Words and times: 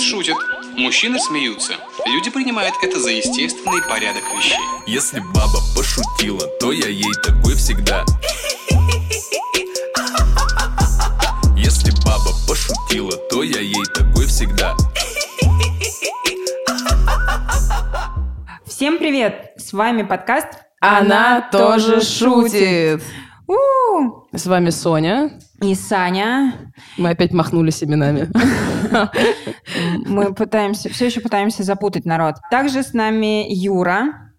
Фитнес 0.00 0.10
шутит, 0.10 0.36
мужчины 0.76 1.18
смеются. 1.18 1.74
Люди 2.06 2.30
принимают 2.30 2.74
это 2.82 2.98
за 2.98 3.10
естественный 3.10 3.82
порядок 3.82 4.22
вещей. 4.34 4.56
Если 4.86 5.20
баба 5.20 5.58
пошутила, 5.76 6.46
то 6.58 6.72
я 6.72 6.88
ей 6.88 7.12
такой 7.22 7.54
всегда. 7.54 8.04
Если 11.56 11.90
баба 12.04 12.30
пошутила, 12.48 13.12
то 13.30 13.42
я 13.42 13.60
ей 13.60 13.84
такой 13.94 14.26
всегда. 14.26 14.74
Всем 18.66 18.98
привет! 18.98 19.52
С 19.56 19.72
вами 19.72 20.02
подкаст 20.02 20.48
Она 20.80 21.42
тоже 21.52 22.00
шутит. 22.00 23.02
С 24.32 24.46
вами 24.46 24.70
Соня. 24.70 25.38
И 25.60 25.74
Саня. 25.74 26.54
Мы 26.96 27.10
опять 27.10 27.32
махнулись 27.32 27.82
именами. 27.82 28.30
Мы 30.06 30.34
пытаемся, 30.34 30.88
все 30.90 31.06
еще 31.06 31.20
пытаемся 31.20 31.62
запутать 31.62 32.04
народ. 32.04 32.36
Также 32.50 32.82
с 32.82 32.92
нами 32.92 33.46
Юра. 33.52 34.32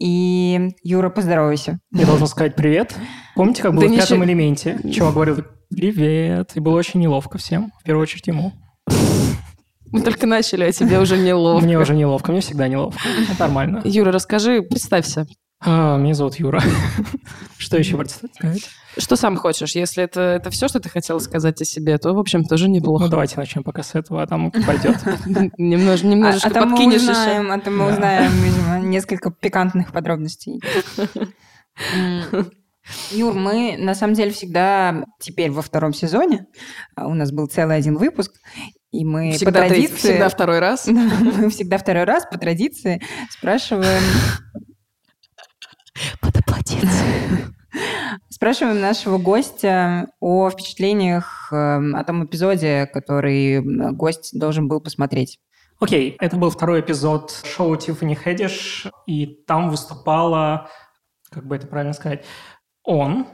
И 0.00 0.70
Юра, 0.82 1.08
поздоровайся. 1.08 1.78
Я 1.92 2.06
должен 2.06 2.26
сказать 2.26 2.56
привет. 2.56 2.94
Помните, 3.36 3.62
как 3.62 3.72
было 3.74 3.86
Да 3.88 3.94
в 3.94 3.96
пятом 3.96 4.18
щи- 4.18 4.24
элементе? 4.24 4.78
Чувак 4.92 5.14
говорил 5.14 5.44
привет. 5.70 6.50
И 6.54 6.60
было 6.60 6.76
очень 6.76 7.00
неловко 7.00 7.38
всем. 7.38 7.70
В 7.80 7.84
первую 7.84 8.02
очередь 8.02 8.26
ему. 8.26 8.52
Мы 9.86 10.00
только 10.02 10.26
начали, 10.26 10.64
а 10.64 10.72
тебе 10.72 10.98
уже 10.98 11.16
неловко. 11.16 11.64
Мне 11.64 11.78
уже 11.78 11.94
неловко, 11.94 12.32
мне 12.32 12.40
всегда 12.40 12.66
неловко. 12.66 13.00
Это 13.30 13.40
нормально. 13.40 13.80
Юра, 13.84 14.10
расскажи, 14.10 14.62
представься. 14.62 15.26
А, 15.66 15.96
меня 15.96 16.14
зовут 16.14 16.36
Юра. 16.36 16.60
Что 17.58 17.78
еще 17.78 17.96
представить? 17.96 18.68
Что 18.98 19.16
сам 19.16 19.36
хочешь? 19.36 19.74
Если 19.74 20.04
это, 20.04 20.20
это 20.20 20.50
все, 20.50 20.68
что 20.68 20.78
ты 20.78 20.88
хотела 20.88 21.18
сказать 21.18 21.60
о 21.60 21.64
себе, 21.64 21.96
то, 21.98 22.12
в 22.12 22.18
общем, 22.18 22.44
тоже 22.44 22.68
Ну, 22.68 22.74
неплохо. 22.74 23.08
давайте 23.08 23.36
начнем 23.38 23.64
пока 23.64 23.82
с 23.82 23.94
этого, 23.94 24.22
а 24.22 24.26
там 24.26 24.50
пойдет. 24.52 24.96
Немнож- 25.58 26.04
А, 26.04 26.06
Немножечко 26.06 26.48
а 26.48 26.50
там 26.52 26.70
мы 26.70 26.76
подкинешь 26.76 27.00
еще. 27.02 27.10
узнаем, 27.12 27.50
а 27.50 27.58
там 27.58 27.78
мы 27.78 27.86
Да. 27.88 27.92
узнаем, 27.94 28.32
видимо, 28.32 28.78
несколько 28.80 29.30
пикантных 29.30 29.90
подробностей. 29.92 30.60
Юр, 33.10 33.32
мы 33.34 33.76
на 33.78 33.94
самом 33.94 34.14
деле 34.14 34.30
всегда 34.30 35.04
теперь 35.18 35.50
во 35.50 35.62
втором 35.62 35.94
сезоне. 35.94 36.46
а 36.94 37.08
У 37.08 37.14
нас 37.14 37.32
был 37.32 37.46
целый 37.46 37.76
один 37.76 37.96
выпуск, 37.96 38.32
и 38.92 39.04
мы 39.04 39.30
по 39.32 39.36
Всегда, 39.38 39.60
третий- 39.66 39.86
традиции... 39.88 40.08
всегда 40.10 40.28
второй 40.28 40.58
раз. 40.60 40.86
Мы 40.88 41.48
всегда 41.50 41.78
второй 41.78 42.04
раз 42.04 42.26
по 42.30 42.38
традиции 42.38 43.02
спрашиваем 43.30 44.02
Спрашиваем 48.28 48.80
нашего 48.80 49.18
гостя 49.18 50.08
о 50.20 50.50
впечатлениях 50.50 51.48
эм, 51.52 51.96
о 51.96 52.04
том 52.04 52.24
эпизоде, 52.24 52.86
который 52.86 53.60
гость 53.92 54.38
должен 54.38 54.68
был 54.68 54.80
посмотреть. 54.80 55.40
Окей, 55.80 56.16
это 56.20 56.36
был 56.36 56.50
второй 56.50 56.80
эпизод 56.80 57.42
шоу 57.44 57.76
Тиффани 57.76 58.14
Хедиш, 58.14 58.86
и 59.06 59.26
там 59.26 59.70
выступала, 59.70 60.68
как 61.30 61.46
бы 61.46 61.56
это 61.56 61.66
правильно 61.66 61.92
сказать, 61.92 62.24
он 62.84 63.26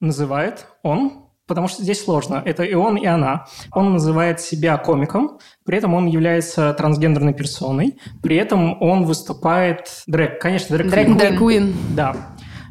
называет, 0.00 0.66
он, 0.82 1.27
потому 1.48 1.66
что 1.66 1.82
здесь 1.82 2.04
сложно, 2.04 2.40
это 2.44 2.62
и 2.62 2.74
он, 2.74 2.96
и 2.96 3.06
она. 3.06 3.46
Он 3.72 3.92
называет 3.94 4.40
себя 4.40 4.76
комиком, 4.76 5.38
при 5.64 5.78
этом 5.78 5.94
он 5.94 6.06
является 6.06 6.72
трансгендерной 6.74 7.34
персоной, 7.34 7.98
при 8.22 8.36
этом 8.36 8.80
он 8.80 9.04
выступает 9.04 10.02
дрэк, 10.06 10.40
конечно, 10.40 10.76
дрэк 10.76 10.86
Дрэк- 10.92 11.38
Куин. 11.38 11.74
Да. 11.96 12.14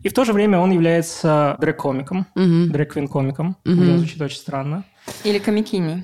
И 0.03 0.09
в 0.09 0.13
то 0.13 0.23
же 0.23 0.31
время 0.31 0.59
он 0.59 0.71
является 0.71 1.57
дрэк-комиком, 1.59 2.27
Мгм. 2.35 2.71
дрэк-квин-комиком. 2.71 3.57
Мгм. 3.65 3.79
Блин, 3.79 3.97
звучит 3.97 4.21
очень 4.21 4.37
странно. 4.37 4.83
Или 5.25 5.39
комикини. 5.39 6.03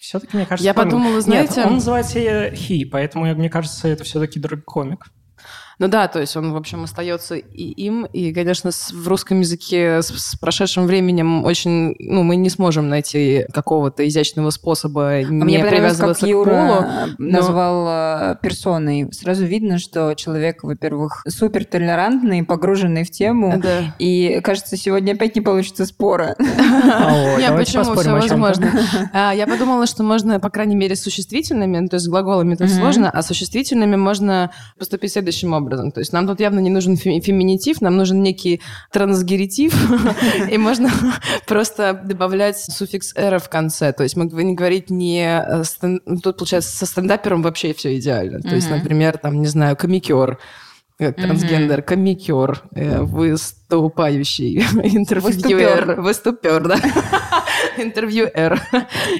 Все-таки, 0.00 0.36
мне 0.36 0.44
кажется... 0.44 0.64
Я 0.66 0.74
комик. 0.74 0.90
подумала, 0.90 1.20
знаете- 1.20 1.54
Нет, 1.60 1.66
он 1.66 1.74
называет 1.74 2.06
себя 2.06 2.48
he, 2.48 2.84
поэтому, 2.90 3.24
мне 3.34 3.48
кажется, 3.48 3.86
это 3.88 4.02
все-таки 4.04 4.40
дрэк-комик. 4.40 5.06
Ну 5.82 5.88
да, 5.88 6.06
то 6.06 6.20
есть 6.20 6.36
он, 6.36 6.52
в 6.52 6.56
общем, 6.56 6.84
остается 6.84 7.34
и 7.34 7.64
им, 7.72 8.04
и, 8.04 8.32
конечно, 8.32 8.70
с- 8.70 8.92
в 8.92 9.08
русском 9.08 9.40
языке 9.40 10.00
с, 10.00 10.10
с 10.16 10.36
прошедшим 10.36 10.86
временем 10.86 11.44
очень, 11.44 11.96
ну, 11.98 12.22
мы 12.22 12.36
не 12.36 12.50
сможем 12.50 12.88
найти 12.88 13.46
какого-то 13.52 14.06
изящного 14.06 14.50
способа 14.50 15.08
А 15.08 15.22
не 15.24 15.42
мне 15.42 15.58
понравилось, 15.58 15.98
как 15.98 16.16
привязываться 16.18 16.24
к 16.24 16.28
Юра 16.28 16.50
полу. 16.50 17.16
но- 17.18 17.30
назвал 17.32 17.86
э, 17.88 18.36
персоной. 18.40 19.08
Сразу 19.12 19.44
видно, 19.44 19.78
что 19.80 20.14
человек, 20.14 20.62
во-первых, 20.62 21.24
супер 21.26 21.64
толерантный, 21.64 22.44
погруженный 22.44 23.02
в 23.02 23.10
тему. 23.10 23.54
Да. 23.60 23.92
И, 23.98 24.38
кажется, 24.44 24.76
сегодня 24.76 25.14
опять 25.14 25.34
не 25.34 25.40
получится 25.40 25.84
спора. 25.84 26.36
Ой, 26.38 27.40
Не, 27.42 27.48
давайте 27.48 27.78
почему? 27.80 27.96
Все 27.96 28.12
возможно. 28.12 28.70
А, 29.12 29.32
Я 29.34 29.48
подумала, 29.48 29.86
что 29.88 30.04
можно, 30.04 30.38
по 30.38 30.48
крайней 30.48 30.76
мере, 30.76 30.94
с 30.94 31.02
существительными, 31.02 31.78
ну, 31.78 31.88
то 31.88 31.96
есть 31.96 32.06
с 32.06 32.08
глаголами 32.08 32.54
это 32.54 32.68
сложно, 32.68 33.10
а 33.10 33.20
с 33.20 33.26
существительными 33.26 33.96
можно 33.96 34.52
поступить 34.78 35.10
следующим 35.10 35.52
образом. 35.54 35.71
То 35.92 36.00
есть 36.00 36.12
нам 36.12 36.26
тут 36.26 36.40
явно 36.40 36.60
не 36.60 36.70
нужен 36.70 36.94
фе- 36.94 37.20
феминитив, 37.20 37.80
нам 37.80 37.96
нужен 37.96 38.22
некий 38.22 38.60
трансгеritив, 38.92 39.74
и 40.50 40.58
можно 40.58 40.90
просто 41.46 42.00
добавлять 42.04 42.58
суффикс 42.58 43.14
«эра» 43.16 43.38
в 43.38 43.48
конце. 43.48 43.92
То 43.92 44.02
есть 44.02 44.16
мы 44.16 44.26
не 44.44 44.54
говорить 44.54 44.90
не... 44.90 45.24
э, 45.24 45.62
ну, 45.82 46.20
Тут, 46.20 46.36
получается, 46.38 46.76
со 46.76 46.86
стендапером 46.86 47.42
вообще 47.42 47.72
все 47.74 47.96
идеально. 47.98 48.40
То 48.40 48.54
есть, 48.54 48.70
например, 48.70 49.18
там, 49.18 49.40
не 49.40 49.48
знаю, 49.48 49.76
комикер, 49.76 50.38
как 50.98 51.16
Мгм. 51.18 51.26
трансгендер, 51.26 51.82
комикер, 51.82 52.62
э, 52.74 53.00
выступающий, 53.00 54.58
интервьюер, 54.82 56.00
выступер, 56.00 56.62
да, 56.68 56.76
интервьюер 57.76 58.60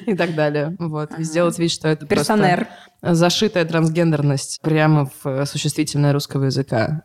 и 0.07 0.15
так 0.15 0.35
далее. 0.35 0.77
Вот. 0.79 1.19
И 1.19 1.25
сделать 1.25 1.59
вид, 1.59 1.71
что 1.71 1.89
это 1.89 2.07
просто 2.07 2.35
Персонер. 2.35 2.69
Зашитая 3.03 3.65
трансгендерность 3.65 4.61
прямо 4.63 5.07
в 5.07 5.27
э, 5.27 5.45
существительное 5.47 6.13
русского 6.13 6.45
языка. 6.45 7.03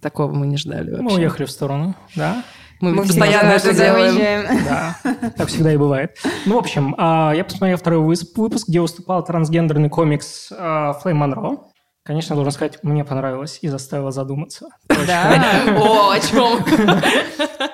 Такого 0.00 0.32
мы 0.32 0.46
не 0.46 0.56
ждали 0.56 0.90
Мы 0.92 1.02
вообще. 1.02 1.16
уехали 1.18 1.46
в 1.46 1.50
сторону, 1.50 1.94
да? 2.14 2.42
Мы, 2.80 2.92
Мы 2.94 3.02
постоянно 3.04 3.52
это 3.52 3.72
делаем. 3.72 4.14
уезжаем. 4.16 4.64
Да, 4.64 4.96
так 5.36 5.48
всегда 5.48 5.72
и 5.72 5.76
бывает. 5.76 6.16
Ну, 6.44 6.56
в 6.56 6.58
общем, 6.58 6.94
а, 6.98 7.32
я 7.34 7.44
посмотрел 7.44 7.78
второй 7.78 8.00
выпуск, 8.00 8.68
где 8.68 8.80
выступал 8.80 9.24
трансгендерный 9.24 9.88
комикс 9.88 10.52
а, 10.52 10.92
Флейм 10.94 11.18
Монро. 11.18 11.58
Конечно, 12.04 12.36
должен 12.36 12.52
сказать, 12.52 12.78
мне 12.82 13.04
понравилось 13.04 13.58
и 13.62 13.68
заставило 13.68 14.10
задуматься. 14.12 14.66
Да. 14.88 15.64
О, 15.76 16.10
о 16.10 16.20
чем? 16.20 16.64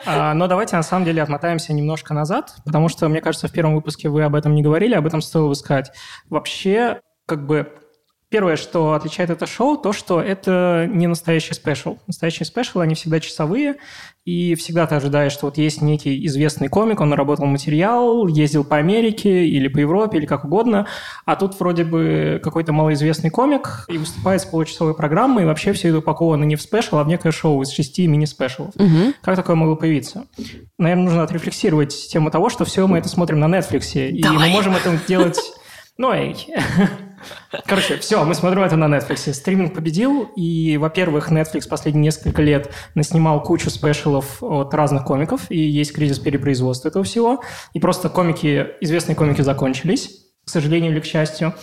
А, 0.05 0.35
Но 0.35 0.49
давайте 0.49 0.75
на 0.77 0.83
самом 0.83 1.05
деле 1.05 1.23
отмотаемся 1.23 1.73
немножко 1.73 2.13
назад, 2.13 2.57
потому 2.65 2.89
что, 2.89 3.09
мне 3.09 3.21
кажется, 3.21 3.47
в 3.47 3.53
первом 3.53 3.75
выпуске 3.77 4.09
вы 4.09 4.25
об 4.25 4.35
этом 4.35 4.53
не 4.55 4.63
говорили, 4.63 4.95
об 4.95 5.07
этом 5.07 5.21
стоило 5.23 5.49
бы 5.49 5.55
сказать. 5.55 5.93
Вообще, 6.29 7.01
как 7.27 7.47
бы, 7.47 7.73
первое, 8.33 8.57
что 8.57 8.95
отличает 8.95 9.31
это 9.31 9.47
шоу, 9.47 9.77
то, 9.77 9.93
что 9.93 10.21
это 10.21 10.89
не 10.91 11.07
настоящий 11.07 11.53
спешл. 11.53 11.99
Настоящие 12.07 12.47
спешлы, 12.47 12.83
они 12.83 12.95
всегда 12.95 13.21
часовые, 13.21 13.77
и 14.25 14.55
всегда 14.55 14.87
ты 14.87 14.95
ожидаешь, 14.95 15.33
что 15.33 15.47
вот 15.47 15.59
есть 15.59 15.83
некий 15.83 16.25
известный 16.27 16.69
комик, 16.69 17.01
он 17.01 17.11
наработал 17.11 17.45
материал, 17.45 18.27
ездил 18.27 18.65
по 18.65 18.79
Америке 18.79 19.47
или 19.47 19.69
по 19.69 19.79
Европе, 19.79 20.17
или 20.17 20.27
как 20.27 20.45
угодно, 20.47 20.87
а 21.27 21.37
тут 21.37 21.61
вроде 21.61 21.85
бы 21.85 22.41
какой-то 22.43 22.73
малоизвестный 22.73 23.31
комик 23.31 23.85
и 23.89 23.99
выступает 23.99 24.41
с 24.41 24.47
получасовой 24.47 24.95
программой, 24.95 25.43
и 25.43 25.47
вообще 25.47 25.75
все 25.75 25.89
это 25.89 25.99
упаковано 25.99 26.45
не 26.45 26.57
в 26.57 26.63
спешл, 26.63 26.97
а 26.97 27.05
в 27.05 27.09
некое 27.09 27.33
шоу 27.33 27.61
из 27.63 27.71
шести 27.71 28.07
мини-спешлов. 28.07 28.75
Мгм. 28.77 29.15
Как 29.21 29.37
такое 29.37 29.57
могло 29.57 29.77
появиться? 29.77 30.25
Наверное, 30.79 31.05
нужно 31.05 31.23
отрефлексировать 31.23 32.09
тему 32.09 32.31
того, 32.31 32.49
что 32.49 32.65
все 32.65 32.87
мы 32.87 32.99
это 32.99 33.11
смотрим 33.11 33.39
на 33.41 33.47
Netflix, 33.47 34.09
и 34.09 34.27
мы 34.27 34.49
можем 34.49 34.75
это 34.75 34.99
делать... 35.07 35.39
Ну, 35.99 36.11
эй. 36.11 36.35
Короче, 37.67 37.99
все, 37.99 38.25
мы 38.25 38.35
смотрим 38.35 38.63
это 38.63 38.77
на 38.77 38.85
Netflix. 38.95 39.33
Стриминг 39.33 39.75
победил, 39.75 40.31
и, 40.37 40.77
во-первых, 40.77 41.31
Netflix 41.31 41.69
последние 41.69 42.05
несколько 42.05 42.43
лет 42.43 42.73
наснимал 42.95 43.43
кучу 43.43 43.71
спешалов 43.71 44.43
от 44.43 44.73
разных 44.75 45.05
комиков, 45.05 45.51
и 45.51 45.59
есть 45.59 45.93
кризис 45.93 46.19
перепроизводства 46.19 46.89
этого 46.89 47.05
всего, 47.05 47.43
и 47.73 47.81
просто 47.81 48.09
комики, 48.09 48.69
известные 48.81 49.17
комики 49.17 49.43
закончились, 49.43 50.11
к 50.45 50.51
сожалению 50.51 50.93
или 50.93 51.01
к 51.01 51.05
счастью, 51.05 51.55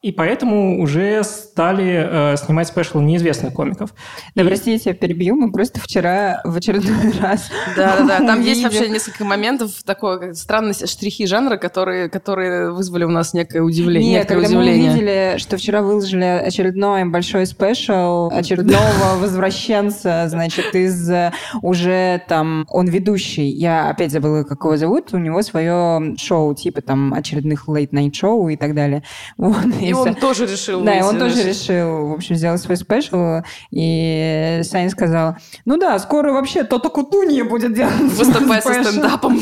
и 0.00 0.12
поэтому 0.12 0.80
уже 0.80 1.24
стали 1.24 2.32
э, 2.32 2.36
снимать 2.36 2.68
спешалы 2.68 3.02
неизвестных 3.02 3.52
комиков. 3.52 3.92
Да, 4.36 4.42
И- 4.42 4.46
простите, 4.46 4.72
я 4.72 4.78
тебя 4.78 4.94
перебью. 4.94 5.34
Мы 5.34 5.50
просто 5.50 5.80
вчера 5.80 6.40
в 6.44 6.56
очередной 6.56 7.12
раз 7.20 7.50
Да, 7.74 7.96
да, 7.98 8.04
да. 8.06 8.18
Там 8.18 8.40
есть 8.42 8.62
вообще 8.62 8.88
несколько 8.88 9.24
моментов 9.24 9.72
такой 9.84 10.36
странности, 10.36 10.86
штрихи 10.86 11.26
жанра, 11.26 11.56
которые, 11.56 12.08
которые 12.08 12.70
вызвали 12.70 13.02
у 13.02 13.10
нас 13.10 13.34
некое 13.34 13.60
удивление. 13.62 14.18
Нет, 14.18 14.28
когда 14.28 14.48
мы 14.48 14.60
увидели, 14.60 15.34
что 15.38 15.56
вчера 15.56 15.82
выложили 15.82 16.22
очередной 16.22 17.04
большой 17.04 17.46
спешл 17.46 18.28
очередного 18.28 19.16
возвращенца, 19.18 20.26
значит, 20.28 20.76
из 20.76 21.10
э, 21.10 21.32
уже 21.60 22.22
там, 22.28 22.66
он 22.68 22.86
ведущий, 22.86 23.48
я 23.48 23.90
опять 23.90 24.12
забыла, 24.12 24.44
как 24.44 24.62
его 24.62 24.76
зовут, 24.76 25.12
у 25.12 25.18
него 25.18 25.42
свое 25.42 26.14
шоу, 26.18 26.54
типа 26.54 26.82
там 26.82 27.12
очередных 27.14 27.66
late-night 27.68 28.14
шоу 28.14 28.48
и 28.48 28.54
так 28.56 28.76
далее. 28.76 29.02
Вот, 29.36 29.56
и 29.88 29.92
он 29.92 30.14
тоже 30.14 30.46
решил 30.46 30.82
Да, 30.82 30.98
и 30.98 31.02
он 31.02 31.18
тоже 31.18 31.42
решил, 31.42 32.08
в 32.08 32.12
общем, 32.12 32.36
сделать 32.36 32.60
свой 32.60 32.76
special. 32.76 33.42
И 33.70 34.60
Саня 34.64 34.90
сказал, 34.90 35.36
ну 35.64 35.76
да, 35.76 35.98
скоро 35.98 36.32
вообще 36.32 36.64
Тото 36.64 36.90
Кутуньо 36.90 37.44
будет 37.44 37.74
делать 37.74 37.94
свой 37.96 38.08
Выступать 38.26 38.62
со 38.62 38.72
special». 38.74 38.88
стендапом. 38.90 39.40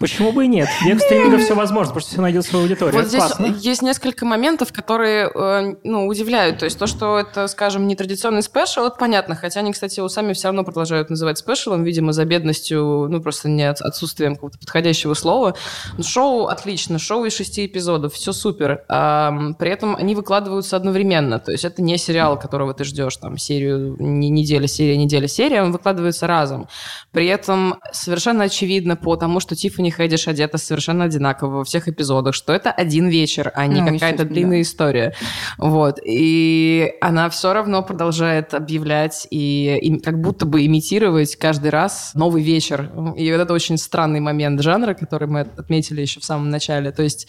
Почему 0.00 0.32
бы 0.32 0.44
и 0.44 0.48
нет? 0.48 0.68
Век 0.84 1.00
стриминга 1.00 1.38
все 1.38 1.54
возможно, 1.54 1.88
потому 1.94 2.00
что 2.02 2.10
все 2.12 2.20
найдет 2.20 2.44
свою 2.44 2.64
аудиторию. 2.64 3.00
Вот 3.00 3.08
здесь 3.08 3.22
есть 3.60 3.82
несколько 3.82 4.24
моментов, 4.24 4.72
которые 4.72 5.30
э, 5.34 5.74
ну, 5.84 6.06
удивляют. 6.06 6.58
То 6.58 6.64
есть 6.64 6.78
то, 6.78 6.86
что 6.86 7.18
это, 7.18 7.46
скажем, 7.48 7.86
не 7.86 7.96
традиционный 7.96 8.42
special, 8.42 8.82
это 8.86 8.96
понятно. 8.98 9.34
Хотя 9.34 9.60
они, 9.60 9.72
кстати, 9.72 9.98
его 9.98 10.08
сами 10.08 10.32
все 10.32 10.48
равно 10.48 10.64
продолжают 10.64 11.10
называть 11.10 11.38
special 11.38 11.70
ом, 11.70 11.84
видимо, 11.84 12.12
за 12.12 12.24
бедностью, 12.24 13.06
ну, 13.08 13.20
просто 13.20 13.48
не 13.48 13.64
от- 13.68 13.80
отсутствием 13.80 14.34
какого-то 14.34 14.58
подходящего 14.58 15.14
слова. 15.14 15.54
Но 15.96 16.02
шоу 16.04 16.46
отлично, 16.46 16.98
шоу 16.98 17.24
из 17.24 17.34
шести 17.34 17.66
эпизодов, 17.66 18.14
все 18.14 18.32
супер. 18.32 18.84
А, 18.88 19.28
м, 19.28 19.54
при 19.68 19.74
этом 19.74 19.96
они 19.96 20.14
выкладываются 20.14 20.76
одновременно. 20.78 21.38
То 21.38 21.52
есть 21.52 21.62
это 21.62 21.82
не 21.82 21.98
сериал, 21.98 22.38
которого 22.38 22.72
ты 22.72 22.84
ждешь, 22.84 23.14
там, 23.18 23.36
серию, 23.36 23.96
не- 23.98 24.30
неделя, 24.30 24.66
серия, 24.66 24.96
неделя, 24.96 25.28
серия, 25.28 25.62
он 25.62 25.72
выкладывается 25.72 26.26
разом. 26.26 26.68
При 27.12 27.26
этом 27.26 27.74
совершенно 27.92 28.44
очевидно 28.44 28.96
по 28.96 29.16
тому, 29.16 29.40
что 29.40 29.54
Тиффани 29.54 29.90
Хэдиш 29.90 30.26
одета 30.26 30.56
совершенно 30.56 31.04
одинаково 31.04 31.56
во 31.58 31.64
всех 31.64 31.86
эпизодах, 31.86 32.34
что 32.34 32.54
это 32.54 32.70
один 32.70 33.08
вечер, 33.08 33.52
а 33.54 33.66
не 33.66 33.82
Ну, 33.82 33.92
какая-то 33.92 34.24
длинная 34.24 34.56
да. 34.56 34.62
история. 34.62 35.14
Вот. 35.58 35.98
И 36.02 36.90
она 37.02 37.28
все 37.28 37.52
равно 37.52 37.82
продолжает 37.82 38.54
объявлять 38.54 39.26
и, 39.30 39.76
и 39.82 40.00
как 40.00 40.18
будто 40.18 40.46
бы 40.46 40.64
имитировать 40.64 41.36
каждый 41.36 41.68
раз 41.68 42.12
новый 42.14 42.42
вечер. 42.42 42.90
И 43.18 43.30
вот 43.30 43.38
это 43.42 43.52
очень 43.52 43.76
странный 43.76 44.20
момент 44.20 44.62
жанра, 44.62 44.94
который 44.94 45.28
мы 45.28 45.40
отметили 45.40 46.00
еще 46.00 46.20
в 46.20 46.24
самом 46.24 46.48
начале. 46.48 46.90
То 46.90 47.02
есть 47.02 47.28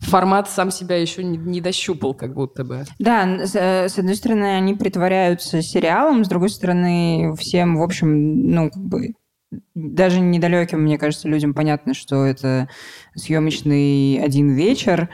формат 0.00 0.48
сам 0.48 0.70
себя 0.70 0.96
еще 0.96 1.24
не, 1.24 1.38
не 1.38 1.60
дощупал, 1.60 2.14
как 2.14 2.34
будто 2.34 2.64
бы. 2.64 2.84
Да, 2.98 3.46
с, 3.46 3.54
э, 3.54 3.88
с 3.88 3.98
одной 3.98 4.16
стороны, 4.16 4.56
они 4.56 4.74
притворяются 4.74 5.62
сериалом, 5.62 6.24
с 6.24 6.28
другой 6.28 6.50
стороны, 6.50 7.34
всем, 7.38 7.76
в 7.76 7.82
общем, 7.82 8.50
ну, 8.50 8.70
как 8.70 8.82
бы, 8.82 9.14
даже 9.74 10.20
недалеким, 10.20 10.82
мне 10.82 10.98
кажется, 10.98 11.28
людям 11.28 11.54
понятно, 11.54 11.94
что 11.94 12.24
это 12.24 12.68
съемочный 13.14 14.20
один 14.22 14.50
вечер. 14.50 15.08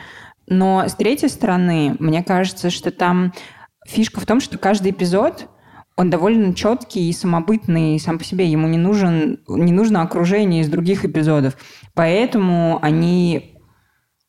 Но 0.47 0.85
с 0.87 0.95
третьей 0.95 1.29
стороны, 1.29 1.97
мне 1.99 2.23
кажется, 2.23 2.71
что 2.71 2.91
там 2.91 3.33
фишка 3.87 4.21
в 4.21 4.27
том, 4.27 4.41
что 4.41 4.59
каждый 4.59 4.93
эпизод 4.93 5.49
он 5.97 6.11
довольно 6.11 6.55
четкий 6.55 7.09
и 7.09 7.13
самобытный 7.13 8.01
сам 8.01 8.19
по 8.19 8.25
себе. 8.25 8.47
Ему 8.47 8.67
не, 8.67 8.79
нужен, 8.79 9.41
не 9.47 9.73
нужно 9.73 10.03
окружение 10.03 10.63
из 10.63 10.69
других 10.69 11.05
эпизодов. 11.05 11.57
Поэтому 11.95 12.79
они 12.83 13.52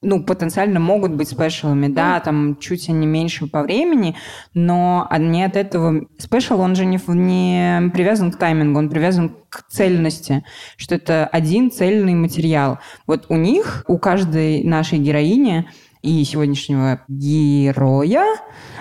ну, 0.04 0.24
потенциально 0.24 0.80
могут 0.80 1.14
быть 1.14 1.30
спешалами, 1.30 1.88
да, 1.88 2.20
там 2.20 2.58
чуть 2.60 2.90
они 2.90 3.08
меньше 3.08 3.48
по 3.48 3.64
времени, 3.64 4.16
но 4.54 5.08
они 5.10 5.44
от 5.44 5.56
этого... 5.56 6.06
Спешл, 6.18 6.60
он 6.60 6.76
же 6.76 6.86
не, 6.86 7.00
не 7.08 7.90
привязан 7.90 8.32
к 8.32 8.38
таймингу, 8.38 8.80
он 8.80 8.90
привязан 8.90 9.36
к 9.50 9.64
цельности, 9.70 10.44
что 10.78 10.96
это 10.96 11.26
один 11.26 11.72
цельный 11.72 12.14
материал. 12.16 12.80
Вот 13.08 13.26
у 13.30 13.36
них, 13.36 13.84
у 13.88 13.98
каждой 13.98 14.64
нашей 14.64 15.00
героини 15.00 15.68
и 16.02 16.24
сегодняшнего 16.26 17.02
героя, 17.08 18.26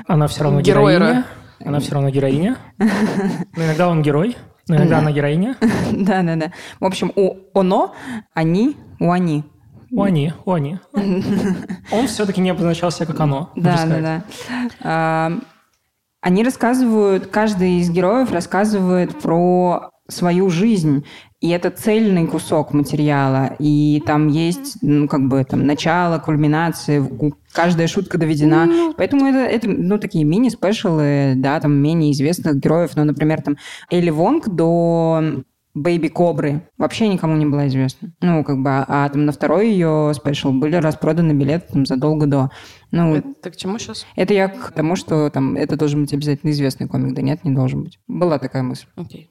Она 0.07 0.27
все 0.27 0.45
равно 0.45 0.61
Геройра. 0.61 0.99
героиня. 0.99 1.25
Она 1.65 1.79
все 1.81 1.93
равно 1.95 2.11
героиня. 2.11 2.57
Но 3.57 3.65
иногда 3.65 3.89
он 3.89 4.03
герой, 4.03 4.37
но 4.69 4.77
иногда 4.77 4.97
Да. 4.97 4.99
она 4.99 5.13
героиня. 5.13 5.57
да-да-да, 5.93 6.53
в 6.81 6.85
общем, 6.85 7.13
у 7.15 7.35
оно, 7.55 7.95
они, 8.35 8.77
у 8.99 9.11
они. 9.13 9.45
У 9.93 10.03
они, 10.03 10.33
у 10.47 10.53
они. 10.53 10.79
Он 11.93 12.07
все-таки 12.07 12.41
не 12.41 12.51
обозначал 12.51 12.91
себя 12.91 13.07
как 13.07 13.21
оно. 13.21 13.51
Да, 13.55 13.85
да, 13.87 14.25
да. 14.81 15.39
Они 16.23 16.45
рассказывают, 16.45 17.27
каждый 17.27 17.81
из 17.81 17.91
героев 17.91 18.33
рассказывает 18.33 19.21
про 19.21 19.91
свою 20.09 20.51
жизнь, 20.51 21.05
и 21.41 21.49
это 21.51 21.71
цельный 21.71 22.27
кусок 22.27 22.73
материала, 22.73 23.57
и 23.59 24.01
там 24.07 24.29
есть, 24.29 24.79
ну, 24.83 25.09
как 25.09 25.27
бы, 25.27 25.45
там, 25.45 25.67
начало, 25.67 26.19
кульминация, 26.19 27.05
каждая 27.53 27.89
шутка 27.89 28.19
доведена, 28.19 28.95
поэтому 28.97 29.27
это, 29.27 29.39
это, 29.39 29.69
ну, 29.69 29.99
такие 29.99 30.25
мини- 30.25 30.64
special 30.64 31.19
ы, 31.19 31.35
да, 31.37 31.59
там, 31.59 31.73
менее 31.73 32.13
известных 32.13 32.57
героев, 32.57 32.93
ну, 32.95 33.05
например, 33.05 33.43
там, 33.43 33.57
Элли 33.91 34.11
Вонг 34.11 34.49
до 34.49 35.43
Baby 35.75 36.09
Кобры 36.09 36.69
вообще 36.77 37.09
никому 37.09 37.35
не 37.37 37.47
была 37.47 37.67
известна. 37.69 38.13
Ну, 38.21 38.45
как 38.45 38.59
бы, 38.59 38.71
а, 38.71 38.85
а 38.89 39.09
там 39.09 39.25
на 39.25 39.33
второй 39.33 39.71
ее 39.71 40.13
special 40.15 40.53
были 40.53 40.77
распроданы 40.77 41.33
билеты 41.33 41.73
там 41.73 41.87
задолго 41.87 42.27
до. 42.27 42.51
Ну, 42.91 43.17
Это 43.17 43.51
к 43.51 43.57
чему 43.57 43.79
сейчас? 43.79 44.07
это 44.15 44.35
я 44.35 44.49
к 44.49 44.73
тому, 44.73 44.97
что 44.97 45.31
там 45.31 45.57
это 45.57 45.77
должен 45.77 46.03
быть 46.03 46.13
обязательно 46.13 46.51
известный 46.51 46.89
комик. 46.89 47.15
Да 47.15 47.23
нет, 47.23 47.43
не 47.45 47.55
должен 47.55 47.85
быть. 47.85 47.99
Была 48.07 48.39
такая 48.39 48.63
мысль. 48.63 48.87
Окей. 48.97 49.31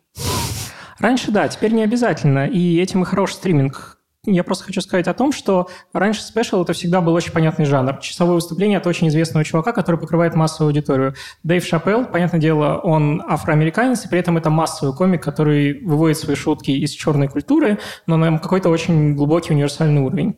Раньше, 0.98 1.32
да, 1.32 1.48
теперь 1.48 1.74
не 1.74 1.84
обязательно. 1.84 2.48
И 2.48 2.78
этим 2.80 3.04
и 3.04 3.06
хороший 3.06 3.34
стриминг. 3.34 3.98
Я 4.28 4.44
просто 4.44 4.66
хочу 4.66 4.82
сказать 4.82 5.08
о 5.08 5.16
том, 5.16 5.32
что 5.32 5.68
раньше 5.94 6.22
special 6.22 6.62
это 6.62 6.74
всегда 6.74 7.02
был 7.02 7.14
очень 7.14 7.32
понятный 7.32 7.66
жанр. 7.66 7.98
Часовое 7.98 8.36
выступление 8.36 8.78
от 8.78 8.86
очень 8.86 9.08
известного 9.08 9.44
чувака, 9.44 9.72
который 9.72 10.00
покрывает 10.00 10.36
массовую 10.36 10.70
аудиторию. 10.70 11.16
Дэйв 11.42 11.66
Шапелл, 11.66 12.06
понятное 12.06 12.40
дело, 12.40 12.78
он 12.78 13.24
афроамериканец, 13.28 14.06
и 14.06 14.08
при 14.08 14.20
этом 14.20 14.38
это 14.38 14.52
массовый 14.52 14.96
комик, 14.96 15.24
который 15.24 15.84
выводит 15.84 16.20
свои 16.20 16.36
шутки 16.36 16.70
из 16.70 16.92
черной 16.92 17.30
культуры, 17.30 17.80
но 18.06 18.16
на 18.16 18.38
какой-то 18.38 18.70
очень 18.70 19.16
глубокий 19.16 19.54
универсальный 19.54 20.04
уровень. 20.04 20.38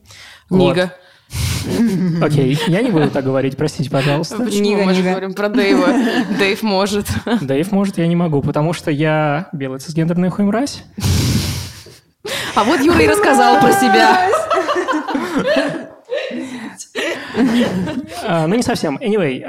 Вот. 0.49 0.69
Nigga. 0.69 0.93
Окей, 2.21 2.57
я 2.67 2.81
не 2.81 2.89
буду 2.89 3.09
так 3.11 3.25
говорить, 3.25 3.57
простите, 3.57 3.89
пожалуйста. 3.89 4.37
Почему 4.37 4.63
nigga, 4.63 4.83
мы 4.83 4.93
же 4.93 5.03
говорим 5.03 5.33
про 5.33 5.49
Дэйва? 5.49 5.87
Дэйв 6.39 6.63
может. 6.63 7.07
Дэйв 7.41 7.69
может, 7.73 7.97
я 7.97 8.07
не 8.07 8.15
могу, 8.15 8.41
потому 8.41 8.71
что 8.71 8.91
я 8.91 9.49
белый 9.51 9.79
цисгендерный 9.79 10.29
хуймразь. 10.29 10.85
А 12.55 12.63
вот 12.63 12.79
Юра 12.81 12.99
и 12.99 13.07
рассказал 13.07 13.59
про 13.59 13.71
себя. 13.71 14.29
А, 18.25 18.47
ну, 18.47 18.55
не 18.55 18.61
совсем. 18.61 18.97
Anyway, 18.97 19.43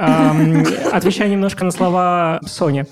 отвечая 0.91 1.29
немножко 1.29 1.65
на 1.65 1.71
слова 1.71 2.41
Сони. 2.47 2.87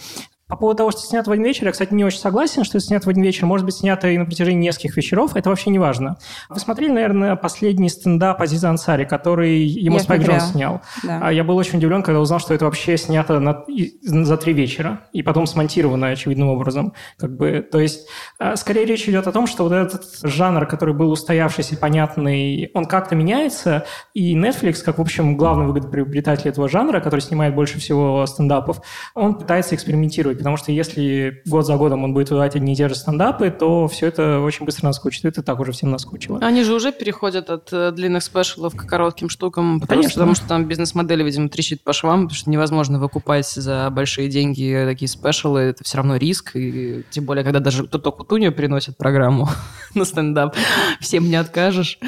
По 0.53 0.57
поводу 0.57 0.77
того, 0.77 0.91
что 0.91 1.01
снято 1.01 1.31
в 1.31 1.33
один 1.33 1.47
вечер, 1.47 1.65
я, 1.65 1.73
кстати, 1.73 1.95
не 1.95 2.05
очень 2.05 2.19
согласен, 2.19 2.63
что 2.63 2.79
снято 2.79 3.07
в 3.07 3.09
один 3.09 3.23
вечер. 3.23 3.47
Может 3.47 3.65
быть, 3.65 3.75
снято 3.75 4.09
и 4.09 4.19
на 4.19 4.27
протяжении 4.27 4.67
нескольких 4.67 4.99
вечеров. 4.99 5.35
Это 5.35 5.49
вообще 5.49 5.71
не 5.71 5.79
важно. 5.79 6.19
Вы 6.51 6.61
смотрели, 6.61 6.93
наверное, 6.93 7.37
последний 7.37 7.89
стендап 7.89 8.39
Азиза 8.43 8.69
Ансари, 8.69 9.07
который 9.07 9.61
ему 9.63 9.97
Я 9.97 10.03
Спайк. 10.03 10.21
Джонс 10.25 10.51
снял. 10.51 10.83
Да. 11.05 11.21
А 11.23 11.33
я 11.33 11.43
был 11.43 11.57
очень 11.57 11.79
удивлен, 11.79 12.03
когда 12.03 12.21
узнал, 12.21 12.39
что 12.39 12.53
это 12.53 12.67
вообще 12.67 12.99
снято 12.99 13.41
на- 13.41 13.65
за 14.03 14.37
три 14.37 14.53
вечера 14.53 15.01
и 15.15 15.23
потом 15.23 15.47
смонтировано 15.47 16.09
очевидным 16.09 16.49
образом. 16.49 16.93
Как 17.17 17.35
бы, 17.35 17.67
то 17.73 17.81
есть, 17.81 18.07
а, 18.39 18.55
скорее 18.57 18.85
речь 18.85 19.09
идет 19.09 19.27
о 19.27 19.33
том, 19.33 19.47
что 19.47 19.63
вот 19.63 19.73
этот 19.73 20.05
жанр, 20.23 20.67
который 20.67 20.95
был 20.95 21.13
устоявшийся, 21.13 21.79
понятный, 21.79 22.71
он 22.75 22.85
как-то 22.85 23.15
меняется, 23.15 23.87
и 24.13 24.37
Netflix, 24.37 24.83
как, 24.85 24.99
в 24.99 25.01
общем, 25.01 25.35
главный 25.39 25.65
выгодоприобретатель 25.65 26.51
этого 26.51 26.69
жанра, 26.69 27.01
который 27.01 27.21
снимает 27.21 27.55
больше 27.55 27.79
всего 27.79 28.27
стендапов, 28.27 28.83
он 29.15 29.37
пытается 29.37 29.75
экспериментировать, 29.75 30.42
потому 30.43 30.57
что 30.57 30.73
если 30.73 31.41
год 31.47 31.67
за 31.67 31.77
годом 31.77 32.05
он 32.05 32.13
будет 32.13 32.31
выдавать 32.31 32.57
одни 32.57 32.73
и 32.73 32.77
те 32.77 32.89
же 32.89 32.97
стендапы, 32.97 33.51
то 33.51 33.87
все 33.87 34.09
это 34.09 34.41
очень 34.41 34.67
быстро 34.67 34.87
наскучит. 34.87 35.25
Это 35.25 35.43
так 35.43 35.61
уже 35.61 35.73
всем 35.73 35.91
наскучило. 35.91 36.39
Они 36.41 36.65
же 36.65 36.75
уже 36.75 36.91
переходят 36.93 37.49
от 37.49 37.73
э, 37.73 37.93
длинных 37.93 38.23
спешалов 38.23 38.75
к 38.75 38.87
коротким 38.87 39.29
штукам, 39.29 39.81
потому, 39.81 40.03
Конечно. 40.03 40.11
что, 40.11 40.21
потому 40.21 40.35
что 40.35 40.49
там 40.49 40.67
бизнес-модель, 40.67 41.23
видимо, 41.23 41.49
трещит 41.49 41.85
по 41.85 41.93
швам, 41.93 42.23
потому 42.23 42.37
что 42.37 42.51
невозможно 42.51 42.99
выкупать 42.99 43.49
за 43.49 43.89
большие 43.91 44.29
деньги 44.29 44.85
такие 44.87 45.09
спешалы, 45.09 45.61
это 45.61 45.85
все 45.85 45.99
равно 45.99 46.17
риск, 46.17 46.57
и 46.57 47.05
тем 47.11 47.25
более, 47.25 47.45
когда 47.45 47.61
даже 47.61 47.87
кто-то 47.87 48.11
Кутунью 48.11 48.53
приносит 48.53 48.97
программу 48.97 49.49
на 49.95 50.05
стендап, 50.05 50.57
всем 51.01 51.25
не 51.25 51.37
откажешь. 51.37 51.99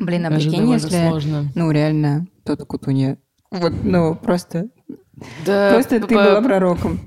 Блин, 0.00 0.26
а 0.26 0.30
прикинь, 0.30 0.72
если... 0.72 1.08
сложно. 1.08 1.50
Ну, 1.54 1.70
реально, 1.70 2.26
Тото 2.44 2.64
Кутунья. 2.64 3.18
Вот, 3.50 3.72
ну, 3.82 4.14
просто... 4.14 4.68
Да, 5.46 5.70
Просто 5.72 6.00
ты 6.00 6.06
по- 6.06 6.14
была 6.14 6.40
пророком. 6.42 7.00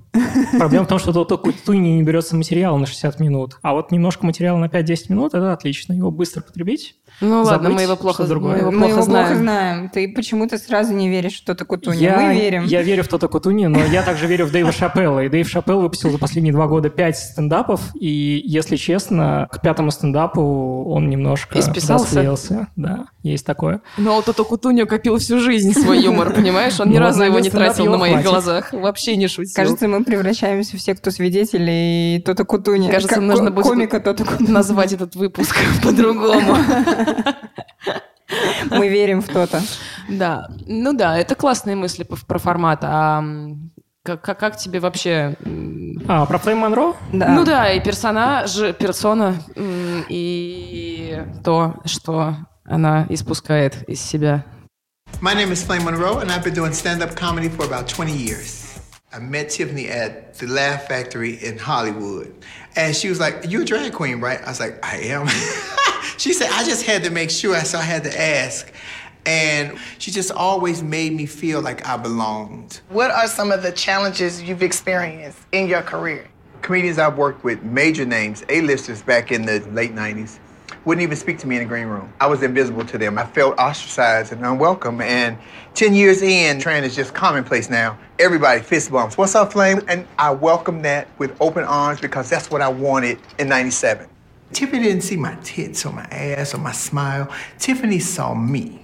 Проблема 0.58 0.86
в 0.86 0.88
том, 0.88 0.98
что 0.98 1.14
только 1.14 1.38
Кутуни 1.38 1.98
не 1.98 2.04
берется 2.04 2.36
материал 2.36 2.76
на 2.78 2.88
60 2.88 3.20
минут, 3.20 3.60
а 3.62 3.74
вот 3.74 3.92
немножко 3.92 4.26
материала 4.26 4.58
на 4.58 4.66
5-10 4.66 5.10
минут– 5.10 5.34
это 5.36 5.54
отлично. 5.54 5.94
Его 5.94 6.10
быстро 6.10 6.42
потребить. 6.42 6.96
Ну 7.22 7.44
ладно, 7.44 7.52
забыть, 7.64 7.76
мы 7.76 7.82
его 7.84 7.96
плохо, 7.96 8.24
другое. 8.26 8.54
мы 8.54 8.58
его 8.60 8.72
Мы 8.72 8.78
плохо 8.80 8.92
его 8.94 9.02
знаем. 9.04 9.26
плохо 9.28 9.40
знаем. 9.42 9.90
Ты 9.90 10.12
почему-то 10.14 10.58
сразу 10.58 10.94
не 10.94 11.10
веришь 11.10 11.42
в 11.42 11.46
Тото 11.46 11.66
Кутунья. 11.66 12.00
Я, 12.00 12.18
Мы 12.18 12.34
верим. 12.34 12.64
я 12.66 12.82
верю 12.82 13.04
в 13.04 13.08
Тота 13.08 13.28
Кутуни, 13.28 13.68
но 13.68 13.80
я 13.86 14.02
также 14.02 14.26
верю 14.26 14.46
в 14.48 14.52
Дэйва 14.52 14.72
Шапелла. 14.72 15.24
И 15.26 15.30
Дэйв 15.30 15.48
Шапелл 15.48 15.82
выпустил 15.82 16.10
за 16.12 16.18
последние 16.18 16.54
два 16.54 16.68
года 16.68 16.90
пять 16.90 17.18
стендапов, 17.18 17.82
и, 18.00 18.42
если 18.46 18.76
честно, 18.78 19.48
к 19.52 19.62
пятому 19.62 19.92
стендапу 19.92 20.86
он 20.90 21.10
немножко 21.10 21.60
Исписался? 21.60 22.06
расклеился. 22.06 22.68
Да, 22.76 23.06
есть 23.22 23.46
такое. 23.46 23.82
Но 23.98 24.16
вот 24.16 24.28
это 24.28 24.44
Кутуньо 24.44 24.86
копил 24.88 25.18
всю 25.18 25.40
жизнь 25.40 25.74
свой 25.74 26.02
юмор, 26.02 26.34
понимаешь? 26.34 26.80
Он 26.80 26.90
ни 26.90 26.94
Ну, 26.96 27.00
разу 27.02 27.24
его 27.24 27.40
не 27.40 27.50
тратил 27.52 27.86
на 27.92 27.98
моих 28.00 28.14
хватит. 28.16 28.30
глазах. 28.30 28.74
Вообще 28.74 29.16
не 29.16 29.28
шутил. 29.28 29.54
Кажется, 29.56 29.88
мы 29.88 30.04
превращаемся 30.04 30.78
все, 30.78 30.96
кто 30.96 31.12
свидетели, 31.12 31.72
и 32.18 32.22
Тото 32.26 32.46
Кутунья. 32.46 32.92
Кажется, 32.92 33.16
Как 33.16 33.24
нужно 33.24 33.52
будет 33.52 33.66
комика 33.66 34.00
Тото 34.00 34.26
Кутунья. 34.26 34.52
назвать 34.52 34.94
этот 34.94 35.16
выпуск 35.16 35.56
по-другому. 35.84 36.58
Мы 38.70 38.90
верим 38.90 39.22
в 39.22 39.28
то-то. 39.28 39.62
Да, 40.08 40.48
ну 40.68 40.94
да, 40.94 41.18
это 41.18 41.36
классные 41.36 41.76
мысли 41.76 42.04
про 42.28 42.38
формат. 42.38 42.80
А 42.84 43.24
как, 44.04 44.22
как, 44.22 44.40
как 44.40 44.58
тебе 44.58 44.80
вообще... 44.80 45.36
А, 46.08 46.26
про 46.26 46.38
Флейм 46.38 46.60
Монро? 46.60 46.94
Да. 47.12 47.30
Ну 47.30 47.44
да, 47.44 47.72
и 47.72 47.80
персонаж, 47.84 48.56
персона, 48.78 49.36
и 50.10 51.24
то, 51.44 51.76
что 51.86 52.36
она 52.66 53.06
испускает 53.10 53.84
из 53.90 54.02
себя. 54.02 54.46
My 55.22 55.34
name 55.34 55.52
is 55.52 55.64
Flame 55.64 55.84
Monroe, 55.84 56.20
and 56.20 56.32
I've 56.32 56.44
been 56.44 56.54
doing 56.54 56.72
stand 56.72 57.04
up 57.04 57.16
comedy 57.16 57.50
for 57.50 57.66
about 57.66 57.90
20 57.90 58.16
years. 58.16 58.80
I 59.12 59.20
met 59.20 59.50
Tiffany 59.50 59.88
at 59.90 60.36
the 60.36 60.48
Laugh 60.48 60.88
Factory 60.88 61.44
in 61.44 61.58
Hollywood. 61.58 62.34
And 62.76 62.96
she 62.96 63.10
was 63.10 63.20
like, 63.20 63.46
You're 63.50 63.64
a 63.64 63.66
drag 63.66 63.92
queen, 63.92 64.22
right? 64.22 64.40
I 64.42 64.48
was 64.48 64.60
like, 64.60 64.80
I 64.86 64.98
am. 64.98 65.28
she 66.18 66.32
said, 66.32 66.50
I 66.52 66.64
just 66.64 66.86
had 66.86 67.04
to 67.04 67.10
make 67.10 67.30
sure, 67.30 67.60
so 67.62 67.80
I 67.80 67.84
had 67.84 68.04
to 68.04 68.22
ask. 68.22 68.72
And 69.26 69.78
she 69.98 70.12
just 70.12 70.32
always 70.32 70.82
made 70.82 71.14
me 71.14 71.26
feel 71.26 71.62
like 71.62 71.86
I 71.86 71.98
belonged. 71.98 72.80
What 72.90 73.12
are 73.12 73.28
some 73.28 73.52
of 73.52 73.62
the 73.62 73.72
challenges 73.72 74.42
you've 74.42 74.64
experienced 74.64 75.40
in 75.52 75.68
your 75.68 75.82
career? 75.82 76.28
Comedians 76.62 76.98
I've 76.98 77.18
worked 77.18 77.44
with, 77.44 77.62
major 77.64 78.06
names, 78.06 78.44
A-listers 78.50 79.02
back 79.02 79.32
in 79.32 79.46
the 79.46 79.60
late 79.72 79.94
90s, 79.96 80.40
wouldn't 80.86 81.04
even 81.04 81.18
speak 81.18 81.38
to 81.40 81.48
me 81.48 81.58
in 81.58 81.64
the 81.64 81.68
green 81.68 81.88
room. 81.88 82.12
I 82.20 82.28
was 82.28 82.42
invisible 82.42 82.86
to 82.86 82.98
them. 82.98 83.18
I 83.18 83.26
felt 83.26 83.58
ostracized 83.60 84.32
and 84.32 84.46
unwelcome. 84.46 85.02
And 85.02 85.38
10 85.74 85.94
years 85.94 86.22
in, 86.22 86.60
trans 86.60 86.86
is 86.86 86.96
just 86.96 87.14
commonplace 87.14 87.70
now. 87.70 87.98
Everybody 88.18 88.62
fist 88.62 88.92
bumps. 88.92 89.18
What's 89.18 89.36
up, 89.36 89.52
Flame? 89.52 89.82
And 89.88 90.08
I 90.18 90.32
welcome 90.32 90.82
that 90.84 91.08
with 91.18 91.36
open 91.42 91.64
arms 91.64 92.00
because 92.00 92.30
that's 92.30 92.50
what 92.50 92.62
I 92.62 92.70
wanted 92.70 93.20
in 93.38 93.50
97. 93.50 94.08
Tiffany 94.52 94.84
didn't 94.84 95.04
see 95.04 95.18
my 95.18 95.36
tits 95.44 95.86
or 95.86 95.94
my 95.94 96.06
ass 96.06 96.56
or 96.56 96.58
my 96.58 96.72
smile. 96.72 97.32
Tiffany 97.60 98.00
saw 98.00 98.34
me. 98.34 98.82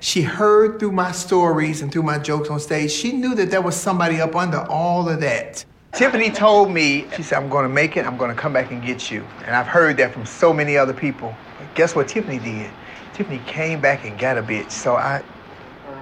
She 0.00 0.22
heard 0.22 0.80
through 0.80 0.92
my 0.92 1.12
stories 1.12 1.80
and 1.80 1.90
through 1.90 2.02
my 2.02 2.18
jokes 2.18 2.50
on 2.50 2.60
stage. 2.60 2.90
She 2.90 3.12
knew 3.12 3.34
that 3.36 3.50
there 3.50 3.62
was 3.62 3.76
somebody 3.76 4.20
up 4.20 4.34
under 4.34 4.60
all 4.68 5.08
of 5.08 5.20
that. 5.20 5.64
Tiffany 5.93 6.29
told 6.29 6.71
me, 6.71 7.07
she 7.15 7.23
said, 7.23 7.37
I'm 7.37 7.49
going 7.49 7.63
to 7.63 7.73
make 7.73 7.97
it. 7.97 8.05
I'm 8.05 8.15
going 8.15 8.33
to 8.33 8.39
come 8.39 8.53
back 8.53 8.71
and 8.71 8.81
get 8.81 9.09
you. 9.09 9.25
And 9.45 9.55
I've 9.55 9.67
heard 9.67 9.97
that 9.97 10.13
from 10.13 10.25
so 10.25 10.53
many 10.53 10.77
other 10.77 10.93
people. 10.93 11.35
But 11.57 11.75
guess 11.75 11.95
what 11.95 12.07
Tiffany 12.07 12.39
did? 12.39 12.69
Tiffany 13.13 13.41
came 13.47 13.81
back 13.81 14.05
and 14.05 14.17
got 14.17 14.37
a 14.37 14.43
bitch. 14.43 14.71
So 14.71 14.95
I, 14.95 15.21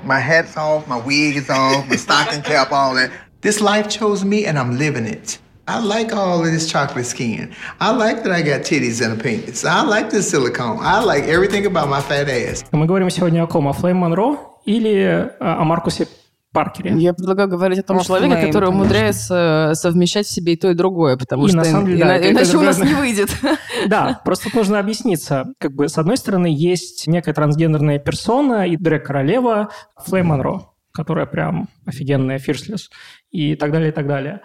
my 0.03 0.19
hat's 0.19 0.57
off, 0.57 0.87
my 0.87 0.97
wig 0.97 1.37
is 1.37 1.49
off, 1.49 1.87
my 1.89 1.95
stocking 1.95 2.41
cap, 2.41 2.71
all 2.71 2.95
that. 2.95 3.11
This 3.41 3.61
life 3.61 3.89
chose 3.89 4.25
me 4.25 4.45
and 4.45 4.59
I'm 4.59 4.77
living 4.77 5.05
it. 5.05 5.39
I 5.69 5.79
like 5.79 6.13
all 6.13 6.45
of 6.45 6.51
this 6.51 6.71
chocolate 6.71 7.05
skin. 7.05 7.53
I 7.79 7.91
like 7.91 8.23
that 8.23 8.31
I 8.31 8.41
got 8.41 8.61
titties 8.61 9.03
and 9.03 9.19
a 9.19 9.23
penis. 9.23 9.65
I 9.65 9.83
like 9.83 10.09
this 10.09 10.29
silicone. 10.29 10.79
I 10.79 11.03
like 11.03 11.25
everything 11.25 11.65
about 11.65 11.89
my 11.89 12.01
fat 12.01 12.29
ass. 12.29 12.63
Мы 12.71 12.85
говорим 12.85 13.09
сегодня 13.09 13.43
о 13.43 13.47
ком? 13.47 13.67
О 13.67 13.73
Флейм 13.73 13.97
Монро 13.97 14.37
или 14.65 14.93
э, 14.93 15.29
о 15.39 15.63
Маркусе 15.63 16.07
Паркере? 16.52 16.94
Я 16.96 17.14
предлагаю 17.14 17.48
говорить 17.48 17.78
о 17.78 17.82
том 17.82 18.00
человеке, 18.00 18.34
который 18.46 18.66
конечно. 18.66 18.68
умудряется 18.68 19.68
э, 19.70 19.74
совмещать 19.74 20.26
в 20.26 20.30
себе 20.30 20.52
и 20.52 20.56
то, 20.56 20.70
и 20.70 20.74
другое, 20.74 21.16
потому 21.16 21.46
И 21.46 21.48
что 21.48 21.56
на 21.58 21.64
самом 21.64 21.86
деле, 21.86 21.98
ина- 22.00 22.06
да, 22.08 22.16
это- 22.16 22.30
иначе 22.30 22.48
это 22.50 22.58
у 22.58 22.62
нас 22.62 22.78
не 22.78 22.94
выйдет. 22.94 23.30
Да, 23.88 24.20
просто 24.24 24.44
тут 24.44 24.54
нужно 24.54 24.78
объясниться. 24.78 25.46
Как 25.58 25.72
бы, 25.72 25.88
с 25.88 25.98
одной 25.98 26.16
стороны, 26.16 26.46
есть 26.46 27.06
некая 27.08 27.32
трансгендерная 27.34 27.98
персона 27.98 28.66
и 28.68 28.76
дрэк-королева 28.76 29.70
Флейм 30.04 30.26
Монро, 30.26 30.66
которая 30.92 31.26
прям 31.26 31.68
офигенная, 31.86 32.38
фирслес, 32.38 32.90
и 33.30 33.56
так 33.56 33.72
далее, 33.72 33.88
и 33.88 33.92
так 33.92 34.06
далее. 34.06 34.42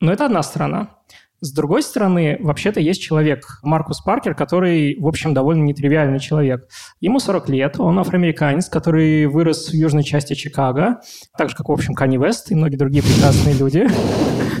Но 0.00 0.12
это 0.12 0.24
одна 0.26 0.42
сторона. 0.42 0.90
С 1.40 1.52
другой 1.52 1.82
стороны, 1.82 2.36
вообще-то 2.40 2.80
есть 2.80 3.00
человек, 3.00 3.60
Маркус 3.62 4.00
Паркер, 4.00 4.34
который, 4.34 4.98
в 4.98 5.06
общем, 5.06 5.34
довольно 5.34 5.62
нетривиальный 5.62 6.18
человек. 6.18 6.66
Ему 7.00 7.20
40 7.20 7.48
лет, 7.50 7.78
он 7.78 7.98
афроамериканец, 7.98 8.68
который 8.68 9.26
вырос 9.26 9.68
в 9.70 9.74
южной 9.74 10.02
части 10.02 10.34
Чикаго, 10.34 11.00
так 11.36 11.50
же, 11.50 11.56
как, 11.56 11.68
в 11.68 11.72
общем, 11.72 11.94
Канни 11.94 12.16
Вест 12.16 12.50
и 12.50 12.56
многие 12.56 12.76
другие 12.76 13.02
прекрасные 13.04 13.54
люди. 13.54 13.86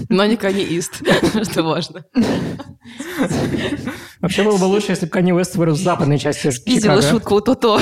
Но 0.08 0.24
не 0.24 0.36
каниист, 0.36 1.02
что 1.50 1.62
важно. 1.64 2.04
Вообще 4.20 4.42
было 4.42 4.56
бы 4.58 4.64
лучше, 4.64 4.92
если 4.92 5.06
бы 5.06 5.10
Канни 5.10 5.32
Вест 5.32 5.56
вырос 5.56 5.78
в 5.78 5.82
западной 5.82 6.18
части 6.18 6.50
Чикаго. 6.50 7.02
шутку 7.02 7.34
у 7.36 7.40
то-то. 7.40 7.80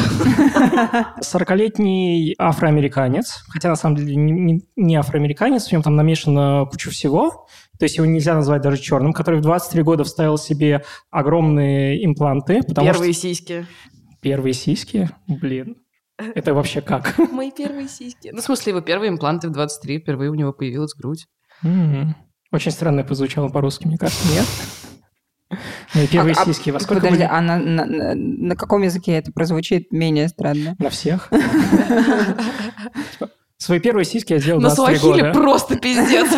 40-летний 1.23 2.35
афроамериканец, 2.39 3.45
хотя 3.49 3.69
на 3.69 3.77
самом 3.77 3.97
деле 3.97 4.17
не, 4.17 4.33
не- 4.33 4.63
не 4.77 4.97
афроамериканец, 4.97 5.69
в 5.69 5.73
нем 5.73 5.83
там 5.83 5.97
намешано 5.97 6.67
кучу 6.71 6.91
всего, 6.91 7.47
то 7.79 7.85
есть 7.85 7.97
его 7.97 8.07
нельзя 8.07 8.35
назвать 8.35 8.63
даже 8.63 8.79
черным, 8.79 9.13
который 9.13 9.41
в 9.41 9.43
23 9.43 9.83
года 9.83 10.05
вставил 10.05 10.39
себе 10.39 10.85
огромные 11.11 12.05
импланты, 12.05 12.63
потому 12.63 12.87
Первые 12.87 13.13
что 13.13 13.23
сиськи. 13.23 13.67
первые 14.23 14.55
сиськи, 14.55 15.11
блин, 15.27 15.77
это 16.19 16.55
вообще 16.55 16.81
как? 16.81 17.15
Мои 17.33 17.51
первые 17.51 17.89
сиськи. 17.89 18.31
Ну, 18.33 18.41
в 18.41 18.45
смысле, 18.45 18.71
его 18.73 18.81
первые 18.81 19.11
импланты 19.11 19.49
в 19.49 19.53
23, 19.53 20.01
впервые 20.01 20.31
у 20.31 20.35
него 20.35 20.53
появилась 20.53 20.95
грудь. 20.95 21.27
Очень 22.53 22.71
странно 22.71 23.03
прозвучало 23.05 23.49
по-русски, 23.49 23.87
мне 23.87 23.99
кажется, 23.99 24.27
нет? 24.33 24.47
Мои 25.95 26.07
первые 26.09 26.35
А- 26.37 26.43
а- 26.43 26.45
сиськи. 26.45 26.71
Во 26.71 26.81
сколько 26.81 27.03
Подожди, 27.03 27.25
были? 27.25 27.29
а 27.33 27.41
на, 27.41 27.59
на- 27.59 27.85
на- 27.87 28.15
на 28.15 28.57
каком 28.57 28.83
языке 28.83 29.13
это 29.13 29.31
прозвучит 29.33 29.93
менее 29.93 30.29
странно? 30.29 30.75
На 30.79 30.91
всех. 30.91 31.31
Свои 33.59 33.81
первые 33.81 34.05
сиськи 34.05 34.35
я 34.35 34.39
сделал 34.39 34.61
в 34.61 34.65
На 34.65 34.75
23 34.75 34.99
суахиле 34.99 35.33
просто 35.33 35.77
пиздец. 35.77 36.29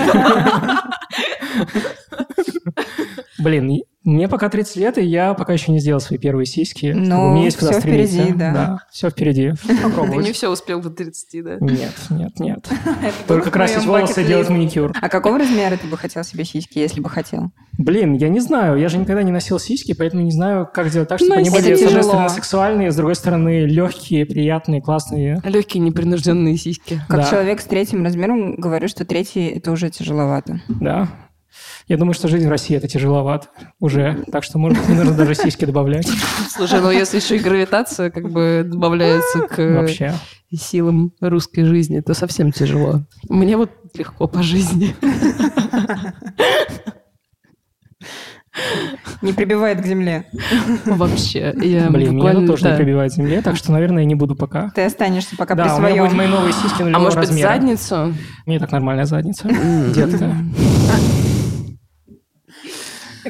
Блин, 3.39 3.83
мне 4.03 4.27
пока 4.29 4.49
30 4.49 4.77
лет, 4.77 4.99
и 4.99 5.05
я 5.05 5.35
пока 5.35 5.53
еще 5.53 5.71
не 5.71 5.79
сделал 5.79 6.01
свои 6.01 6.19
первые 6.19 6.45
сиськи. 6.47 6.87
Ну, 6.97 7.27
У 7.29 7.33
меня 7.35 7.45
есть 7.45 7.57
куда 7.59 7.75
стремиться. 7.75 8.17
впереди, 8.17 8.33
да. 8.37 8.81
все 8.91 9.11
впереди. 9.11 9.53
Ты 9.67 9.75
не 9.75 9.81
Попробовать. 9.81 10.35
все 10.35 10.51
успел 10.51 10.81
до 10.81 10.91
30, 10.91 11.45
да? 11.45 11.57
Нет, 11.61 11.93
нет, 12.11 12.41
нет. 12.41 12.69
Только 13.29 13.51
красить 13.51 13.85
волосы 13.85 14.23
и 14.23 14.27
делать 14.27 14.49
маникюр. 14.49 14.93
А 15.01 15.09
какого 15.09 15.39
размера 15.39 15.77
ты 15.77 15.87
бы 15.87 15.97
хотел 15.97 16.25
себе 16.25 16.45
сиськи, 16.45 16.79
если 16.79 17.01
бы 17.01 17.09
хотел? 17.11 17.53
Блин, 17.77 18.15
я 18.15 18.29
не 18.29 18.41
знаю, 18.41 18.77
я 18.79 18.89
же 18.89 18.99
никогда 18.99 19.23
не 19.23 19.31
носил 19.31 19.61
сиськи, 19.61 19.95
поэтому 19.95 20.23
не 20.23 20.33
знаю, 20.33 20.69
как 20.73 20.89
сделать 20.89 21.09
так, 21.09 21.19
чтобы 21.21 21.35
Ну, 21.35 21.41
они 21.41 21.51
были, 21.51 21.75
с 21.77 21.87
одной 21.87 22.03
стороны, 22.03 22.29
сексуальные, 22.31 22.91
с 22.91 22.97
другой 22.97 23.15
стороны, 23.15 23.67
легкие, 23.67 24.27
приятные, 24.27 24.81
классные. 24.83 25.41
Легкие 25.45 25.81
непринужденные 25.83 26.57
сиськи. 26.57 27.01
Как 27.09 27.21
Да. 27.21 27.31
человек 27.31 27.61
с 27.61 27.65
третьим 27.65 28.03
размером 28.03 28.57
говорю, 28.57 28.89
что 28.89 29.05
третий 29.05 29.47
это 29.47 29.71
уже 29.71 29.91
тяжеловато. 29.91 30.61
Да. 30.69 31.09
Я 31.89 31.97
думаю, 31.97 32.13
что 32.15 32.29
жизнь 32.29 32.47
в 32.47 32.51
России 32.51 32.77
это 32.77 32.87
тяжеловато 32.87 33.49
уже, 33.81 34.23
так 34.31 34.45
что, 34.45 34.59
может 34.59 34.79
быть, 34.79 34.89
не 34.91 34.95
нужно 34.95 35.15
даже 35.15 35.35
сиськи 35.35 35.65
добавлять 35.65 36.07
Слушай, 36.51 36.81
ну 36.81 36.91
если 36.91 37.17
еще 37.19 37.37
и 37.37 37.39
гравитация 37.39 38.11
как 38.11 38.31
бы 38.31 38.63
добавляется 38.67 39.41
к 39.41 39.57
вообще. 39.59 40.13
силам 40.55 41.13
русской 41.21 41.65
жизни, 41.65 42.01
то 42.01 42.13
совсем 42.15 42.53
тяжело. 42.53 43.01
Мне 43.31 43.57
вот 43.57 43.71
легко 43.95 44.29
по 44.29 44.43
жизни. 44.43 44.95
Не 49.23 49.33
прибивает 49.33 49.81
к 49.81 49.87
земле. 49.87 50.27
Вообще. 50.85 51.55
Я 51.63 51.89
Блин, 51.91 52.11
меня 52.11 52.13
буквально, 52.13 52.41
тут 52.41 52.51
тоже 52.51 52.65
да. 52.65 52.71
не 52.73 52.77
прибивает 52.77 53.13
земле, 53.13 53.41
так 53.41 53.57
что, 53.57 53.71
наверное, 53.73 54.03
я 54.03 54.07
не 54.07 54.15
буду 54.15 54.35
пока. 54.35 54.71
Ты 54.75 54.85
останешься 54.85 55.37
пока 55.37 55.55
при 55.55 55.63
Да, 55.63 55.77
у 55.77 55.79
меня 55.79 55.89
своем. 55.91 56.05
будут 56.05 56.17
мои 56.19 56.27
новые 56.27 56.53
сиськи 56.53 56.83
А 56.83 56.99
может 56.99 57.19
быть, 57.19 57.29
размера. 57.29 57.49
задницу? 57.49 58.15
Мне 58.47 58.59
так 58.59 58.73
нормальная 58.73 59.05
задница, 59.07 59.49
детка. 59.95 60.35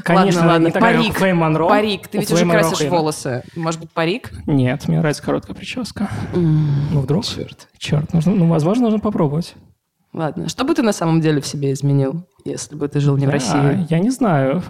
Конечно, 0.04 0.46
ладно, 0.46 0.70
как 0.70 0.80
парик. 0.82 1.10
у 1.10 1.12
Флейм 1.12 1.36
Монро. 1.38 1.68
Парик. 1.68 2.08
Ты 2.08 2.18
ведь 2.18 2.30
уже 2.32 2.44
Монро 2.44 2.60
красишь 2.60 2.74
охуенно. 2.78 2.96
волосы. 2.96 3.42
Может 3.56 3.80
быть, 3.80 3.90
парик? 3.90 4.30
Нет, 4.46 4.88
мне 4.88 4.98
нравится 4.98 5.22
короткая 5.22 5.54
прическа. 5.56 6.08
Ну, 6.34 7.00
вдруг? 7.00 7.24
Черт. 7.24 7.68
Черт, 7.78 8.12
нужно, 8.12 8.32
ну, 8.34 8.48
возможно, 8.48 8.84
нужно 8.84 8.98
попробовать. 9.00 9.54
Ладно. 10.12 10.48
Что 10.48 10.64
бы 10.64 10.74
ты 10.74 10.82
на 10.82 10.92
самом 10.92 11.20
деле 11.20 11.40
в 11.40 11.46
себе 11.46 11.72
изменил, 11.72 12.26
если 12.44 12.74
бы 12.74 12.88
ты 12.88 12.98
жил 13.00 13.16
не 13.18 13.26
в 13.26 13.28
А, 13.28 13.32
России? 13.32 13.86
я 13.90 13.98
не 13.98 14.10
знаю. 14.10 14.62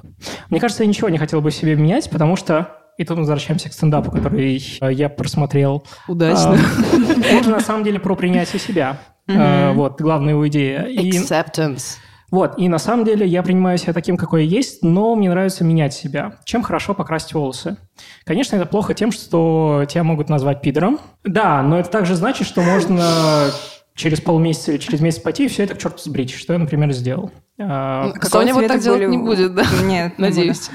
Мне 0.51 0.59
кажется, 0.61 0.83
я 0.83 0.89
ничего 0.89 1.09
не 1.09 1.19
хотел 1.19 1.41
бы 1.41 1.51
в 1.51 1.55
себе 1.55 1.77
менять, 1.77 2.11
потому 2.11 2.37
что... 2.37 2.75
И 2.99 3.05
тут 3.05 3.17
мы 3.17 3.21
возвращаемся 3.23 3.69
к 3.69 3.73
стендапу, 3.73 4.11
который 4.11 4.61
э, 4.81 4.93
я 4.93 5.09
просмотрел. 5.09 5.85
Удачно. 6.09 6.59
А, 6.59 7.37
Он 7.37 7.45
же 7.45 7.51
на 7.51 7.61
самом 7.61 7.85
деле 7.85 8.01
про 8.01 8.17
принятие 8.17 8.59
себя. 8.59 8.99
А, 9.29 9.73
Вот, 9.75 10.01
главная 10.01 10.33
его 10.33 10.49
идея. 10.49 10.85
Acceptance. 10.89 11.99
Вот, 12.31 12.59
и 12.59 12.69
на 12.69 12.79
самом 12.79 13.05
деле 13.05 13.27
я 13.27 13.43
принимаю 13.43 13.79
себя 13.79 13.93
таким, 13.93 14.17
какой 14.17 14.45
я 14.45 14.57
есть, 14.57 14.83
но 14.83 15.15
мне 15.15 15.31
нравится 15.31 15.65
менять 15.65 15.95
себя. 15.95 16.35
Чем 16.45 16.63
хорошо 16.63 16.95
покрасить 16.95 17.33
волосы? 17.35 17.79
Конечно, 18.25 18.57
это 18.57 18.67
плохо 18.67 18.95
тем, 18.95 19.13
что 19.13 19.85
тебя 19.89 20.05
могут 20.05 20.29
назвать 20.29 20.61
пидором. 20.61 20.99
Да, 21.25 21.63
но 21.63 21.79
это 21.79 21.91
также 21.91 22.15
значит, 22.15 22.47
что 22.47 22.61
можно 22.61 23.51
через 23.95 24.21
полмесяца 24.21 24.73
или 24.73 24.79
через 24.79 25.01
месяц 25.01 25.21
пойти 25.21 25.47
и 25.47 25.49
все 25.49 25.65
это 25.65 25.75
к 25.75 25.79
черту 25.79 25.99
сбрить, 25.99 26.31
что 26.31 26.53
я, 26.53 26.59
например, 26.59 26.93
сделал. 26.93 27.33
А, 27.61 28.13
Соня 28.23 28.55
вот 28.55 28.67
так 28.69 28.81
делать 28.81 29.01
были 29.01 29.11
не 29.11 29.19
будет, 29.19 29.55
да? 29.55 29.65
Нет, 29.83 30.19
не 30.19 30.25
Надеюсь. 30.25 30.71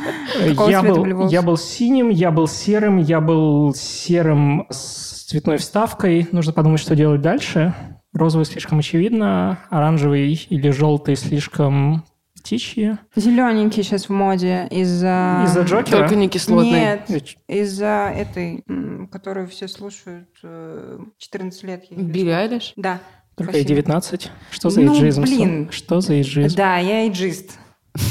Какого 0.50 0.70
я, 0.70 0.84
был, 0.84 1.30
я 1.30 1.42
был 1.42 1.58
синим, 1.58 2.10
я 2.10 2.32
был 2.32 2.48
серым, 2.48 2.98
я 2.98 3.22
был 3.22 3.74
серым 3.74 4.68
с 4.70 5.26
цветной 5.30 5.58
вставкой. 5.58 6.28
Нужно 6.32 6.52
подумать, 6.52 6.82
что 6.82 6.96
делать 6.96 7.22
дальше. 7.22 7.74
Розовый 8.14 8.46
слишком 8.46 8.80
очевидно, 8.80 9.60
оранжевый 9.70 10.34
или 10.34 10.70
желтый 10.70 11.16
слишком 11.16 12.04
птичьи. 12.36 12.98
Зелененький 13.16 13.84
сейчас 13.84 14.06
в 14.08 14.12
моде 14.12 14.68
из-за... 14.70 15.44
Из-за 15.46 15.62
Джокера? 15.64 16.00
Только 16.00 16.16
не 16.16 16.30
кислотный. 16.30 16.72
Нет, 16.72 17.10
Э, 17.10 17.20
из-за 17.62 18.14
этой, 18.16 18.64
которую 19.12 19.48
все 19.48 19.68
слушают, 19.68 20.30
э, 20.44 21.00
14 21.18 21.64
лет. 21.64 21.86
ей 21.90 21.98
Билли 22.00 22.30
Айлиш? 22.32 22.74
Да. 22.76 23.00
Только 23.36 23.54
ей 23.54 23.64
спасибо. 23.64 23.82
19. 23.82 24.32
Что 24.52 24.70
за 24.70 24.82
Ну, 24.82 24.94
эйджизм? 24.94 25.22
блин. 25.24 25.70
Что 25.72 26.02
за 26.02 26.14
эйджизм? 26.14 26.56
Да, 26.56 26.78
я 26.78 27.06
эйджист. 27.06 27.58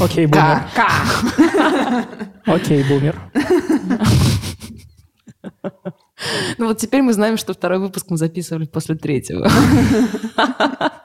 Окей, 0.01 0.27
бумер. 0.27 0.63
К. 0.75 2.05
К. 2.45 2.47
Окей, 2.47 2.83
бумер. 2.85 3.17
Ну 6.59 6.67
вот 6.67 6.79
теперь 6.79 7.03
мы 7.03 7.13
знаем, 7.13 7.37
что 7.37 7.53
второй 7.55 7.79
выпуск 7.79 8.07
мы 8.11 8.17
записывали 8.17 8.67
после 8.67 8.95
третьего. 8.95 9.49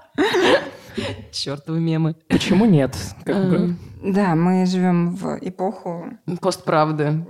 Чертовы 1.32 1.80
мемы. 1.80 2.16
Почему 2.28 2.66
нет? 2.66 2.96
Как 3.24 3.50
бы. 3.50 3.76
Да, 4.04 4.36
мы 4.36 4.66
живем 4.66 5.16
в 5.16 5.38
эпоху 5.42 6.06
Постправды. 6.42 7.26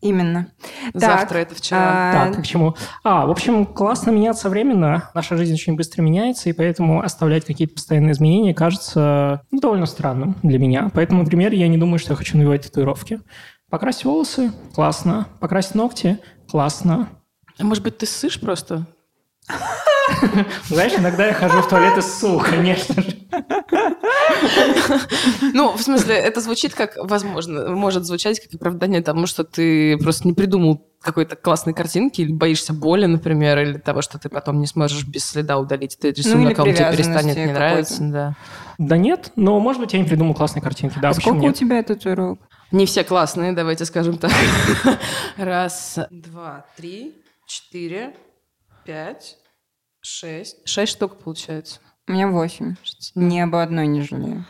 именно. 0.00 0.48
Завтра 0.94 1.38
это 1.38 1.54
вчера. 1.54 1.80
а, 1.80 2.26
Так, 2.26 2.38
и 2.38 2.42
к 2.42 2.46
чему? 2.46 2.74
А, 3.04 3.26
в 3.26 3.30
общем, 3.30 3.66
классно 3.66 4.10
меняться 4.10 4.48
временно. 4.48 5.10
Наша 5.14 5.36
жизнь 5.36 5.54
очень 5.54 5.76
быстро 5.76 6.02
меняется, 6.02 6.48
и 6.48 6.52
поэтому 6.52 7.00
оставлять 7.02 7.44
какие-то 7.44 7.74
постоянные 7.74 8.12
изменения 8.12 8.54
кажется 8.54 9.42
ну, 9.50 9.60
довольно 9.60 9.86
странным 9.86 10.36
для 10.42 10.58
меня. 10.58 10.90
Поэтому, 10.94 11.22
например, 11.22 11.52
я 11.52 11.68
не 11.68 11.78
думаю, 11.78 11.98
что 11.98 12.12
я 12.12 12.16
хочу 12.16 12.36
навивать 12.38 12.62
татуировки. 12.62 13.20
Покрасить 13.70 14.04
волосы– 14.04 14.52
классно. 14.74 15.28
Покрасить 15.38 15.76
ногти– 15.76 16.18
классно. 16.50 17.08
А 17.58 17.64
может 17.64 17.84
быть, 17.84 17.98
ты 17.98 18.06
ссышь 18.06 18.40
просто? 18.40 18.86
Знаешь, 20.66 20.92
иногда 20.98 21.26
я 21.26 21.32
хожу 21.32 21.62
в 21.62 21.68
туалет 21.68 21.96
и 21.96 22.00
ссу, 22.00 22.40
конечно 22.40 23.00
же. 23.00 23.16
Ну, 25.54 25.76
в 25.76 25.82
смысле, 25.82 26.16
это 26.16 26.40
звучит 26.40 26.74
как, 26.74 26.96
возможно, 26.96 27.70
может 27.70 28.04
звучать 28.04 28.40
как 28.40 28.54
оправдание 28.54 29.02
тому, 29.02 29.26
что 29.26 29.44
ты 29.44 29.96
просто 29.98 30.26
не 30.26 30.34
придумал 30.34 30.84
какой-то 31.00 31.36
классной 31.36 31.72
картинки, 31.72 32.22
или 32.22 32.32
боишься 32.32 32.72
боли, 32.74 33.06
например, 33.06 33.58
или 33.60 33.78
того, 33.78 34.02
что 34.02 34.18
ты 34.18 34.28
потом 34.28 34.60
не 34.60 34.66
сможешь 34.66 35.06
без 35.06 35.24
следа 35.24 35.58
удалить 35.58 35.94
этот 35.94 36.16
Ну, 36.16 36.22
рисунок, 36.22 36.52
или 36.52 36.60
а 36.60 36.62
он 36.62 36.74
тебе 36.74 36.90
перестанет 36.90 37.36
не 37.36 37.52
нравиться. 37.52 38.02
Да. 38.02 38.36
Да 38.78 38.96
нет, 38.96 39.32
но, 39.36 39.58
может 39.60 39.80
быть, 39.80 39.92
я 39.92 40.00
не 40.00 40.06
придумал 40.06 40.34
классной 40.34 40.60
картинки. 40.60 40.98
Да, 41.00 41.10
а 41.10 41.14
сколько 41.14 41.36
у 41.36 41.40
нет? 41.40 41.54
тебя 41.54 41.82
татуировок? 41.82 42.40
Не 42.72 42.86
все 42.86 43.02
классные, 43.02 43.52
давайте 43.52 43.84
скажем 43.84 44.16
так. 44.16 44.30
Раз, 45.36 45.98
два, 46.10 46.64
три, 46.76 47.20
четыре, 47.46 48.14
пять, 48.84 49.38
шесть. 50.00 50.56
Шесть 50.68 50.92
штук 50.92 51.18
получается. 51.18 51.80
У 52.06 52.12
меня 52.12 52.28
восемь. 52.28 52.76
Ни 53.16 53.40
об 53.40 53.56
одной 53.56 53.88
не 53.88 54.02
жалею. 54.02 54.44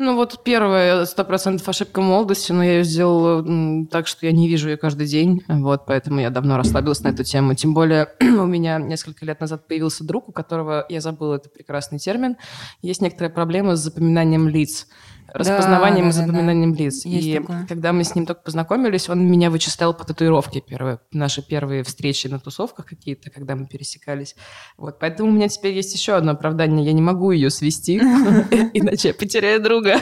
Ну 0.00 0.14
вот 0.14 0.44
первая, 0.44 1.04
сто 1.06 1.24
процентов 1.24 1.68
ошибка 1.68 2.00
молодости, 2.00 2.52
но 2.52 2.62
я 2.62 2.74
ее 2.74 2.84
сделала 2.84 3.86
так, 3.90 4.06
что 4.06 4.26
я 4.26 4.32
не 4.32 4.48
вижу 4.48 4.68
ее 4.70 4.76
каждый 4.76 5.08
день, 5.08 5.42
вот, 5.48 5.86
поэтому 5.86 6.20
я 6.20 6.30
давно 6.30 6.56
расслабилась 6.56 7.00
на 7.00 7.08
эту 7.08 7.24
тему. 7.24 7.54
Тем 7.54 7.74
более 7.74 8.08
у 8.20 8.46
меня 8.46 8.78
несколько 8.78 9.26
лет 9.26 9.40
назад 9.40 9.66
появился 9.66 10.04
друг, 10.04 10.28
у 10.28 10.32
которого, 10.32 10.86
я 10.88 11.00
забыла 11.00 11.34
этот 11.34 11.52
прекрасный 11.52 11.98
термин, 11.98 12.36
есть 12.80 13.02
некоторая 13.02 13.30
проблема 13.30 13.74
с 13.74 13.80
запоминанием 13.80 14.48
лиц, 14.48 14.86
распознаванием 15.32 16.04
да, 16.04 16.10
и 16.10 16.12
да, 16.12 16.20
да. 16.20 16.26
запоминанием 16.26 16.74
лиц. 16.74 17.04
Есть 17.04 17.26
и 17.26 17.38
такое. 17.38 17.66
когда 17.68 17.92
мы 17.92 18.04
с 18.04 18.14
ним 18.14 18.26
только 18.26 18.42
познакомились, 18.42 19.08
он 19.08 19.30
меня 19.30 19.50
вычислял 19.50 19.94
по 19.94 20.04
татуировке 20.04 20.60
первые, 20.60 21.00
наши 21.12 21.46
первые 21.46 21.82
встречи 21.82 22.26
на 22.28 22.38
тусовках 22.38 22.86
какие-то, 22.86 23.30
когда 23.30 23.56
мы 23.56 23.66
пересекались. 23.66 24.36
Вот, 24.76 24.98
поэтому 24.98 25.30
у 25.30 25.32
меня 25.32 25.48
теперь 25.48 25.74
есть 25.74 25.94
еще 25.94 26.14
одно 26.14 26.32
оправдание, 26.32 26.84
я 26.84 26.92
не 26.92 27.02
могу 27.02 27.30
ее 27.30 27.50
свести, 27.50 27.98
иначе 28.72 29.08
я 29.08 29.14
потеряю 29.14 29.62
друга. 29.62 29.98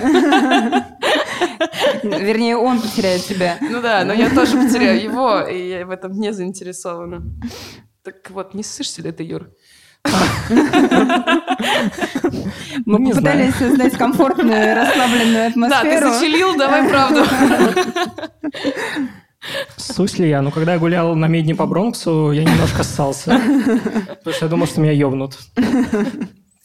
Вернее, 2.02 2.56
он 2.56 2.80
потеряет 2.80 3.22
тебя. 3.22 3.58
Ну 3.60 3.80
да, 3.80 4.04
но 4.04 4.12
я 4.12 4.30
тоже 4.30 4.56
потеряю 4.56 5.02
его, 5.02 5.40
и 5.40 5.68
я 5.68 5.86
в 5.86 5.90
этом 5.90 6.12
не 6.12 6.32
заинтересована. 6.32 7.22
Так 8.02 8.30
вот, 8.30 8.54
не 8.54 8.62
ссышься 8.62 9.02
ли 9.02 9.10
ты, 9.10 9.24
Юр? 9.24 9.50
Мы 12.84 12.98
Не 13.00 13.12
попытались 13.12 13.54
создать 13.56 13.94
комфортную, 13.94 14.74
расслабленную 14.76 15.52
Да, 15.56 15.80
ты 15.82 15.88
атмосферу. 15.96 16.12
зачелил, 16.12 16.56
давай 16.56 16.88
правду. 16.88 17.24
Ссусь 19.76 20.18
ли 20.18 20.28
я? 20.28 20.42
Ну, 20.42 20.50
когда 20.50 20.72
я 20.74 20.78
гулял 20.78 21.14
на 21.14 21.28
медне 21.28 21.54
по 21.54 21.66
Бронксу, 21.66 22.32
я 22.32 22.42
немножко 22.42 22.82
ссался. 22.82 23.40
Потому 24.18 24.34
что 24.34 24.44
я 24.46 24.48
думал, 24.48 24.66
что 24.66 24.80
меня 24.80 24.92
ёбнут. 24.92 25.38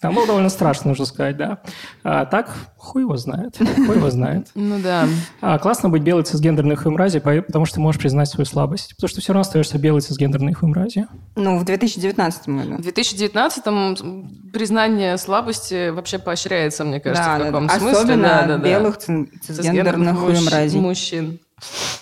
Там 0.01 0.15
было 0.15 0.25
довольно 0.25 0.49
страшно, 0.49 0.89
нужно 0.89 1.05
сказать, 1.05 1.37
да. 1.37 1.59
А 2.03 2.25
так, 2.25 2.49
хуй 2.75 3.03
его 3.03 3.17
знает. 3.17 3.55
Хуй 3.57 3.95
его 3.97 4.09
знает. 4.09 4.47
Ну 4.55 4.79
да. 4.79 5.07
А, 5.41 5.59
классно 5.59 5.89
быть 5.89 6.01
белой 6.01 6.23
цисгендерной 6.23 6.75
хуемрази, 6.75 7.19
по- 7.19 7.41
потому 7.43 7.65
что 7.65 7.75
ты 7.75 7.81
можешь 7.81 8.01
признать 8.01 8.27
свою 8.27 8.45
слабость. 8.45 8.95
Потому 8.95 9.09
что 9.09 9.21
все 9.21 9.31
равно 9.33 9.41
остаешься 9.41 9.77
белой 9.77 10.01
цисгендерной 10.01 10.53
хуемрази. 10.53 11.05
Ну, 11.35 11.57
в 11.59 11.65
2019 11.65 12.49
году. 12.49 12.75
В 12.77 12.79
2019-м 12.87 14.51
признание 14.51 15.17
слабости 15.17 15.89
вообще 15.89 16.17
поощряется, 16.19 16.83
мне 16.83 16.99
кажется, 16.99 17.23
Да, 17.23 17.35
в 17.35 17.39
да, 17.39 17.45
каком-то 17.45 17.73
да. 17.75 17.79
смысле. 17.79 17.99
Особенно 17.99 18.23
Да, 18.27 18.45
да, 18.47 18.57
да. 18.57 18.63
белых 18.69 18.97
ци- 18.97 19.29
цисгендерных 19.41 20.17
хуемразей. 20.17 20.79
мужчин. 20.79 21.39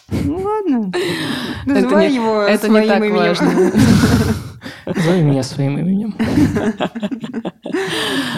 Ну 0.09 0.38
ладно. 0.38 0.91
Это 1.65 1.73
Называй 1.81 2.07
не- 2.09 2.15
его 2.15 2.41
это 2.43 2.67
не 2.69 2.71
своим 2.75 2.88
так 2.88 2.97
именем. 2.99 3.15
важно. 3.17 3.71
Назови 4.85 5.21
меня 5.21 5.43
своим 5.43 5.77
именем. 5.77 6.15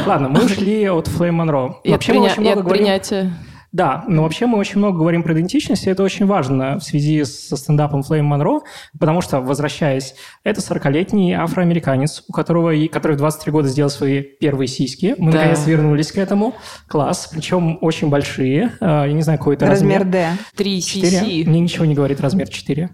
Ладно, 0.06 0.30
мы 0.30 0.46
ушли 0.46 0.86
от 0.90 1.08
Флейм 1.08 1.36
Монро. 1.36 1.78
И 1.84 1.92
Вообще 1.92 2.14
мы 2.14 2.20
приня- 2.20 2.32
очень 2.32 2.44
и 2.46 2.48
от 2.50 2.56
много 2.56 2.62
говорим... 2.68 2.84
принятия. 2.86 3.34
Да, 3.72 4.04
но 4.10 4.24
вообще 4.24 4.48
мы 4.48 4.58
очень 4.58 4.80
много 4.80 4.98
говорим 5.00 5.24
про 5.24 5.34
идентичность, 5.34 5.88
и 5.88 5.90
это 5.90 6.04
очень 6.04 6.26
важно 6.26 6.78
в 6.78 6.84
связи 6.84 7.24
со 7.24 7.56
стендапом 7.56 8.04
Флейм 8.04 8.26
Монро, 8.26 8.60
потому 9.00 9.22
что, 9.22 9.40
возвращаясь, 9.40 10.14
это 10.44 10.60
40-летний 10.60 11.32
афроамериканец, 11.36 12.22
у 12.28 12.34
которого, 12.34 12.72
и- 12.72 12.90
который 12.90 13.14
в 13.14 13.20
23 13.20 13.50
года 13.54 13.70
сделал 13.70 13.90
свои 13.90 14.22
первые 14.24 14.68
сиськи. 14.68 15.16
Мы, 15.18 15.32
Да. 15.32 15.38
наконец, 15.38 15.66
вернулись 15.66 16.12
к 16.12 16.18
этому. 16.18 16.54
Класс, 16.90 17.30
причем 17.32 17.78
очень 17.80 18.10
большие. 18.10 18.74
А, 18.82 19.06
Я 19.06 19.14
не 19.14 19.22
знаю, 19.22 19.40
какой 19.40 19.56
это 19.56 19.68
размер. 19.68 20.00
Размер 20.00 20.12
D. 20.12 20.28
Три 20.58 20.82
сиси. 20.82 21.46
Мне 21.48 21.62
ничего 21.62 21.86
не 21.86 21.96
говорит 21.96 22.20
размер 22.20 22.50
4. 22.50 22.90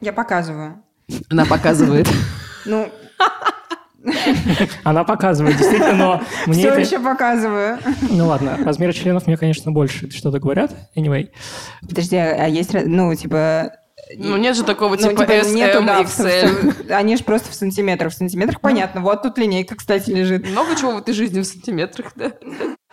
Я 0.00 0.12
показываю. 0.12 0.76
Она 1.28 1.44
показывает. 1.44 2.08
Ну, 2.66 2.88
Она 4.84 5.04
показывает, 5.04 5.56
действительно, 5.56 5.94
но 5.94 6.22
мне 6.46 6.58
все 6.58 6.68
это... 6.68 6.80
еще 6.80 6.98
показываю. 7.00 7.78
Ну 8.02 8.26
ладно, 8.26 8.58
размеры 8.64 8.92
членов 8.92 9.26
мне, 9.26 9.36
конечно, 9.36 9.72
больше 9.72 10.10
что-то 10.10 10.38
говорят. 10.38 10.72
Anyway. 10.96 11.30
Подожди, 11.88 12.16
а 12.16 12.46
есть, 12.46 12.72
ра- 12.72 12.84
ну, 12.86 13.14
типа... 13.14 13.72
Ну 14.16 14.36
нет 14.36 14.54
же 14.56 14.62
такого 14.62 14.96
ну, 14.96 15.08
типа 15.08 15.22
S, 15.22 15.52
нету, 15.52 15.78
M, 15.78 15.86
да, 15.86 16.02
в 16.02 16.06
XL. 16.06 16.92
Они 16.92 17.16
же 17.16 17.24
просто 17.24 17.50
в 17.50 17.54
сантиметрах. 17.54 18.12
В 18.12 18.16
сантиметрах 18.16 18.60
понятно. 18.60 19.00
Вот 19.00 19.22
тут 19.22 19.36
линейка, 19.38 19.74
кстати, 19.74 20.10
лежит. 20.10 20.48
Много 20.48 20.76
чего 20.76 20.92
в 20.92 20.98
этой 20.98 21.12
жизни 21.12 21.40
в 21.40 21.44
сантиметрах, 21.44 22.12
да? 22.14 22.32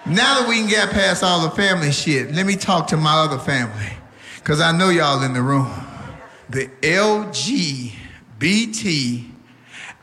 Now 0.06 0.40
that 0.40 0.48
we 0.50 0.58
can 0.58 0.68
get 0.68 0.92
past 0.92 1.24
all 1.24 1.42
the 1.42 1.52
family 1.56 1.92
shit, 1.92 2.34
let 2.34 2.46
me 2.46 2.56
talk 2.58 2.88
to 2.88 2.98
my 2.98 3.24
other 3.26 3.38
family. 3.38 3.98
Because 4.38 4.60
I 4.60 4.72
know 4.72 4.90
y'all 4.90 5.22
in 5.24 5.34
the 5.34 5.42
room. 5.42 5.68
The 6.50 6.70
LGBT, 6.82 7.94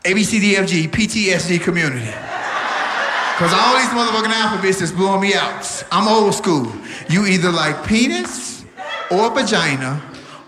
ABCDFG, 0.04 0.88
PTSD 0.88 1.60
community. 1.60 2.06
Because 2.06 3.52
all 3.52 3.76
these 3.76 3.88
motherfucking 3.88 4.32
alphabets 4.32 4.80
is 4.80 4.92
blowing 4.92 5.20
me 5.20 5.34
out. 5.34 5.84
I'm 5.92 6.08
old 6.08 6.34
school. 6.34 6.72
You 7.08 7.26
either 7.26 7.50
like 7.50 7.86
penis 7.86 8.64
or 9.10 9.30
vagina 9.30 10.02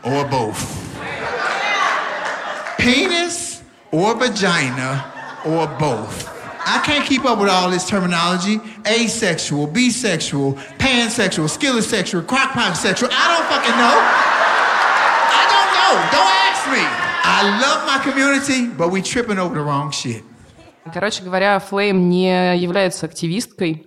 or 0.05 0.25
both. 0.25 0.79
Penis 2.79 3.63
or 3.91 4.15
vagina 4.15 5.13
or 5.45 5.67
both. 5.79 6.29
I 6.65 6.81
can't 6.85 7.05
keep 7.05 7.25
up 7.25 7.39
with 7.39 7.49
all 7.49 7.71
this 7.71 7.87
terminology. 7.89 8.59
Asexual, 8.87 9.69
bisexual, 9.69 10.55
pansexual, 10.79 11.49
skillosexual, 11.49 12.23
crockpot 12.23 12.77
sexual. 12.77 13.11
I 13.13 13.37
don't 13.37 13.47
fucking 13.49 13.77
know. 13.77 13.99
I 15.29 15.45
don't 15.53 15.71
know. 15.77 15.93
Don't 16.11 16.33
ask 16.49 16.71
me. 16.71 17.02
I 17.25 17.43
love 17.61 17.87
my 17.87 17.99
community, 18.03 18.67
but 18.69 18.91
we 18.91 19.01
tripping 19.03 19.39
over 19.39 19.55
the 19.55 19.63
wrong 19.63 19.91
shit. 19.91 20.23
Короче 20.93 21.23
говоря, 21.23 21.59
Флейм 21.61 22.09
не 22.09 22.57
является 22.57 23.07
активисткой, 23.07 23.87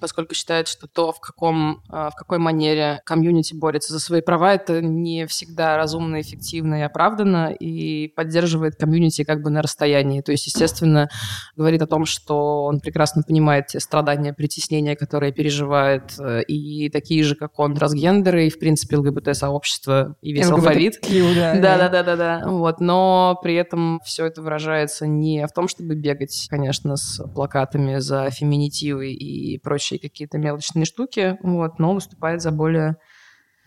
поскольку 0.00 0.34
считает, 0.34 0.68
что 0.68 0.86
то, 0.86 1.12
в, 1.12 1.20
каком, 1.20 1.82
а, 1.88 2.10
в 2.10 2.14
какой 2.14 2.38
манере 2.38 3.00
комьюнити 3.04 3.54
борется 3.54 3.92
за 3.92 4.00
свои 4.00 4.20
права, 4.20 4.54
это 4.54 4.80
не 4.80 5.26
всегда 5.26 5.76
разумно, 5.76 6.20
эффективно 6.20 6.76
и 6.76 6.82
оправданно, 6.82 7.52
и 7.52 8.08
поддерживает 8.08 8.76
комьюнити 8.76 9.24
как 9.24 9.42
бы 9.42 9.50
на 9.50 9.62
расстоянии. 9.62 10.20
То 10.20 10.32
есть, 10.32 10.46
естественно, 10.46 11.08
говорит 11.56 11.82
о 11.82 11.86
том, 11.86 12.04
что 12.04 12.64
он 12.64 12.80
прекрасно 12.80 13.22
понимает 13.22 13.68
те 13.68 13.80
страдания, 13.80 14.32
притеснения, 14.32 14.96
которые 14.96 15.32
переживает, 15.32 16.14
э, 16.18 16.42
и 16.42 16.88
такие 16.90 17.22
же, 17.24 17.34
как 17.34 17.58
он, 17.58 17.74
трансгендеры, 17.74 18.46
и, 18.46 18.50
в 18.50 18.58
принципе, 18.58 18.96
ЛГБТ-сообщество, 18.96 20.16
и 20.20 20.32
весь 20.32 20.50
алфавит. 20.50 21.04
LGBTQ, 21.04 21.34
да, 21.60 21.60
Да, 21.60 21.78
да, 21.78 21.88
да, 21.88 22.02
да, 22.02 22.16
да. 22.16 22.48
Вот, 22.48 22.80
но 22.80 23.38
при 23.42 23.54
этом 23.54 24.00
все 24.04 24.26
это 24.26 24.42
выражается 24.42 25.06
не 25.06 25.46
в 25.46 25.52
том, 25.52 25.68
чтобы 25.68 25.94
бегать, 25.94 26.46
конечно, 26.50 26.96
с 26.96 27.22
плакатами 27.34 27.98
за 27.98 28.30
феминитивы 28.30 29.12
и 29.12 29.58
прочие 29.58 29.81
прочие 29.82 29.98
какие-то 29.98 30.38
мелочные 30.38 30.84
штуки, 30.84 31.36
вот, 31.42 31.78
но 31.78 31.94
выступает 31.94 32.40
за 32.42 32.50
более 32.50 32.96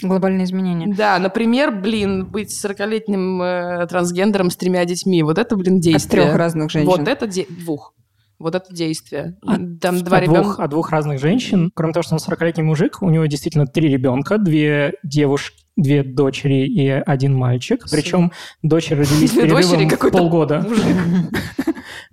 Глобальные 0.01 0.43
изменения. 0.43 0.93
Да, 0.93 1.17
например, 1.19 1.71
блин, 1.71 2.25
быть 2.25 2.49
40-летним 2.65 3.41
э, 3.41 3.87
трансгендером 3.87 4.49
с 4.49 4.57
тремя 4.57 4.83
детьми. 4.83 5.23
Вот 5.23 5.37
это, 5.37 5.55
блин, 5.55 5.79
действие. 5.79 6.23
От 6.23 6.27
трех 6.27 6.37
разных 6.37 6.69
женщин. 6.69 6.89
Вот 6.89 7.07
это 7.07 7.27
де- 7.27 7.45
двух. 7.49 7.93
Вот 8.37 8.55
это 8.55 8.75
действие. 8.75 9.37
От- 9.41 9.79
Там 9.79 10.03
два 10.03 10.17
от, 10.17 10.25
двух, 10.25 10.37
ребенка. 10.37 10.63
от 10.65 10.69
двух 10.69 10.91
разных 10.91 11.21
женщин. 11.21 11.71
Кроме 11.73 11.93
того, 11.93 12.03
что 12.03 12.15
он 12.15 12.19
40-летний 12.19 12.63
мужик, 12.63 13.01
у 13.01 13.09
него 13.09 13.25
действительно 13.27 13.67
три 13.67 13.87
ребенка, 13.87 14.37
две 14.37 14.95
девушки, 15.03 15.63
две 15.77 16.03
дочери 16.03 16.67
и 16.67 16.89
один 16.89 17.33
мальчик. 17.33 17.85
Причем 17.89 18.33
дочери 18.63 18.99
родились 18.99 19.31
с 19.31 19.33
перерывом 19.33 20.11
полгода. 20.11 20.67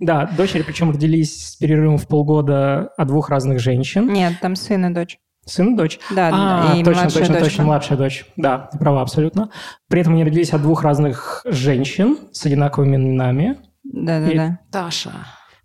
Да, 0.05 0.25
дочери 0.37 0.61
причем 0.63 0.91
родились 0.91 1.49
с 1.49 1.55
перерывом 1.55 1.97
в 1.97 2.07
полгода 2.07 2.89
от 2.97 3.07
двух 3.07 3.29
разных 3.29 3.59
женщин. 3.59 4.11
Нет, 4.11 4.33
там 4.41 4.55
сын 4.55 4.85
и 4.85 4.93
дочь. 4.93 5.17
Сын 5.45 5.73
и 5.73 5.77
дочь. 5.77 5.99
Да, 6.15 6.29
А, 6.31 6.75
и 6.77 6.83
точно, 6.83 7.01
младшая 7.01 7.21
точно, 7.21 7.33
дочка. 7.33 7.43
точно, 7.49 7.63
младшая 7.63 7.97
дочь. 7.97 8.25
Да, 8.37 8.69
ты 8.71 8.77
права 8.77 9.01
абсолютно. 9.01 9.49
При 9.89 10.01
этом 10.01 10.13
они 10.13 10.23
родились 10.23 10.53
от 10.53 10.61
двух 10.61 10.83
разных 10.83 11.41
женщин 11.45 12.17
с 12.31 12.45
одинаковыми 12.45 12.95
именами. 12.95 13.57
Да-да-да. 13.83 14.59
Таша. 14.71 15.11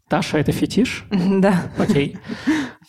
Таша– 0.09 0.39
это 0.41 0.53
фетиш? 0.53 1.05
Да. 1.11 1.55
Окей. 1.79 2.19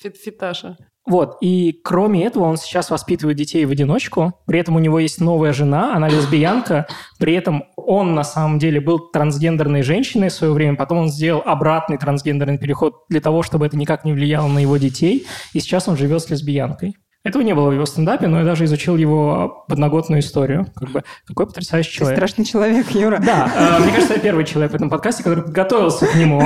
Фит- 0.01 0.17
Фиташа. 0.17 0.77
Вот, 1.05 1.37
и 1.41 1.79
кроме 1.83 2.25
этого 2.25 2.43
он 2.43 2.57
сейчас 2.57 2.91
воспитывает 2.91 3.37
детей 3.37 3.65
в 3.65 3.71
одиночку, 3.71 4.33
при 4.45 4.59
этом 4.59 4.75
у 4.75 4.79
него 4.79 4.99
есть 4.99 5.19
новая 5.19 5.53
жена, 5.53 5.95
она 5.95 6.07
лесбиянка, 6.07 6.87
при 7.17 7.33
этом 7.33 7.63
он 7.75 8.13
на 8.13 8.23
самом 8.23 8.59
деле 8.59 8.79
был 8.79 8.99
трансгендерной 8.99 9.81
женщиной 9.81 10.29
в 10.29 10.33
свое 10.33 10.53
время, 10.53 10.75
потом 10.75 10.99
он 10.99 11.09
сделал 11.09 11.41
обратный 11.43 11.97
трансгендерный 11.97 12.59
переход 12.59 13.05
для 13.09 13.21
того, 13.21 13.41
чтобы 13.41 13.65
это 13.65 13.75
никак 13.75 14.05
не 14.05 14.13
влияло 14.13 14.47
на 14.47 14.59
его 14.59 14.77
детей, 14.77 15.25
и 15.53 15.59
сейчас 15.59 15.87
он 15.87 15.97
живет 15.97 16.21
с 16.21 16.29
лесбиянкой. 16.29 16.95
Этого 17.23 17.41
не 17.41 17.53
было 17.53 17.69
в 17.69 17.73
его 17.73 17.85
стендапе, 17.85 18.27
но 18.27 18.39
я 18.39 18.45
даже 18.45 18.63
изучил 18.63 18.95
его 18.95 19.65
подноготную 19.67 20.21
историю. 20.21 20.67
Как 20.73 20.89
бы, 20.89 21.03
какой 21.25 21.47
потрясающий 21.47 21.91
Ты 21.91 21.97
человек. 21.97 22.17
страшный 22.17 22.45
человек, 22.45 22.91
Юра. 22.91 23.17
Да, 23.19 23.51
э, 23.79 23.83
мне 23.83 23.91
кажется, 23.91 24.13
я 24.13 24.19
первый 24.19 24.45
человек 24.45 24.71
в 24.71 24.75
этом 24.75 24.89
подкасте, 24.89 25.23
который 25.23 25.43
подготовился 25.43 26.07
к 26.07 26.15
нему. 26.15 26.41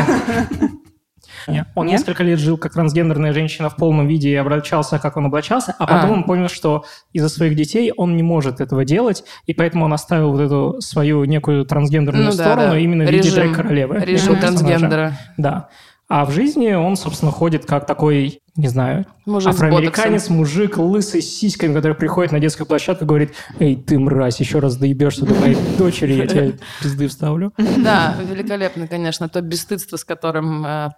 Не, 1.48 1.66
Он 1.76 1.86
Нет? 1.88 2.00
несколько 2.00 2.24
лет 2.24 2.40
жил 2.40 2.58
как 2.58 2.74
трансгендерная 2.74 3.34
женщина 3.34 3.70
в 3.70 3.76
полном 3.76 4.08
виде 4.08 4.30
и 4.30 4.36
обращался, 4.36 5.00
как 5.00 5.18
он 5.18 5.26
облачался, 5.26 5.76
а 5.80 5.88
потом 5.88 6.10
А. 6.12 6.14
он 6.14 6.24
понял, 6.24 6.48
что 6.48 6.86
из-за 7.12 7.30
своих 7.30 7.56
детей 7.56 7.92
он 7.96 8.16
не 8.16 8.24
может 8.24 8.62
этого 8.62 8.86
делать, 8.86 9.24
и 9.46 9.54
поэтому 9.54 9.86
он 9.86 9.94
оставил 9.94 10.32
вот 10.32 10.42
эту 10.42 10.82
свою 10.82 11.24
некую 11.26 11.66
трансгендерную 11.66 12.26
Ну 12.26 12.32
да, 12.32 12.44
сторону 12.44 12.72
да. 12.72 12.78
именно 12.80 13.04
в 13.06 13.10
виде 13.12 13.30
Режим- 13.30 13.36
драг-королевы. 13.36 14.00
Режим 14.00 14.40
трансгендера. 14.40 15.18
Да. 15.38 15.70
А 16.10 16.26
в 16.26 16.32
жизни 16.32 16.72
он, 16.74 16.96
собственно, 16.96 17.32
ходит 17.32 17.66
как 17.66 17.86
такой, 17.88 18.42
не 18.56 18.68
знаю, 18.68 19.06
Мужик 19.26 19.50
афроамериканец, 19.50 20.30
мужик, 20.30 20.78
лысый, 20.78 21.22
с 21.22 21.38
сиськами, 21.38 21.74
который 21.74 21.94
приходит 21.94 22.32
на 22.34 22.39
детскую 22.39 22.68
площадку 22.68 23.06
и 23.06 23.08
говорит, 23.08 23.34
«Эй, 23.60 23.76
ты 23.76 23.98
мразь, 23.98 24.39
еще 24.39 24.60
раз 24.60 24.76
доебешься 24.76 25.26
до 25.26 25.34
моей 25.34 25.58
дочери, 25.78 26.13
я 26.13 26.28
тебе 26.28 26.60
пизды 26.82 27.08
вставлю». 27.08 27.54
Да, 27.84 28.16
великолепно, 28.22 28.88
конечно, 28.88 29.28
то 29.28 29.42
бесстыдство, 29.42 29.98
с 29.98 30.04
которым, 30.06 30.66
э, 30.66 30.89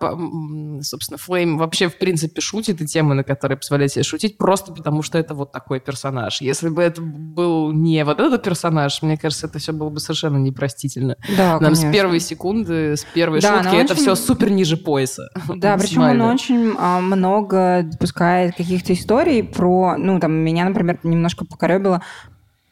собственно, 0.82 1.18
Флейм 1.18 1.58
вообще, 1.58 1.88
в 1.88 1.98
принципе, 1.98 2.42
шутит, 2.42 2.82
и 2.82 2.88
темы, 2.88 3.16
на 3.16 3.24
которые 3.24 3.58
позволяет 3.58 3.92
себе 3.92 4.04
шутить, 4.04 4.38
просто 4.38 4.74
потому 4.74 5.02
что 5.02 5.18
это 5.18 5.34
вот 5.34 5.52
такой 5.52 5.80
персонаж. 5.80 6.42
Если 6.42 6.70
бы 6.70 6.82
это 6.82 7.02
был 7.02 7.72
не 7.72 8.04
вот 8.04 8.20
этот 8.20 8.44
персонаж, 8.44 9.02
мне 9.02 9.18
кажется, 9.18 9.48
это 9.48 9.60
все 9.60 9.72
было 9.72 9.90
бы 9.90 10.00
совершенно 10.00 10.38
непростительно. 10.38 11.16
Да, 11.38 11.60
Нам 11.60 11.76
с 11.76 11.90
первой 11.92 12.20
секунды, 12.20 12.98
с 12.98 13.06
первой 13.14 13.40
Да, 13.40 13.64
шутки, 13.64 13.76
это 13.76 13.94
очень- 13.94 14.04
все 14.04 14.16
супер 14.16 14.50
ниже 14.50 14.78
пояса. 14.78 15.30
Да, 15.56 15.78
причем 15.80 16.02
он 16.02 16.22
очень 16.22 16.74
а, 16.78 17.00
много 17.46 17.84
допускает 17.84 18.56
каких-то 18.56 18.94
историй 18.94 19.44
про... 19.44 19.96
Ну, 19.98 20.20
там, 20.20 20.34
меня, 20.34 20.66
например, 20.66 21.00
немножко 21.04 21.46
покоребило... 21.46 22.02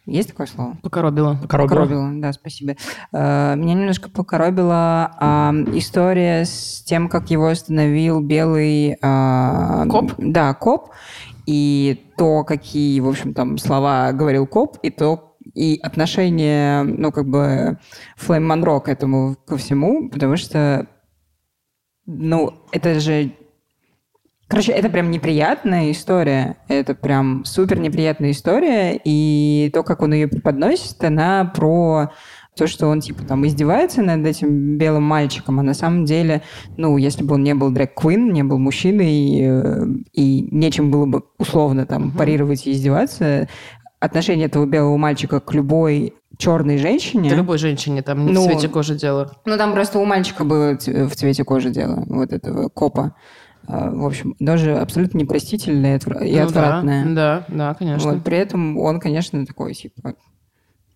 Есть 0.05 0.29
такое 0.29 0.47
слово? 0.47 0.77
Покоробило. 0.83 1.39
Коробила. 1.47 2.11
да, 2.15 2.33
спасибо. 2.33 2.75
Э, 3.13 3.55
Меня 3.55 3.73
немножко 3.73 4.09
покоробила 4.09 5.11
а, 5.17 5.53
история 5.73 6.43
с 6.43 6.83
тем, 6.83 7.07
как 7.07 7.29
его 7.29 7.47
остановил 7.47 8.19
белый... 8.19 8.97
а, 9.01 9.85
Коп? 9.87 10.11
Да, 10.17 10.53
коп. 10.55 10.89
И 11.45 12.05
то, 12.17 12.43
какие, 12.43 12.99
в 12.99 13.07
общем, 13.07 13.33
там 13.33 13.57
слова 13.57 14.11
говорил 14.11 14.45
коп, 14.45 14.77
и 14.83 14.89
то 14.89 15.37
и 15.53 15.79
отношение, 15.81 16.83
ну, 16.83 17.11
как 17.13 17.27
бы, 17.27 17.77
Флейм 18.17 18.45
Монро 18.45 18.79
к 18.79 18.89
этому, 18.89 19.35
ко 19.45 19.55
всему, 19.55 20.09
потому 20.09 20.35
что, 20.35 20.87
ну, 22.05 22.53
это 22.71 22.99
же 22.99 23.31
Короче, 24.53 24.71
это 24.71 24.87
прям 24.89 25.09
неприятная 25.09 25.89
история. 25.89 26.57
Это 26.67 26.93
прям 26.93 27.43
супер 27.43 27.79
неприятная 27.79 28.29
история. 28.29 29.01
И 29.03 29.71
то, 29.73 29.81
как 29.81 30.03
он 30.03 30.13
ее 30.13 30.27
преподносит, 30.27 31.03
она 31.03 31.45
про 31.45 32.11
то, 32.55 32.67
что 32.67 32.85
он, 32.85 33.01
типа, 33.01 33.23
там, 33.23 33.47
издевается 33.47 34.03
над 34.03 34.23
этим 34.27 34.77
белым 34.77 35.01
мальчиком, 35.05 35.59
а 35.59 35.63
на 35.63 35.73
самом 35.73 36.05
деле, 36.05 36.43
ну, 36.77 36.97
если 36.97 37.23
бы 37.23 37.33
он 37.33 37.41
не 37.41 37.55
был 37.55 37.71
дрэк-квин, 37.71 38.31
не 38.31 38.43
был 38.43 38.59
мужчиной, 38.59 39.39
э, 39.41 39.85
и 40.11 40.47
нечем 40.51 40.91
было 40.91 41.07
бы 41.07 41.23
условно 41.39 41.87
там 41.87 42.11
парировать 42.11 42.67
и 42.67 42.73
издеваться, 42.73 43.49
отношение 43.99 44.45
этого 44.45 44.67
белого 44.67 44.97
мальчика 44.97 45.39
к 45.39 45.51
любой 45.55 46.13
черной 46.37 46.77
женщине... 46.77 47.31
Да 47.31 47.37
любой 47.37 47.57
женщине, 47.57 48.03
там 48.03 48.27
не 48.27 48.33
Ну, 48.33 48.43
в 48.43 48.51
цвете 48.51 48.67
кожи 48.69 48.93
дело. 48.93 49.35
Ну, 49.45 49.57
там 49.57 49.73
просто 49.73 49.97
у 49.97 50.05
мальчика 50.05 50.43
было 50.43 50.77
в 50.77 51.15
цвете 51.15 51.43
кожи 51.43 51.71
дело, 51.71 52.03
вот 52.07 52.33
этого 52.33 52.69
копа. 52.69 53.15
А, 53.67 53.89
В 53.91 54.05
общем, 54.05 54.35
даже 54.39 54.75
абсолютно 54.77 55.17
непростительное 55.19 55.95
и 55.95 55.97
отвра- 55.97 56.25
и 56.25 56.31
Ну 56.31 56.37
да, 56.37 56.43
отвратное. 56.43 57.05
Да, 57.15 57.45
да, 57.47 57.73
конечно. 57.73 58.13
Вот, 58.13 58.23
при 58.23 58.37
этом 58.37 58.77
он, 58.77 58.99
конечно, 58.99 59.45
такой, 59.45 59.73
типа... 59.73 60.15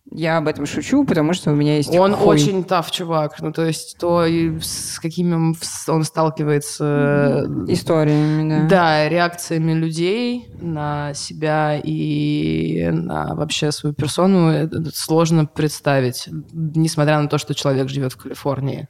Я 0.10 0.38
об 0.38 0.48
этом 0.48 0.66
шучу, 0.66 1.04
потому 1.04 1.34
что 1.34 1.52
у 1.52 1.56
меня 1.56 1.76
есть 1.76 1.94
Он 1.94 2.14
хуй. 2.14 2.36
очень 2.36 2.64
тав 2.64 2.90
чувак. 2.92 3.42
Ну, 3.42 3.52
то 3.52 3.66
есть, 3.66 3.98
то, 4.00 4.24
с 4.26 5.00
какими 5.02 5.54
он 5.90 6.04
сталкивается... 6.06 7.46
Историями, 7.68 8.50
да. 8.50 8.68
Да, 8.70 9.10
реакциями 9.10 9.74
людей 9.74 10.48
на 10.62 11.14
себя 11.14 11.78
и 11.84 12.90
на 12.90 13.36
вообще 13.36 13.74
свою 13.74 13.94
персону 13.94 14.48
это 14.48 14.96
сложно 14.96 15.46
представить, 15.46 16.30
несмотря 16.54 17.20
на 17.20 17.28
то, 17.28 17.38
что 17.38 17.54
человек 17.54 17.90
живет 17.90 18.14
в 18.14 18.18
Калифорнии. 18.18 18.88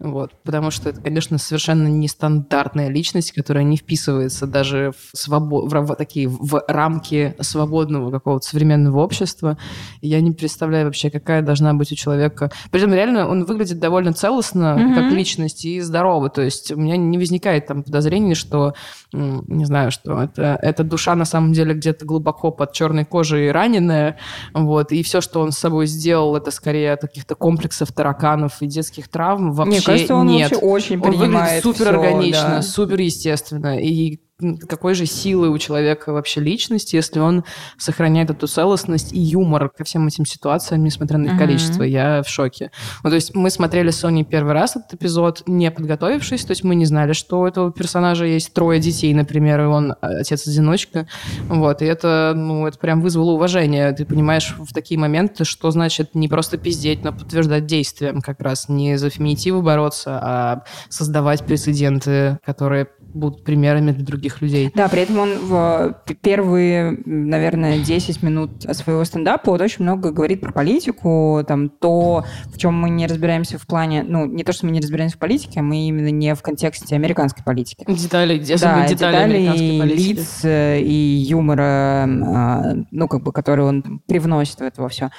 Вот, 0.00 0.30
потому 0.44 0.70
что 0.70 0.90
это, 0.90 1.00
конечно, 1.00 1.38
совершенно 1.38 1.88
нестандартная 1.88 2.88
личность, 2.88 3.32
которая 3.32 3.64
не 3.64 3.76
вписывается 3.76 4.46
даже 4.46 4.92
в, 4.92 5.16
свобо- 5.16 5.66
в 5.68 5.74
ра- 5.74 5.96
такие 5.96 6.28
в 6.28 6.62
рамки 6.68 7.34
свободного 7.40 8.12
какого-то 8.12 8.46
современного 8.46 9.00
общества. 9.00 9.58
И 10.00 10.06
я 10.08 10.20
не 10.20 10.30
представляю 10.30 10.84
вообще, 10.86 11.10
какая 11.10 11.42
должна 11.42 11.74
быть 11.74 11.90
у 11.90 11.96
человека. 11.96 12.50
Причем 12.70 12.94
реально 12.94 13.28
он 13.28 13.44
выглядит 13.44 13.80
довольно 13.80 14.12
целостно, 14.12 14.76
Мгм. 14.78 14.94
как 14.94 15.12
личность, 15.12 15.64
и 15.64 15.80
здорово. 15.80 16.30
То 16.30 16.42
есть 16.42 16.70
у 16.70 16.76
меня 16.76 16.96
не 16.96 17.18
возникает 17.18 17.66
там 17.66 17.82
подозрений, 17.82 18.36
что, 18.36 18.74
не 19.12 19.64
знаю, 19.64 19.90
что 19.90 20.22
это, 20.22 20.58
эта 20.62 20.84
душа 20.84 21.16
на 21.16 21.24
самом 21.24 21.52
деле 21.52 21.74
где-то 21.74 22.04
глубоко 22.06 22.52
под 22.52 22.72
черной 22.72 23.04
кожей 23.04 23.50
раненая. 23.50 24.16
Вот, 24.54 24.92
и 24.92 25.02
все, 25.02 25.20
что 25.20 25.40
он 25.40 25.50
с 25.50 25.58
собой 25.58 25.86
сделал, 25.88 26.36
это 26.36 26.52
скорее 26.52 26.92
от 26.92 27.00
каких-то 27.00 27.34
комплексов 27.34 27.90
тараканов 27.90 28.62
и 28.62 28.66
детских 28.68 29.08
травм. 29.08 29.50
Вообще 29.52 29.70
Мне 29.70 29.80
кажется, 29.92 30.14
он 30.14 30.26
нет. 30.26 30.50
вообще 30.50 30.66
очень 30.66 30.96
Он 30.96 31.00
выглядит 31.02 31.20
принимает 31.20 31.62
супер 31.62 31.84
всё, 31.84 31.88
органично, 31.90 32.48
да. 32.48 32.62
супер 32.62 33.00
естественно. 33.00 33.78
И 33.78 34.20
какой 34.68 34.94
же 34.94 35.04
силы 35.04 35.50
у 35.50 35.58
человека 35.58 36.12
вообще 36.12 36.40
личность, 36.40 36.92
если 36.92 37.18
он 37.18 37.44
сохраняет 37.76 38.30
эту 38.30 38.46
целостность 38.46 39.12
и 39.12 39.18
юмор 39.18 39.68
ко 39.68 39.82
всем 39.82 40.06
этим 40.06 40.24
ситуациям, 40.24 40.84
несмотря 40.84 41.18
на 41.18 41.32
их 41.32 41.38
количество. 41.38 41.82
Я 41.82 42.22
в 42.22 42.28
шоке. 42.28 42.70
Ну, 43.02 43.10
то 43.10 43.16
есть 43.16 43.34
мы 43.34 43.50
смотрели 43.50 43.90
с 43.90 43.96
Соней 43.96 44.24
первый 44.24 44.52
раз 44.52 44.76
этот 44.76 44.94
эпизод, 44.94 45.42
не 45.46 45.70
подготовившись, 45.72 46.44
то 46.44 46.52
есть 46.52 46.62
мы 46.62 46.76
не 46.76 46.84
знали, 46.84 47.14
что 47.14 47.40
у 47.40 47.46
этого 47.46 47.72
персонажа 47.72 48.26
есть 48.26 48.52
трое 48.52 48.78
детей, 48.78 49.12
например, 49.12 49.60
и 49.62 49.64
он 49.64 49.92
а, 49.92 50.18
отец-одиночка. 50.20 51.08
Вот, 51.48 51.82
и 51.82 51.86
это, 51.86 52.32
ну, 52.36 52.66
это 52.68 52.78
прям 52.78 53.00
вызвало 53.00 53.32
уважение. 53.32 53.92
Ты 53.92 54.04
понимаешь 54.04 54.54
в 54.56 54.72
такие 54.72 55.00
моменты, 55.00 55.44
что 55.44 55.72
значит 55.72 56.14
не 56.14 56.28
просто 56.28 56.58
пиздеть, 56.58 57.02
но 57.02 57.12
подтверждать 57.12 57.66
действием 57.66 58.20
как 58.20 58.40
раз. 58.40 58.68
Не 58.68 58.98
за 58.98 59.10
феминитивы 59.10 59.62
бороться, 59.62 60.18
а 60.22 60.64
создавать 60.88 61.44
прецеденты, 61.44 62.38
которые 62.44 62.86
будут 63.14 63.44
примерами 63.44 63.90
для 63.92 64.04
других 64.04 64.40
людей. 64.42 64.70
Да, 64.74 64.88
при 64.88 65.02
этом 65.02 65.18
он 65.18 65.30
в 65.38 65.96
п- 66.06 66.14
первые, 66.14 66.98
наверное, 67.06 67.78
10 67.78 68.22
минут 68.22 68.50
своего 68.72 69.02
стендапа 69.04 69.50
вот 69.50 69.60
очень 69.60 69.82
много 69.84 70.10
говорит 70.12 70.40
про 70.40 70.52
политику, 70.52 71.42
там, 71.46 71.68
то, 71.70 72.24
в 72.46 72.58
чем 72.58 72.74
мы 72.74 72.90
не 72.90 73.06
разбираемся 73.06 73.58
в 73.58 73.66
плане, 73.66 74.04
ну, 74.06 74.26
не 74.26 74.44
то, 74.44 74.52
что 74.52 74.66
мы 74.66 74.72
не 74.72 74.80
разбираемся 74.80 75.16
в 75.16 75.20
политике, 75.20 75.60
а 75.60 75.62
мы 75.62 75.88
именно 75.88 76.10
не 76.10 76.34
в 76.34 76.42
контексте 76.42 76.94
американской 76.96 77.42
политики. 77.44 77.84
Детали, 77.88 78.38
Да, 78.38 78.44
детали, 78.44 78.88
детали 78.88 79.16
американской 79.16 79.78
политики. 79.78 80.08
лиц 80.10 80.40
э, 80.44 80.80
и 80.80 80.92
юмора, 81.28 82.04
а, 82.04 82.62
ну, 82.90 83.08
как 83.08 83.22
бы, 83.22 83.32
который 83.32 83.64
он 83.64 84.00
привносит 84.06 84.58
в 84.58 84.62
это 84.62 84.82
во 84.82 84.88
все. 84.88 85.10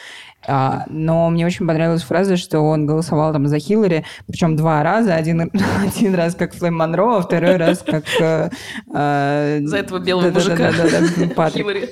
А, 0.47 0.85
но 0.89 1.29
мне 1.29 1.45
очень 1.45 1.67
понравилась 1.67 2.01
фраза, 2.03 2.37
что 2.37 2.59
он 2.61 2.85
голосовал 2.85 3.33
там 3.33 3.47
за 3.47 3.59
Хиллари, 3.59 4.05
причем 4.27 4.55
два 4.55 4.81
раза. 4.83 5.15
Один, 5.15 5.51
один 5.85 6.15
раз 6.15 6.35
как 6.35 6.53
Флэм 6.55 6.75
Монро, 6.77 7.17
а 7.17 7.21
второй 7.21 7.57
раз 7.57 7.79
как... 7.85 8.03
э, 8.19 8.49
э, 8.93 9.59
За 9.63 9.77
этого 9.77 9.99
белого 9.99 10.31
мужика. 10.31 10.71
Хиллари. 11.59 11.89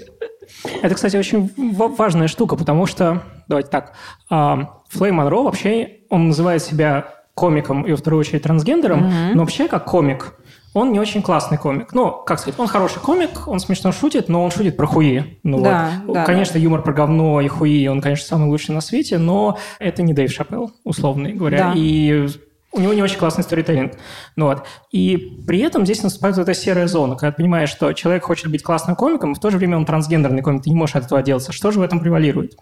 Это, 0.81 0.95
кстати, 0.95 1.17
очень 1.17 1.51
ва- 1.73 1.89
важная 1.89 2.27
штука, 2.29 2.55
потому 2.55 2.85
что, 2.85 3.21
давайте 3.49 3.69
так, 3.69 3.93
а, 4.29 4.79
Флей 4.89 5.11
Монро 5.11 5.43
вообще, 5.43 5.97
он 6.09 6.29
называет 6.29 6.63
себя 6.63 7.07
комиком 7.33 7.83
и, 7.83 7.91
во 7.91 7.97
вторую 7.97 8.21
очередь, 8.21 8.43
трансгендером, 8.43 9.01
но 9.35 9.41
вообще 9.41 9.67
как 9.67 9.85
комик, 9.85 10.33
он 10.73 10.91
не 10.91 10.99
очень 10.99 11.21
классный 11.21 11.57
комик. 11.57 11.93
Ну, 11.93 12.11
как 12.25 12.39
сказать, 12.39 12.59
он 12.59 12.67
хороший 12.67 12.99
комик, 12.99 13.47
он 13.47 13.59
смешно 13.59 13.91
шутит, 13.91 14.29
но 14.29 14.43
он 14.43 14.51
шутит 14.51 14.77
про 14.77 14.85
хуи. 14.85 15.39
Ну, 15.43 15.61
Да, 15.61 15.91
вот. 16.05 16.13
да, 16.13 16.25
Конечно, 16.25 16.57
юмор 16.57 16.83
про 16.83 16.93
говно 16.93 17.41
и 17.41 17.47
хуи, 17.47 17.87
он, 17.87 18.01
конечно, 18.01 18.27
самый 18.27 18.47
лучший 18.49 18.75
на 18.75 18.81
свете, 18.81 19.17
но 19.17 19.57
это 19.79 20.03
не 20.03 20.13
Дэйв 20.13 20.31
Шапелл, 20.31 20.71
условно 20.83 21.29
говоря. 21.31 21.57
Да. 21.57 21.73
И 21.75 22.27
у 22.73 22.79
него 22.79 22.93
не 22.93 23.01
очень 23.01 23.17
классный 23.17 23.43
сторителлинг. 23.43 23.93
Ну, 24.35 24.45
вот. 24.45 24.63
И 24.91 25.41
при 25.47 25.59
этом 25.59 25.85
здесь 25.85 26.03
наступает 26.03 26.35
вот 26.37 26.43
эта 26.43 26.53
серая 26.53 26.87
зона, 26.87 27.15
когда 27.15 27.31
ты 27.31 27.37
понимаешь, 27.37 27.69
что 27.69 27.93
человек 27.93 28.23
хочет 28.25 28.51
быть 28.51 28.61
классным 28.61 28.95
комиком, 28.95 29.31
и 29.31 29.35
в 29.35 29.39
то 29.39 29.49
же 29.49 29.57
время 29.57 29.77
он 29.77 29.85
трансгендерный 29.85 30.41
комик, 30.43 30.63
ты 30.63 30.69
не 30.69 30.75
можешь 30.75 30.95
от 30.95 31.05
этого 31.05 31.19
отделаться. 31.21 31.51
Что 31.51 31.71
же 31.71 31.79
в 31.79 31.81
этом 31.81 31.99
превалирует? 31.99 32.53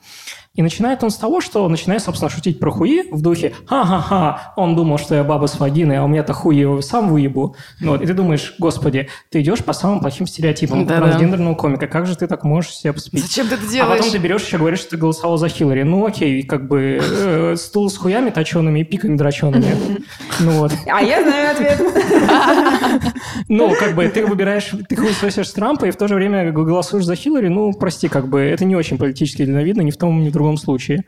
И 0.53 0.61
начинает 0.61 1.03
он 1.03 1.09
с 1.09 1.17
того, 1.17 1.41
что 1.41 1.67
начинает, 1.67 2.01
собственно, 2.01 2.29
шутить 2.29 2.59
про 2.61 2.71
хуи 2.71 3.11
в 3.11 3.21
духе 3.21 3.53
«Ха-ха-ха, 3.65 4.53
он 4.55 4.77
думал, 4.77 4.97
что 4.97 5.13
я 5.13 5.23
баба 5.25 5.47
с 5.47 5.59
вагиной, 5.59 5.97
а 5.97 6.05
у 6.05 6.07
меня-то 6.07 6.31
хуй 6.31 6.55
его 6.55 6.81
сам 6.81 7.09
выебу». 7.09 7.57
Ну, 7.81 7.91
вот. 7.91 8.01
И 8.01 8.05
ты 8.05 8.13
думаешь, 8.13 8.55
господи, 8.57 9.09
ты 9.31 9.41
идешь 9.41 9.65
по 9.65 9.73
самым 9.73 9.99
плохим 9.99 10.25
стереотипам 10.27 10.85
Да-да. 10.85 11.07
трансгендерного 11.07 11.55
комика, 11.55 11.87
как 11.87 12.05
же 12.07 12.15
ты 12.15 12.27
так 12.27 12.45
можешь 12.45 12.73
себя 12.73 12.93
поступить? 12.93 13.21
Зачем 13.23 13.49
ты 13.49 13.55
это 13.55 13.65
А 13.67 13.69
делаешь? 13.69 13.97
потом 13.97 14.11
ты 14.13 14.17
берешь 14.17 14.45
еще 14.45 14.57
говоришь, 14.57 14.79
что 14.79 14.91
ты 14.91 14.97
голосовал 14.97 15.37
за 15.37 15.49
Хиллари. 15.49 15.83
Ну 15.83 16.05
окей, 16.05 16.41
как 16.43 16.69
бы 16.69 17.01
э, 17.03 17.55
стул 17.57 17.89
с 17.89 17.97
хуями 17.97 18.29
точеными 18.29 18.79
и 18.79 18.83
пиками 18.85 19.17
дрочеными. 19.17 19.65
Ну 20.39 20.51
вот. 20.59 20.71
А 20.87 21.01
я 21.01 21.21
знаю 21.23 21.51
ответ. 21.51 22.04
Ну, 23.49 23.73
как 23.79 23.95
бы 23.95 24.07
ты 24.07 24.25
выбираешь, 24.25 24.71
ты 24.87 24.95
хуесосишь 24.95 25.49
Трампа 25.51 25.85
и 25.85 25.91
в 25.91 25.97
то 25.97 26.07
же 26.07 26.15
время 26.15 26.51
голосуешь 26.51 27.05
за 27.05 27.15
Хиллари, 27.15 27.47
ну, 27.47 27.73
прости, 27.73 28.07
как 28.07 28.27
бы 28.27 28.41
это 28.41 28.65
не 28.65 28.75
очень 28.75 28.97
политически 28.97 29.45
дальновидно 29.45 29.81
ни 29.81 29.91
в 29.91 29.97
том, 29.97 30.23
ни 30.23 30.29
в 30.29 30.31
другом 30.31 30.57
случае. 30.57 31.03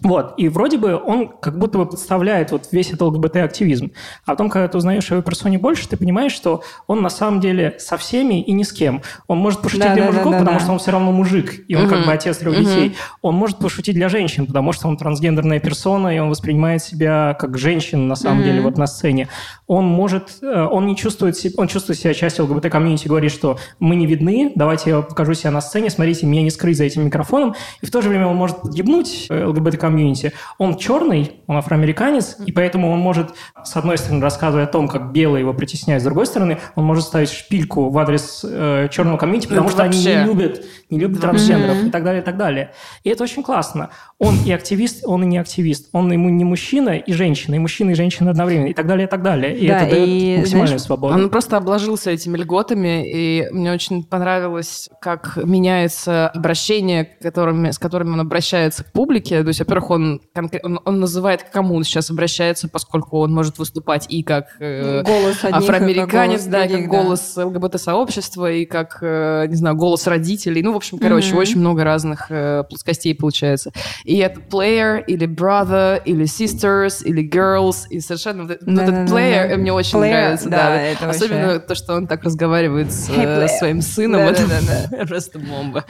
Вот, 0.00 0.34
и 0.38 0.48
вроде 0.48 0.78
бы 0.78 0.96
он 0.96 1.28
как 1.28 1.58
будто 1.58 1.78
бы 1.78 1.86
подставляет 1.86 2.50
вот 2.50 2.68
весь 2.72 2.88
этот 2.88 3.02
ЛГБТ-активизм. 3.02 3.92
А 4.24 4.32
потом, 4.32 4.48
когда 4.48 4.66
ты 4.66 4.78
узнаешь 4.78 5.10
о 5.10 5.14
его 5.14 5.22
персоне 5.22 5.58
больше, 5.58 5.86
ты 5.86 5.96
понимаешь, 5.96 6.32
что 6.32 6.62
он 6.86 7.02
на 7.02 7.10
самом 7.10 7.40
деле 7.40 7.76
со 7.78 7.98
всеми 7.98 8.42
и 8.42 8.52
ни 8.52 8.62
с 8.62 8.72
кем. 8.72 9.02
Он 9.26 9.38
может 9.38 9.60
пошутить 9.60 9.84
Да, 9.84 9.94
для 9.94 10.04
да, 10.04 10.10
мужиков, 10.10 10.32
да, 10.32 10.38
потому 10.38 10.60
что 10.60 10.72
он 10.72 10.78
все 10.78 10.92
равно 10.92 11.12
мужик, 11.12 11.64
и 11.68 11.74
он 11.74 11.88
как 11.88 12.06
бы 12.06 12.12
отец 12.12 12.38
трех 12.38 12.58
детей. 12.58 12.96
Он 13.20 13.34
может 13.34 13.58
пошутить 13.58 13.94
для 13.94 14.08
женщин, 14.08 14.46
потому 14.46 14.72
что 14.72 14.88
он 14.88 14.96
трансгендерная 14.96 15.60
персона, 15.60 16.16
и 16.16 16.18
он 16.18 16.30
воспринимает 16.30 16.82
себя 16.82 17.36
как 17.38 17.58
женщину 17.58 18.04
на 18.04 18.16
самом 18.16 18.42
деле 18.42 18.62
вот 18.62 18.78
на 18.78 18.86
сцене. 18.86 19.28
Он 19.72 19.86
может, 19.86 20.42
э, 20.42 20.68
он 20.70 20.86
не 20.86 20.94
чувствует 20.94 21.34
себя, 21.34 21.54
он 21.56 21.66
чувствует 21.66 21.98
себя 21.98 22.12
частью 22.12 22.44
ЛГБТ- 22.44 22.65
community, 22.65 23.08
говорит, 23.08 23.32
что 23.32 23.56
мы 23.80 23.96
не 23.96 24.04
видны, 24.04 24.52
давайте 24.54 24.90
я 24.90 25.00
покажу 25.00 25.32
себя 25.32 25.50
на 25.50 25.62
сцене, 25.62 25.88
смотрите, 25.88 26.26
меня 26.26 26.42
не 26.42 26.50
скрыть 26.50 26.76
за 26.76 26.84
этим 26.84 27.06
микрофоном. 27.06 27.54
И 27.80 27.86
в 27.86 27.90
то 27.90 28.02
же 28.02 28.10
время 28.10 28.26
он 28.26 28.36
может 28.36 28.58
ебнуть 28.70 29.28
э, 29.30 29.46
ЛГБТ- 29.46 29.75
community. 29.75 30.34
Он 30.58 30.76
черный, 30.76 31.40
он 31.46 31.56
афроамериканец, 31.56 32.36
и 32.44 32.52
поэтому 32.52 32.92
он 32.92 32.98
может, 32.98 33.30
с 33.64 33.74
одной 33.74 33.96
стороны, 33.96 34.20
рассказывая 34.20 34.64
о 34.64 34.66
том, 34.66 34.88
как 34.88 35.10
белые 35.10 35.40
его 35.40 35.54
притесняют, 35.54 36.02
с 36.02 36.04
другой 36.04 36.26
стороны, 36.26 36.58
он 36.74 36.84
может 36.84 37.04
ставить 37.04 37.30
шпильку 37.30 37.88
в 37.88 37.98
адрес 37.98 38.44
э, 38.44 38.88
черного 38.90 39.16
community, 39.16 39.46
потому 39.46 39.68
Это 39.68 39.76
что 39.76 39.82
они 39.84 39.96
вообще. 39.96 40.20
не 40.20 40.24
любят, 40.26 40.64
не 40.90 40.98
любят 40.98 41.22
трансгендеров 41.22 41.84
и 41.84 41.90
так 41.90 42.04
далее, 42.04 42.20
и 42.20 42.24
так 42.24 42.36
далее. 42.36 42.72
И 43.04 43.08
это 43.08 43.24
очень 43.24 43.42
классно. 43.42 43.88
Он 44.18 44.36
и 44.44 44.52
активист, 44.52 45.02
он 45.06 45.22
и 45.22 45.26
не 45.26 45.38
активист. 45.38 45.88
Он 45.92 46.12
и 46.12 46.28
не 46.28 46.44
мужчина 46.44 46.90
и 46.90 47.12
женщина, 47.14 47.54
и 47.54 47.58
мужчина 47.58 47.92
и 47.92 47.94
женщина 47.94 48.32
одновременно, 48.32 48.66
и 48.66 48.74
так 48.74 48.86
далее, 48.86 49.06
и 49.06 49.10
так 49.10 49.22
далее. 49.22 49.61
И 49.62 49.68
Да, 49.68 49.80
это 49.82 49.90
дает 49.90 50.08
и, 50.08 50.36
максимальную 50.38 50.66
знаешь, 50.68 50.82
свободу. 50.82 51.14
Он 51.14 51.30
просто 51.30 51.56
обложился 51.56 52.10
этими 52.10 52.36
льготами, 52.36 53.08
и 53.08 53.48
мне 53.52 53.72
очень 53.72 54.02
понравилось, 54.04 54.88
как 55.00 55.36
меняется 55.36 56.28
обращение, 56.28 57.04
которыми, 57.04 57.70
с 57.70 57.78
которыми 57.78 58.12
он 58.12 58.20
обращается 58.20 58.84
к 58.84 58.92
публике. 58.92 59.42
То 59.42 59.48
есть, 59.48 59.60
во-первых, 59.60 59.90
он, 59.90 60.20
он, 60.62 60.80
он 60.84 61.00
называет, 61.00 61.42
к 61.44 61.50
кому 61.50 61.76
он 61.76 61.84
сейчас 61.84 62.10
обращается, 62.10 62.68
поскольку 62.68 63.18
он 63.20 63.32
может 63.32 63.58
выступать 63.58 64.06
и 64.08 64.22
как 64.22 64.46
э, 64.60 65.02
Голос 65.04 65.44
одних, 65.44 65.44
и 65.44 65.50
как 65.50 65.54
афроамериканец, 65.62 66.40
голос 66.40 66.46
да, 66.46 66.64
и 66.64 66.68
других, 66.68 66.86
как 66.88 66.92
да. 66.92 67.02
голос 67.02 67.36
ЛГБТ-сообщества, 67.36 68.50
и 68.52 68.64
как, 68.64 68.98
э, 69.00 69.46
не 69.48 69.54
знаю, 69.56 69.76
голос 69.76 70.06
родителей. 70.06 70.62
Ну, 70.62 70.72
в 70.72 70.76
общем, 70.76 70.98
короче, 70.98 71.30
Мгм. 71.30 71.38
очень 71.38 71.58
много 71.60 71.84
разных 71.84 72.26
э, 72.30 72.64
плоскостей 72.68 73.14
получается. 73.14 73.72
И 74.04 74.16
это 74.18 74.40
player, 74.40 75.02
или 75.06 75.26
brother, 75.26 76.00
или 76.04 76.24
sisters, 76.24 77.04
или 77.04 77.28
girls, 77.28 77.86
и 77.90 78.00
совершенно 78.00 78.42
вот 78.42 78.52
это- 78.52 78.64
вот 78.64 78.80
этот 78.80 79.10
player 79.10 79.51
мне 79.56 79.72
очень 79.72 79.98
Player, 79.98 80.10
нравится. 80.10 80.48
да, 80.48 80.56
Да, 80.56 80.80
это 80.82 81.08
Особенно 81.10 81.46
вообще- 81.46 81.60
то, 81.60 81.74
что 81.74 81.94
он 81.94 82.06
так 82.06 82.22
разговаривает 82.24 82.92
с 82.92 83.08
Hey, 83.08 83.24
э, 83.44 83.48
своим 83.48 83.80
сыном. 83.82 84.20
это 84.20 84.42
Да-да-да-да. 84.46 85.06
просто 85.06 85.38
бомба. 85.38 85.84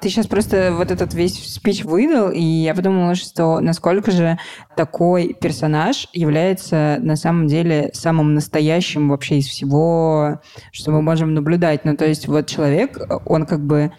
Ты 0.00 0.08
сейчас 0.08 0.26
просто 0.26 0.72
вот 0.76 0.90
этот 0.90 1.14
весь 1.14 1.54
спич 1.54 1.84
выдал, 1.84 2.30
и 2.30 2.40
я 2.42 2.74
подумала, 2.74 3.14
что 3.14 3.60
насколько 3.60 4.10
же 4.10 4.38
такой 4.76 5.34
персонаж 5.40 6.08
является 6.12 6.96
на 7.00 7.16
самом 7.16 7.46
деле 7.46 7.90
самым 7.94 8.34
настоящим 8.34 9.08
вообще 9.08 9.38
из 9.38 9.46
всего, 9.46 10.40
что 10.72 10.90
мы 10.90 11.02
можем 11.02 11.34
наблюдать. 11.34 11.84
Ну, 11.84 11.96
то 11.96 12.04
есть 12.06 12.28
вот 12.28 12.46
человек, 12.46 12.98
он 13.26 13.46
как 13.46 13.60
бы 13.60 13.92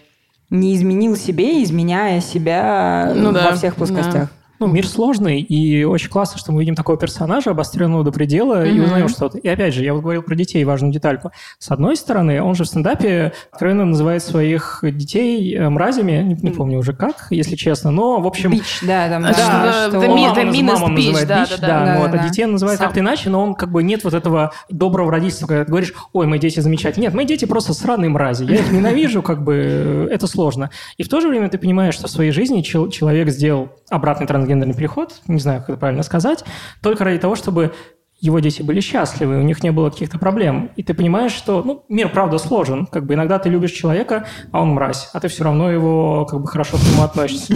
не 0.50 0.76
изменил 0.76 1.16
себе, 1.16 1.62
изменяя 1.64 2.20
себя 2.20 3.12
Ну 3.16 3.32
да, 3.32 3.50
во 3.50 3.56
всех 3.56 3.74
плоскостях. 3.76 4.30
Ну, 4.58 4.66
мир 4.66 4.86
сложный, 4.86 5.40
и 5.40 5.84
очень 5.84 6.08
классно, 6.08 6.38
что 6.38 6.52
мы 6.52 6.60
видим 6.60 6.74
такого 6.74 6.96
персонажа, 6.98 7.50
обостренного 7.50 8.04
до 8.04 8.12
предела, 8.12 8.64
и 8.64 8.72
Мгм. 8.72 8.84
узнаем 8.84 9.08
что-то. 9.08 9.38
И 9.38 9.48
опять 9.48 9.74
же, 9.74 9.84
я 9.84 9.92
вот 9.94 10.02
говорил 10.02 10.22
про 10.22 10.34
детей, 10.34 10.64
важную 10.64 10.92
детальку. 10.92 11.30
С 11.58 11.70
одной 11.70 11.96
стороны, 11.96 12.42
он 12.42 12.54
же 12.54 12.64
в 12.64 12.66
стендапе 12.66 13.32
откровенно 13.52 13.84
называет 13.84 14.22
своих 14.22 14.80
детей 14.82 15.54
э, 15.54 15.68
мразями, 15.68 16.22
не, 16.22 16.34
не 16.34 16.50
помню 16.50 16.78
уже 16.78 16.92
как, 16.92 17.26
если 17.30 17.56
честно, 17.56 17.90
но, 17.90 18.20
в 18.20 18.26
общем... 18.26 18.52
Бич, 18.52 18.80
да, 18.82 19.08
там 19.08 19.24
А 19.24 19.28
да, 19.32 19.88
что, 19.88 19.98
the 19.98 20.08
он- 20.08 20.18
the 20.18 20.50
meanest 20.50 20.62
маму 20.80 20.88
bitch, 20.96 21.06
называет 21.06 21.28
да, 21.28 21.40
бич, 21.42 21.50
да, 21.50 21.56
да. 21.56 21.66
да, 21.66 21.84
Да, 21.94 22.00
вот, 22.00 22.10
да, 22.12 22.18
а 22.18 22.22
да. 22.22 22.28
детей 22.28 22.44
он 22.44 22.52
называет 22.52 22.78
как-то 22.78 23.00
иначе, 23.00 23.30
но 23.30 23.42
он 23.42 23.54
как 23.54 23.70
бы 23.70 23.82
нет 23.82 24.04
вот 24.04 24.14
этого 24.14 24.52
доброго 24.70 25.10
родительства, 25.12 25.46
когда 25.46 25.64
ты 25.64 25.70
говоришь, 25.70 25.92
ой, 26.12 26.26
мои 26.26 26.38
дети 26.38 26.60
замечательные. 26.60 27.06
Нет, 27.08 27.14
мои 27.14 27.26
дети 27.26 27.44
просто 27.44 27.74
сраные 27.74 28.08
мрази, 28.10 28.44
я 28.44 28.56
их 28.56 28.72
ненавижу, 28.72 29.22
как 29.22 29.42
бы 29.44 29.54
э, 29.56 30.08
это 30.10 30.26
сложно. 30.26 30.70
И 30.96 31.02
в 31.02 31.08
то 31.08 31.20
же 31.20 31.28
время 31.28 31.48
ты 31.48 31.58
понимаешь, 31.58 31.94
что 31.94 32.06
в 32.08 32.10
своей 32.10 32.30
жизни 32.30 32.62
чел- 32.62 32.88
человек 32.90 33.28
сделал 33.28 33.68
обратный 33.90 34.26
трансгендерный 34.46 34.74
переход, 34.74 35.20
не 35.26 35.40
знаю, 35.40 35.60
как 35.60 35.70
это 35.70 35.78
правильно 35.78 36.02
сказать, 36.02 36.44
только 36.82 37.04
ради 37.04 37.18
того, 37.18 37.34
чтобы 37.34 37.72
его 38.18 38.38
дети 38.38 38.62
были 38.62 38.80
счастливы, 38.80 39.38
у 39.38 39.42
них 39.42 39.62
не 39.62 39.70
было 39.70 39.90
каких-то 39.90 40.18
проблем. 40.18 40.70
И 40.76 40.82
ты 40.82 40.94
понимаешь, 40.94 41.32
что 41.32 41.62
ну, 41.62 41.84
мир, 41.90 42.08
правда, 42.08 42.38
сложен. 42.38 42.86
Как 42.86 43.04
бы 43.04 43.12
иногда 43.12 43.38
ты 43.38 43.50
любишь 43.50 43.72
человека, 43.72 44.26
а 44.52 44.62
он 44.62 44.70
мразь, 44.70 45.10
а 45.12 45.20
ты 45.20 45.28
все 45.28 45.44
равно 45.44 45.70
его 45.70 46.24
как 46.24 46.40
бы 46.40 46.46
хорошо 46.46 46.78
к 46.78 46.80
нему 46.80 47.02
относишься. 47.02 47.54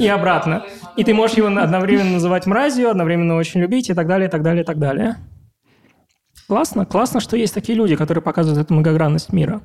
И 0.00 0.08
обратно. 0.08 0.64
И 0.96 1.04
ты 1.04 1.14
можешь 1.14 1.36
его 1.36 1.46
одновременно 1.46 2.14
называть 2.14 2.46
мразью, 2.46 2.90
одновременно 2.90 3.36
очень 3.36 3.60
любить 3.60 3.88
и 3.88 3.94
так 3.94 4.08
далее, 4.08 4.26
и 4.28 4.30
так 4.30 4.42
далее, 4.42 4.64
и 4.64 4.66
так 4.66 4.78
далее. 4.78 5.16
Классно, 6.48 6.84
классно, 6.86 7.20
что 7.20 7.36
есть 7.36 7.54
такие 7.54 7.78
люди, 7.78 7.94
которые 7.94 8.22
показывают 8.22 8.60
эту 8.60 8.74
многогранность 8.74 9.32
мира. 9.32 9.62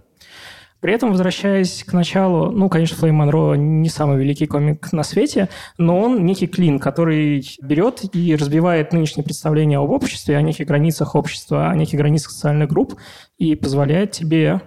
При 0.85 0.93
этом, 0.93 1.09
возвращаясь 1.09 1.83
к 1.83 1.93
началу, 1.93 2.51
ну, 2.51 2.69
конечно, 2.69 2.95
Флейм 2.97 3.15
Монро 3.15 3.55
не 3.55 3.89
самый 3.89 4.19
великий 4.19 4.45
комик 4.45 4.93
на 4.93 5.01
свете, 5.01 5.49
но 5.79 5.99
он 5.99 6.27
некий 6.27 6.45
клин, 6.45 6.77
который 6.77 7.43
берет 7.59 8.03
и 8.13 8.35
разбивает 8.35 8.93
нынешнее 8.93 9.23
представление 9.23 9.79
об 9.79 9.89
обществе, 9.89 10.37
о 10.37 10.43
неких 10.43 10.67
границах 10.67 11.15
общества, 11.15 11.71
о 11.71 11.75
неких 11.75 11.97
границах 11.97 12.29
социальных 12.29 12.69
групп 12.69 12.99
и 13.39 13.55
позволяет 13.55 14.11
тебе 14.11 14.61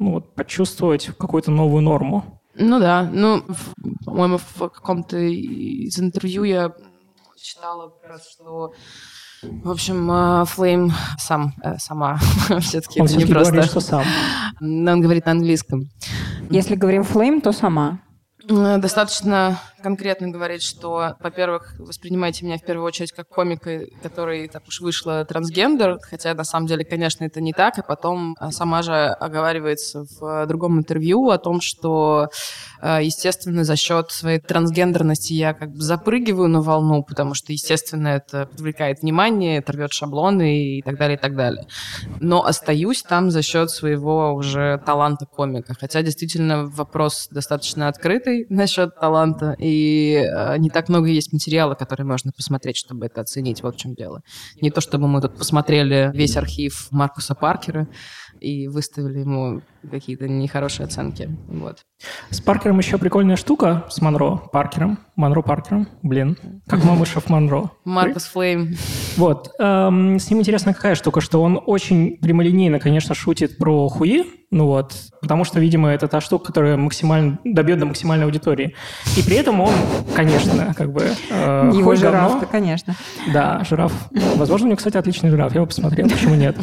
ну, 0.00 0.14
вот, 0.14 0.34
почувствовать 0.34 1.06
какую-то 1.16 1.52
новую 1.52 1.82
норму. 1.82 2.42
Ну 2.56 2.80
да, 2.80 3.08
ну, 3.08 3.44
по-моему, 4.04 4.38
в 4.38 4.70
каком-то 4.70 5.18
из 5.18 6.00
интервью 6.00 6.42
я 6.42 6.74
читала, 7.40 7.94
раз, 8.02 8.28
что, 8.28 8.72
в 9.42 9.70
общем, 9.70 10.10
э, 10.10 10.44
Флейм 10.44 10.92
сам, 11.18 11.54
э, 11.62 11.76
сама, 11.78 12.18
все-таки 12.60 13.00
Он 13.00 13.06
все-таки 13.06 13.32
просто... 13.32 13.52
говорит, 13.52 13.70
что 13.70 13.80
сам. 13.80 14.04
Но 14.60 14.92
Он 14.92 15.00
говорит 15.00 15.26
на 15.26 15.32
английском. 15.32 15.88
Если 16.50 16.74
говорим 16.74 17.04
флейм, 17.04 17.40
то 17.40 17.52
сама. 17.52 18.00
Э, 18.50 18.78
Достаточно 18.78 19.60
конкретно 19.80 20.28
говорить, 20.28 20.62
что, 20.62 21.16
во-первых, 21.20 21.74
воспринимайте 21.78 22.44
меня 22.44 22.58
в 22.58 22.64
первую 22.64 22.86
очередь 22.86 23.12
как 23.12 23.28
комика, 23.28 23.80
который 24.02 24.48
так 24.48 24.66
уж 24.68 24.80
вышла 24.80 25.24
трансгендер, 25.24 25.98
хотя 26.02 26.34
на 26.34 26.44
самом 26.44 26.66
деле, 26.66 26.84
конечно, 26.84 27.24
это 27.24 27.40
не 27.40 27.52
так, 27.52 27.78
и 27.78 27.82
потом 27.82 28.36
э, 28.40 28.50
сама 28.50 28.82
же 28.82 28.92
оговаривается 28.92 30.04
в 30.04 30.24
э, 30.24 30.46
другом 30.46 30.78
интервью 30.78 31.30
о 31.30 31.38
том, 31.38 31.60
что, 31.60 32.28
э, 32.82 33.00
естественно, 33.02 33.64
за 33.64 33.76
счет 33.76 34.10
своей 34.10 34.38
трансгендерности 34.38 35.32
я 35.32 35.54
как 35.54 35.70
бы 35.70 35.80
запрыгиваю 35.80 36.48
на 36.48 36.60
волну, 36.60 37.02
потому 37.02 37.34
что, 37.34 37.52
естественно, 37.52 38.08
это 38.08 38.46
привлекает 38.46 39.02
внимание, 39.02 39.58
это 39.58 39.72
рвет 39.72 39.92
шаблоны 39.92 40.78
и 40.78 40.82
так 40.82 40.98
далее, 40.98 41.16
и 41.16 41.20
так 41.20 41.36
далее. 41.36 41.66
Но 42.20 42.44
остаюсь 42.44 43.02
там 43.02 43.30
за 43.30 43.42
счет 43.42 43.70
своего 43.70 44.34
уже 44.34 44.80
таланта 44.84 45.26
комика. 45.26 45.74
Хотя 45.78 46.02
действительно 46.02 46.66
вопрос 46.66 47.28
достаточно 47.30 47.88
открытый, 47.88 48.39
цифрой 48.40 48.46
насчет 48.48 48.98
таланта, 48.98 49.56
и 49.58 50.14
э, 50.14 50.58
не 50.58 50.70
так 50.70 50.88
много 50.88 51.08
есть 51.08 51.32
материала, 51.32 51.74
который 51.74 52.04
можно 52.04 52.32
посмотреть, 52.32 52.76
чтобы 52.76 53.06
это 53.06 53.20
оценить. 53.20 53.62
Вот 53.62 53.74
в 53.74 53.78
чем 53.78 53.94
дело. 53.94 54.22
Не 54.60 54.70
то, 54.70 54.80
чтобы 54.80 55.08
мы 55.08 55.20
тут 55.20 55.36
посмотрели 55.36 56.10
весь 56.14 56.36
архив 56.36 56.88
Маркуса 56.90 57.34
Паркера 57.34 57.88
и 58.40 58.68
выставили 58.68 59.20
ему 59.20 59.60
какие-то 59.90 60.28
нехорошие 60.28 60.84
оценки. 60.86 61.28
Вот. 61.48 61.78
С 62.30 62.40
Паркером 62.40 62.78
еще 62.78 62.98
прикольная 62.98 63.36
штука, 63.36 63.86
с 63.90 64.00
Монро 64.00 64.36
Паркером. 64.52 64.98
Монро 65.16 65.42
Паркером, 65.42 65.88
блин, 66.02 66.36
как 66.66 66.82
Мамышев 66.84 67.28
Монро. 67.28 67.70
Маркус 67.84 68.24
Флейм. 68.26 68.74
Вот. 69.16 69.50
эм, 69.58 70.18
с 70.18 70.30
ним 70.30 70.40
интересная 70.40 70.72
какая 70.74 70.94
штука, 70.94 71.20
что 71.20 71.42
он 71.42 71.60
очень 71.64 72.16
прямолинейно, 72.18 72.78
конечно, 72.78 73.14
шутит 73.14 73.58
про 73.58 73.88
хуи, 73.88 74.24
ну 74.50 74.66
вот, 74.66 74.94
потому 75.20 75.44
что, 75.44 75.60
видимо, 75.60 75.90
это 75.90 76.08
та 76.08 76.20
штука, 76.20 76.46
которая 76.46 76.76
максимально 76.76 77.38
добьет 77.44 77.78
до 77.78 77.86
максимальной 77.86 78.24
аудитории. 78.24 78.74
И 79.16 79.22
при 79.22 79.36
этом 79.36 79.60
он, 79.60 79.72
конечно, 80.14 80.74
как 80.74 80.92
бы... 80.92 81.02
э, 81.30 81.70
Его 81.74 81.94
жираф, 81.94 82.32
говно. 82.32 82.48
конечно. 82.50 82.96
Да, 83.32 83.62
жираф. 83.68 83.92
Возможно, 84.36 84.66
у 84.66 84.68
него, 84.70 84.76
кстати, 84.76 84.96
отличный 84.96 85.30
жираф. 85.30 85.52
Я 85.52 85.58
его 85.58 85.66
посмотрел, 85.66 86.08
почему 86.08 86.34
нет? 86.34 86.56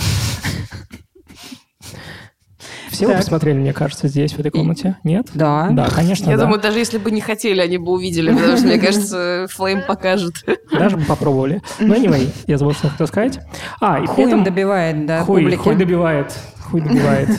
Все 2.97 3.05
вы 3.05 3.11
Так. 3.11 3.21
посмотрели, 3.21 3.59
мне 3.59 3.73
кажется, 3.73 4.07
здесь, 4.07 4.33
в 4.33 4.39
этой 4.39 4.49
комнате? 4.49 4.97
Нет? 5.03 5.27
Да. 5.35 5.67
Да, 5.69 5.87
конечно, 5.87 6.31
Я 6.31 6.35
да. 6.35 6.45
думаю, 6.45 6.59
даже 6.59 6.79
если 6.79 6.97
бы 6.97 7.11
не 7.11 7.21
хотели, 7.21 7.61
они 7.61 7.77
бы 7.77 7.91
увидели, 7.91 8.33
потому 8.33 8.57
что, 8.57 8.65
мне 8.65 8.79
кажется, 8.79 9.45
Флейм 9.51 9.83
покажет. 9.87 10.33
Даже 10.71 10.97
бы 10.97 11.03
попробовали. 11.05 11.61
Но 11.79 11.93
anyway, 11.93 12.27
я 12.47 12.57
забыл, 12.57 12.73
что 12.73 12.89
хотел 12.89 13.05
сказать. 13.05 13.39
А, 13.79 13.99
и 13.99 14.21
этом... 14.21 14.43
добивает, 14.43 15.05
да, 15.05 15.23
хуй, 15.23 15.43
публики. 15.43 15.59
хуй 15.59 15.75
добивает. 15.75 16.33
Хуй 16.69 16.81
добивает. 16.81 17.29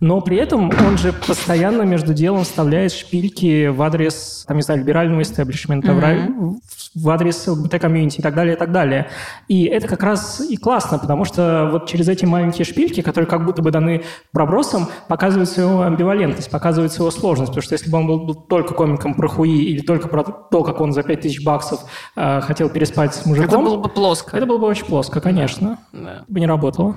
Но 0.00 0.20
при 0.20 0.36
этом 0.38 0.70
он 0.86 0.98
же 0.98 1.12
постоянно 1.12 1.82
между 1.82 2.12
делом 2.14 2.44
вставляет 2.44 2.92
шпильки 2.92 3.68
в 3.68 3.80
адрес, 3.82 4.44
там, 4.46 4.56
не 4.56 4.62
знаю, 4.62 4.80
либерального 4.80 5.22
истеблишмента, 5.22 5.92
в 5.92 5.98
ра- 5.98 6.54
в 6.94 7.10
адрес 7.10 7.46
ЛГБТ-комьюнити 7.46 8.18
и 8.18 8.22
так 8.22 8.34
далее, 8.34 8.54
и 8.54 8.58
так 8.58 8.72
далее. 8.72 9.08
И 9.48 9.64
это 9.64 9.86
как 9.86 10.02
раз 10.02 10.40
и 10.40 10.56
классно, 10.56 10.98
потому 10.98 11.24
что 11.24 11.68
вот 11.70 11.88
через 11.88 12.08
эти 12.08 12.24
маленькие 12.24 12.64
шпильки, 12.64 13.02
которые 13.02 13.28
как 13.28 13.44
будто 13.44 13.62
бы 13.62 13.70
даны 13.70 14.02
пробросом, 14.32 14.88
показывается 15.08 15.60
его 15.60 15.82
амбивалентность, 15.82 16.50
показывается 16.50 17.02
его 17.02 17.10
сложность. 17.10 17.50
Потому 17.52 17.62
что 17.62 17.74
если 17.74 17.90
бы 17.90 17.98
он 17.98 18.06
был, 18.06 18.24
был 18.24 18.34
только 18.34 18.74
комиком 18.74 19.14
про 19.14 19.28
хуи 19.28 19.62
или 19.64 19.80
только 19.80 20.08
про 20.08 20.24
то, 20.24 20.64
как 20.64 20.80
он 20.80 20.92
за 20.92 21.02
5000 21.02 21.44
баксов 21.44 21.80
э, 22.16 22.40
хотел 22.40 22.68
переспать 22.70 23.14
с 23.14 23.26
мужиком, 23.26 23.48
Это 23.48 23.58
было 23.58 23.76
бы 23.76 23.88
плоско. 23.88 24.36
это 24.36 24.46
было 24.46 24.58
бы 24.58 24.66
очень 24.66 24.86
плоско, 24.86 25.20
конечно. 25.20 25.78
Да. 25.92 26.24
Бы 26.28 26.40
не 26.40 26.46
работало. 26.46 26.96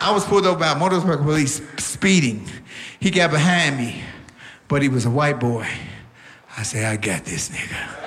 I 0.00 0.12
was 0.12 0.24
pulled 0.24 0.46
over 0.46 0.58
by 0.58 0.72
a 0.72 0.78
motorcycle 0.78 1.24
police 1.24 1.60
speeding. 1.78 2.48
He 3.00 3.10
got 3.10 3.30
behind 3.30 3.76
me, 3.76 4.02
but 4.68 4.82
he 4.82 4.88
was 4.88 5.06
a 5.06 5.10
white 5.10 5.40
boy. 5.40 5.66
I 6.56 6.62
said, 6.62 6.84
I 6.84 6.96
got 6.96 7.24
this 7.24 7.50
nigga. 7.50 8.06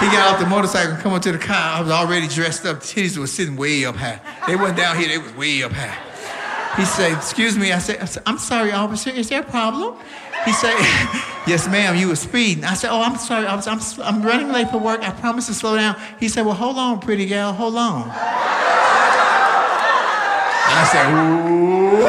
He 0.00 0.06
got 0.06 0.32
off 0.32 0.40
the 0.40 0.46
motorcycle 0.46 0.92
and 0.92 1.02
come 1.02 1.12
up 1.12 1.22
to 1.22 1.32
the 1.32 1.38
car. 1.38 1.76
I 1.76 1.80
was 1.82 1.90
already 1.90 2.26
dressed 2.26 2.64
up. 2.64 2.78
Titties 2.78 3.18
were 3.18 3.26
sitting 3.26 3.56
way 3.56 3.84
up 3.84 3.96
high. 3.96 4.18
They 4.46 4.56
wasn't 4.56 4.78
down 4.78 4.96
here, 4.98 5.08
they 5.08 5.18
was 5.18 5.34
way 5.34 5.62
up 5.62 5.72
high. 5.72 5.96
He 6.76 6.86
said, 6.86 7.12
excuse 7.12 7.58
me. 7.58 7.72
I 7.72 7.78
said, 7.78 8.22
I'm 8.26 8.38
sorry, 8.38 8.72
officer. 8.72 9.10
Is 9.10 9.28
there 9.28 9.40
a 9.40 9.44
problem? 9.44 9.94
He 10.46 10.52
said, 10.52 10.74
yes, 11.46 11.68
ma'am, 11.68 11.96
you 11.96 12.08
were 12.08 12.16
speeding. 12.16 12.64
I 12.64 12.74
said, 12.74 12.90
oh, 12.90 13.02
I'm 13.02 13.16
sorry. 13.16 13.46
I 13.46 13.54
was, 13.54 13.66
I'm, 13.66 13.80
I'm 14.02 14.22
running 14.22 14.52
late 14.52 14.70
for 14.70 14.78
work. 14.78 15.02
I 15.02 15.10
promise 15.10 15.48
to 15.48 15.54
slow 15.54 15.76
down. 15.76 16.00
He 16.18 16.28
said, 16.28 16.46
well, 16.46 16.54
hold 16.54 16.78
on, 16.78 17.00
pretty 17.00 17.26
gal. 17.26 17.52
Hold 17.52 17.76
on. 17.76 18.08
I 20.80 20.84
said, 20.88 21.04
ooh. 21.12 22.08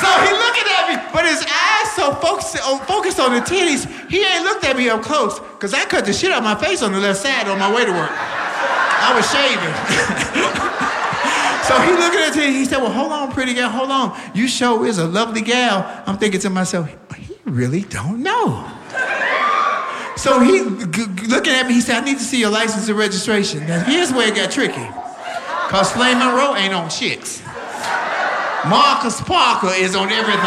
So 0.00 0.08
he 0.24 0.32
looking 0.32 0.64
at 0.72 0.88
me, 0.88 0.96
but 1.12 1.26
his 1.28 1.44
eyes 1.44 1.92
so 1.92 2.14
focused 2.16 2.56
on, 2.56 2.62
oh, 2.64 2.78
focused 2.88 3.20
on 3.20 3.34
the 3.34 3.40
titties, 3.40 3.84
he 4.08 4.24
ain't 4.24 4.44
looked 4.44 4.64
at 4.64 4.74
me 4.74 4.88
up 4.88 5.02
close, 5.02 5.38
because 5.38 5.74
I 5.74 5.84
cut 5.84 6.06
the 6.06 6.14
shit 6.14 6.32
out 6.32 6.38
of 6.38 6.44
my 6.44 6.54
face 6.54 6.82
on 6.82 6.92
the 6.92 6.98
left 6.98 7.20
side 7.20 7.46
on 7.46 7.58
my 7.58 7.68
way 7.68 7.84
to 7.84 7.92
work. 7.92 8.10
I 8.10 9.12
was 9.12 9.28
shaving. 9.28 9.74
so 11.68 11.76
he 11.84 11.92
looking 11.92 12.20
at 12.20 12.32
titties, 12.32 12.56
he 12.56 12.64
said, 12.64 12.78
well, 12.78 12.92
hold 12.92 13.12
on, 13.12 13.30
pretty 13.32 13.52
gal, 13.52 13.68
hold 13.68 13.90
on. 13.90 14.18
You 14.34 14.48
show 14.48 14.84
is 14.84 14.96
a 14.96 15.06
lovely 15.06 15.42
gal. 15.42 15.84
I'm 16.06 16.16
thinking 16.16 16.40
to 16.40 16.48
myself, 16.48 16.88
he 17.18 17.36
really 17.44 17.82
don't 17.82 18.22
know. 18.22 18.77
So 20.18 20.40
he 20.40 20.60
looking 20.62 21.52
at 21.54 21.68
me, 21.68 21.74
he 21.74 21.80
said, 21.80 22.02
I 22.02 22.04
need 22.04 22.18
to 22.18 22.24
see 22.24 22.40
your 22.40 22.50
license 22.50 22.88
and 22.88 22.98
registration. 22.98 23.64
Now 23.68 23.84
here's 23.84 24.12
where 24.12 24.26
it 24.26 24.34
got 24.34 24.50
tricky. 24.50 24.84
Cause 25.70 25.92
Flame 25.92 26.18
Monroe 26.18 26.56
ain't 26.56 26.74
on 26.74 26.90
chicks. 26.90 27.40
Marcus 28.66 29.20
Parker 29.20 29.70
is 29.76 29.94
on 29.94 30.10
everything. 30.10 30.40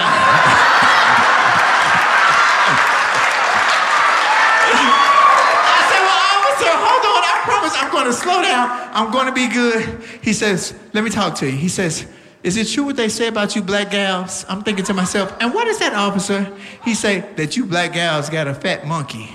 I 5.73 5.88
said, 5.88 6.01
well, 6.03 6.19
officer, 6.36 6.73
hold 6.75 7.05
on. 7.07 7.23
I 7.23 7.39
promise 7.45 7.73
I'm 7.77 7.91
going 7.91 8.07
to 8.07 8.13
slow 8.13 8.41
down. 8.41 8.69
I'm 8.91 9.10
going 9.12 9.27
to 9.27 9.34
be 9.34 9.47
good. 9.47 10.03
He 10.21 10.34
says, 10.34 10.73
let 10.91 11.05
me 11.05 11.10
talk 11.10 11.36
to 11.36 11.45
you. 11.45 11.55
He 11.55 11.69
says, 11.69 12.05
is 12.43 12.57
it 12.57 12.67
true 12.67 12.84
what 12.84 12.97
they 12.97 13.07
say 13.07 13.27
about 13.27 13.55
you 13.55 13.62
black 13.62 13.91
gals? 13.91 14.45
I'm 14.49 14.63
thinking 14.63 14.84
to 14.86 14.93
myself, 14.93 15.34
and 15.39 15.53
what 15.53 15.67
is 15.67 15.79
that, 15.79 15.93
officer? 15.93 16.51
He 16.84 16.93
say 16.93 17.21
that 17.38 17.55
you 17.55 17.65
black 17.65 17.93
gals 17.93 18.29
got 18.29 18.47
a 18.47 18.53
fat 18.53 18.86
monkey. 18.86 19.29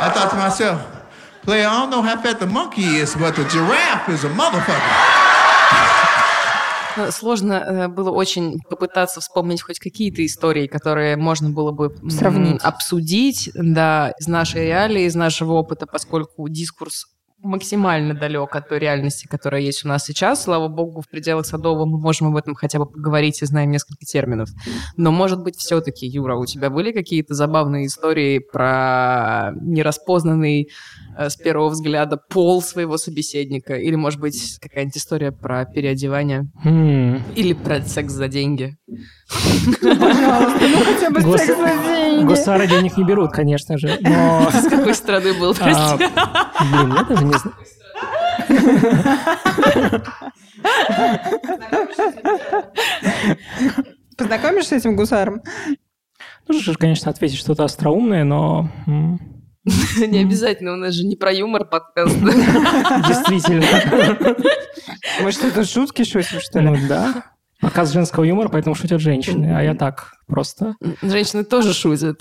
I 0.00 0.10
thought 0.10 0.30
to 0.30 0.36
myself, 0.36 0.80
player, 1.44 1.66
I 1.66 1.80
don't 1.80 1.90
know 1.90 2.02
how 2.02 2.16
fat 2.16 2.38
the 2.38 2.46
monkey 2.46 2.82
is, 3.02 3.14
but 3.16 3.34
the 3.36 3.44
giraffe 3.44 4.08
is 4.08 4.24
a 4.24 4.28
motherfucker. 4.28 4.94
Ну, 6.96 7.12
Сложно 7.12 7.52
э, 7.52 7.88
было 7.88 8.10
очень 8.10 8.60
попытаться 8.68 9.20
вспомнить 9.20 9.62
хоть 9.62 9.78
какие-то 9.78 10.24
истории, 10.26 10.66
которые 10.66 11.16
можно 11.16 11.50
было 11.50 11.70
бы 11.70 11.94
Сравнить. 12.10 12.60
обсудить, 12.62 13.50
да, 13.54 14.12
из 14.18 14.26
нашей 14.26 14.66
реалии, 14.66 15.04
из 15.04 15.14
нашего 15.14 15.52
опыта, 15.52 15.86
поскольку 15.86 16.48
дискурс 16.48 17.06
максимально 17.42 18.14
далек 18.14 18.54
от 18.56 18.68
той 18.68 18.78
реальности, 18.78 19.26
которая 19.26 19.60
есть 19.60 19.84
у 19.84 19.88
нас 19.88 20.04
сейчас. 20.04 20.42
Слава 20.42 20.68
богу, 20.68 21.00
в 21.00 21.08
пределах 21.08 21.46
Садового 21.46 21.86
мы 21.86 21.98
можем 21.98 22.28
об 22.28 22.36
этом 22.36 22.54
хотя 22.54 22.78
бы 22.78 22.86
поговорить 22.86 23.40
и 23.42 23.46
знаем 23.46 23.70
несколько 23.70 24.04
терминов. 24.04 24.48
Но, 24.96 25.12
может 25.12 25.42
быть, 25.42 25.56
все-таки, 25.56 26.06
Юра, 26.06 26.36
у 26.36 26.46
тебя 26.46 26.70
были 26.70 26.92
какие-то 26.92 27.34
забавные 27.34 27.86
истории 27.86 28.38
про 28.38 29.52
нераспознанный 29.60 30.68
с 31.18 31.36
первого 31.36 31.70
взгляда 31.70 32.16
пол 32.16 32.62
своего 32.62 32.96
собеседника? 32.96 33.74
Или, 33.74 33.96
может 33.96 34.20
быть, 34.20 34.58
какая-нибудь 34.60 34.96
история 34.96 35.32
про 35.32 35.64
переодевание? 35.64 36.50
М, 36.64 37.22
Или 37.34 37.52
про 37.54 37.80
секс 37.82 38.12
за 38.12 38.28
деньги? 38.28 38.76
Хотя 39.80 41.10
бы 41.10 41.20
секс 41.38 41.46
за 41.58 41.82
деньги. 41.84 42.24
Госары 42.24 42.66
денег 42.68 42.96
не 42.96 43.04
берут, 43.04 43.32
конечно 43.32 43.76
же. 43.78 43.98
Но, 44.00 44.48
С 44.52 44.68
какой 44.68 44.94
страны 44.94 45.32
был, 45.34 45.50
а, 45.50 45.54
прости? 45.54 46.04
блин, 46.72 46.94
я 46.96 47.04
даже 47.04 47.24
не 47.24 47.34
знаю. 47.34 47.56
Познакомишь 54.16 54.66
с 54.66 54.72
этим 54.72 54.96
гусаром? 54.96 55.42
Же, 56.48 56.74
конечно, 56.74 57.10
ответить 57.10 57.38
что-то 57.38 57.64
остроумное, 57.64 58.24
но 58.24 58.68
Не 60.06 60.20
обязательно, 60.20 60.72
у 60.72 60.76
нас 60.76 60.94
же 60.94 61.04
не 61.06 61.16
про 61.16 61.32
юмор 61.32 61.64
подкаст. 61.64 62.16
действительно. 62.20 63.64
Мы 65.22 65.32
что-то 65.32 65.64
шутки 65.64 66.04
шутим, 66.04 66.40
что 66.40 66.60
ли? 66.60 66.68
Ну 66.68 66.76
да. 66.88 67.24
Показ 67.60 67.92
женского 67.92 68.24
юмора, 68.24 68.48
поэтому 68.48 68.74
шутят 68.74 69.00
женщины, 69.00 69.52
а 69.56 69.62
я 69.62 69.74
так 69.74 70.12
просто. 70.26 70.74
Женщины 71.02 71.44
тоже 71.44 71.74
шутят. 71.74 72.20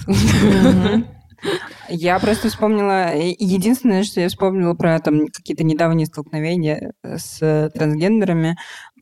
Я 1.89 2.19
просто 2.19 2.49
вспомнила... 2.49 3.13
э, 3.13 3.35
Единственное, 3.37 4.03
что 4.03 4.19
я 4.19 4.27
вспомнила 4.27 4.73
про 4.73 4.99
там 4.99 5.27
какие-то 5.27 5.63
недавние 5.63 6.07
столкновения 6.07 6.93
с 7.03 7.37
э, 7.41 7.69
трансгендерами, 7.69 8.57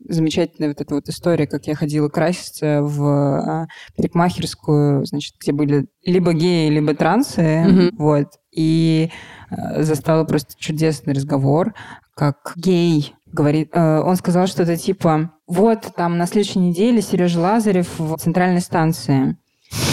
замечательная 0.08 0.70
вот 0.70 0.82
эта 0.82 0.96
вот 0.96 1.08
история, 1.10 1.48
как 1.48 1.66
я 1.68 1.76
ходила 1.76 2.10
краситься 2.10 2.82
в 2.82 3.04
а, 3.04 3.68
парикмахерскую, 3.98 5.06
значит, 5.06 5.36
где 5.42 5.52
были 5.52 5.88
либо 6.04 6.34
геи, 6.34 6.70
либо 6.70 6.94
трансы, 6.94 7.64
Мгм. 7.66 7.90
вот, 7.98 8.28
и 8.52 9.10
э, 9.50 9.84
застала 9.84 10.24
просто 10.24 10.54
чудесный 10.58 11.14
разговор, 11.14 11.74
как 12.16 12.54
гей 12.56 13.14
говорит, 13.32 13.70
э, 13.74 14.00
он 14.00 14.16
сказал 14.16 14.48
что-то 14.48 14.78
типа, 14.78 15.32
вот 15.48 15.92
там 15.96 16.18
на 16.18 16.26
следующей 16.26 16.60
неделе 16.60 17.02
Сережа 17.02 17.40
Лазарев 17.40 18.00
в 18.00 18.16
центральной 18.18 18.62
станции. 18.62 19.38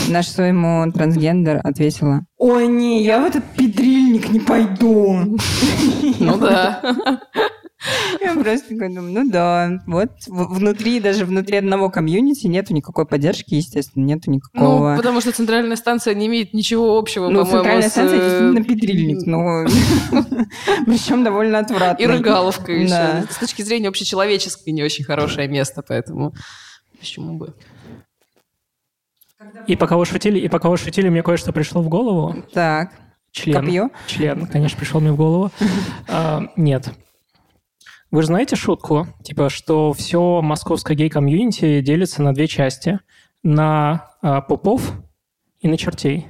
На 0.09 0.23
что 0.23 0.43
ему 0.45 0.93
трансгендер 0.93 1.61
ответила, 1.65 2.21
ой, 2.37 2.69
не, 2.69 3.03
я 3.03 3.21
в 3.21 3.25
этот 3.25 3.45
педрильник 3.57 4.31
не 4.31 4.39
пойду. 4.39 5.39
Ну 6.21 6.39
да. 6.39 6.81
Я 8.21 8.35
просто 8.35 8.69
такой 8.69 8.89
думаю, 8.89 9.13
ну 9.13 9.31
да, 9.31 9.83
вот 9.87 10.11
внутри, 10.27 11.01
даже 11.01 11.25
внутри 11.25 11.59
одного 11.59 11.91
комьюнити 11.91 12.47
нету 12.47 12.75
никакой 12.75 13.07
поддержки, 13.07 13.55
естественно, 13.55 14.05
нету 14.05 14.31
Ну, 14.31 14.35
никакого... 14.37 14.97
потому 14.97 15.21
что 15.21 15.33
центральная 15.33 15.77
станция 15.77 16.15
не 16.15 16.27
имеет 16.27 16.55
ничего 16.55 16.99
общего, 16.99 17.29
Ну, 17.29 17.41
по-моему, 17.41 17.59
центральная 17.59 17.89
с, 17.89 17.93
станция 17.93 18.19
э, 18.19 18.23
действительно 18.23 18.65
педрильник, 18.65 19.27
но 19.27 19.65
причем 20.87 21.25
довольно 21.25 21.59
отвратно. 21.59 22.03
И 22.03 22.07
рыгаловка 22.07 22.73
еще. 22.73 23.27
С 23.31 23.37
точки 23.37 23.63
зрения 23.63 23.89
общечеловеческой 23.89 24.73
не 24.73 24.83
очень 24.83 25.05
хорошее 25.05 25.49
место, 25.49 25.83
поэтому... 25.87 26.33
Почему 26.99 27.37
бы? 27.37 27.55
И 29.67 29.77
пока 29.77 29.97
вы 29.97 30.07
шутили, 30.07 30.39
и 30.39 30.49
пока 30.49 30.69
вы 30.69 30.77
шутили, 30.77 31.09
мне 31.09 31.23
кое-что 31.23 31.53
пришло 31.53 31.83
в 31.83 31.89
голову. 31.89 32.45
Так. 32.53 32.93
Член. 33.33 33.61
Копье? 33.65 33.91
Член, 34.07 34.47
конечно, 34.47 34.79
пришел 34.79 35.01
мне 35.01 35.13
в 35.13 35.17
голову. 35.17 35.51
А, 36.09 36.43
нет. 36.57 36.91
Вы 38.13 38.21
же 38.21 38.27
знаете 38.27 38.57
шутку, 38.57 39.07
типа, 39.25 39.49
что 39.49 39.95
все 39.95 40.43
московское 40.43 40.95
гей-комьюнити 40.95 41.81
делится 41.81 42.23
на 42.23 42.35
две 42.35 42.47
части. 42.47 43.01
На 43.43 44.11
а, 44.21 44.43
попов 44.43 44.93
и 45.61 45.67
на 45.67 45.79
чертей. 45.79 46.27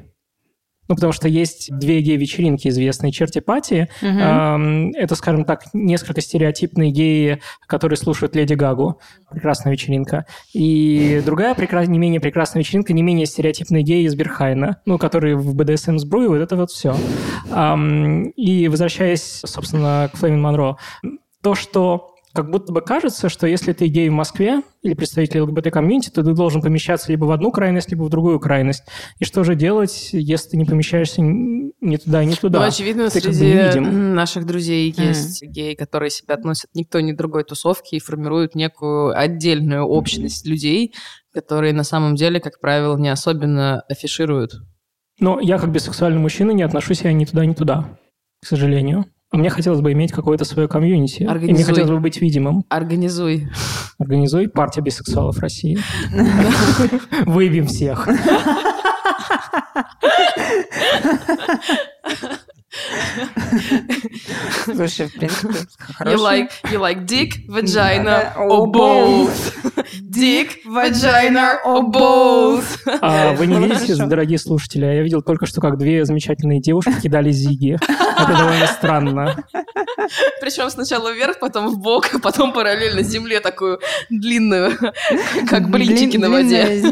Ну, 0.88 0.94
потому 0.94 1.12
что 1.12 1.26
есть 1.26 1.70
две 1.76 2.00
гей-вечеринки 2.00 2.68
известные, 2.68 3.12
черти-пати. 3.12 3.88
Эм, 4.54 4.90
Это, 4.90 5.14
скажем 5.16 5.44
так, 5.44 5.64
несколько 5.72 6.20
стереотипные 6.20 6.90
геи, 6.90 7.40
которые 7.66 7.96
слушают 7.96 8.36
Леди 8.36 8.54
Гагу. 8.54 9.00
Прекрасная 9.30 9.72
вечеринка. 9.72 10.26
И 10.52 11.20
другая 11.24 11.54
прекра- 11.54 11.86
не 11.86 11.98
менее 11.98 12.20
прекрасная 12.20 12.62
вечеринка, 12.62 12.92
не 12.92 13.02
менее 13.02 13.26
стереотипные 13.26 13.82
геи 13.82 14.04
из 14.04 14.14
Бергхайна, 14.14 14.80
ну, 14.86 14.98
которые 14.98 15.36
в 15.36 15.54
БДСМ 15.54 15.98
сбруе, 15.98 16.26
и 16.26 16.30
вот 16.30 16.44
это 16.44 16.56
вот 16.56 16.70
все. 16.70 16.94
И 18.36 18.68
возвращаясь, 18.68 19.40
собственно, 19.44 20.10
к 20.12 20.16
Флейм 20.16 20.40
Монро, 20.42 20.76
то, 21.42 21.54
что 21.54 22.12
как 22.34 22.50
будто 22.50 22.72
бы 22.72 22.80
кажется, 22.80 23.28
что 23.28 23.46
если 23.46 23.74
ты 23.74 23.88
гей 23.88 24.08
в 24.08 24.12
Москве 24.12 24.62
или 24.82 24.94
представитель 24.94 25.40
ЛГБТ- 25.40 25.63
community, 25.63 26.08
то 26.08 26.22
ты 26.22 26.32
должен 26.32 26.62
помещаться 26.62 27.10
либо 27.10 27.26
в 27.26 27.30
одну 27.30 27.52
крайность, 27.52 27.90
либо 27.90 28.04
в 28.04 28.08
другую 28.08 28.40
крайность. 28.40 28.84
И 29.18 29.24
что 29.24 29.44
же 29.44 29.54
делать, 29.54 30.10
если 30.12 30.50
ты 30.50 30.56
не 30.56 30.64
помещаешься 30.64 31.20
ни 31.20 31.96
туда, 31.96 32.24
ни 32.24 32.34
туда? 32.34 32.60
Ну, 32.60 32.66
очевидно, 32.66 33.10
ты 33.10 33.20
как 33.20 33.30
бы 33.30 33.36
среди 33.36 33.80
наших 33.80 34.46
друзей 34.46 34.94
есть 34.96 35.42
геи, 35.42 35.74
которые 35.74 36.10
себя 36.10 36.34
относят 36.34 36.70
ни 36.74 36.84
к 36.84 36.90
той, 36.90 37.02
ни 37.02 37.12
к 37.12 37.18
другой 37.18 37.44
тусовке 37.44 37.96
и 37.96 38.00
формируют 38.00 38.54
некую 38.54 39.18
отдельную 39.18 39.84
общность 39.84 40.46
людей, 40.46 40.94
которые 41.34 41.74
на 41.74 41.84
самом 41.84 42.14
деле, 42.14 42.40
как 42.40 42.60
правило, 42.60 42.96
не 42.96 43.10
особенно 43.10 43.82
афишируют. 43.90 44.52
Но 45.20 45.38
я 45.38 45.58
как 45.58 45.70
бисексуальный 45.70 46.20
мужчина 46.20 46.52
не 46.52 46.62
отношу 46.62 46.94
себя 46.94 47.12
ни 47.12 47.26
туда, 47.26 47.44
ни 47.44 47.52
туда, 47.52 47.98
к 48.40 48.46
сожалению. 48.46 49.04
А 49.32 49.38
мне 49.38 49.48
хотелось 49.48 49.80
бы 49.80 49.92
иметь 49.92 50.12
какое-то 50.12 50.44
свое 50.44 50.68
комьюнити. 50.68 51.22
И 51.22 51.24
мне 51.24 51.32
Организуй. 51.32 51.64
хотелось 51.64 51.90
бы 51.90 52.00
быть 52.00 52.20
видимым. 52.20 52.66
Организуй. 52.68 53.48
Организуй 53.98 54.48
партия 54.48 54.82
бисексуалов 54.82 55.38
России. 55.38 55.78
Выебем 57.24 57.66
всех. 57.66 58.06
Слушай, 64.64 65.06
в 65.08 65.12
принципе, 65.14 65.48
You 65.54 65.66
хороший. 65.94 66.20
like, 66.20 66.50
you 66.70 66.78
like 66.80 67.04
dick, 67.06 67.46
vagina, 67.48 68.32
or 68.36 68.66
both. 68.66 69.52
Dick, 70.10 70.58
vagina, 70.66 71.58
or 71.64 71.90
both. 71.90 72.64
А 73.00 73.32
вы 73.34 73.46
не 73.46 73.56
видите, 73.56 73.94
хорошо. 73.94 74.06
дорогие 74.06 74.38
слушатели, 74.38 74.84
а 74.84 74.92
я 74.92 75.02
видел 75.02 75.22
только 75.22 75.46
что, 75.46 75.60
как 75.60 75.78
две 75.78 76.04
замечательные 76.04 76.60
девушки 76.60 76.92
кидали 77.02 77.30
зиги. 77.30 77.78
Это 77.82 78.36
довольно 78.36 78.66
странно. 78.66 79.44
Причем 80.40 80.68
сначала 80.70 81.12
вверх, 81.12 81.38
потом 81.38 81.68
в 81.68 81.78
бок, 81.78 82.08
а 82.14 82.18
потом 82.18 82.52
параллельно 82.52 83.02
земле 83.02 83.40
такую 83.40 83.80
длинную, 84.10 84.72
как 85.48 85.70
блинчики 85.70 86.16
на 86.16 86.30
воде. 86.30 86.82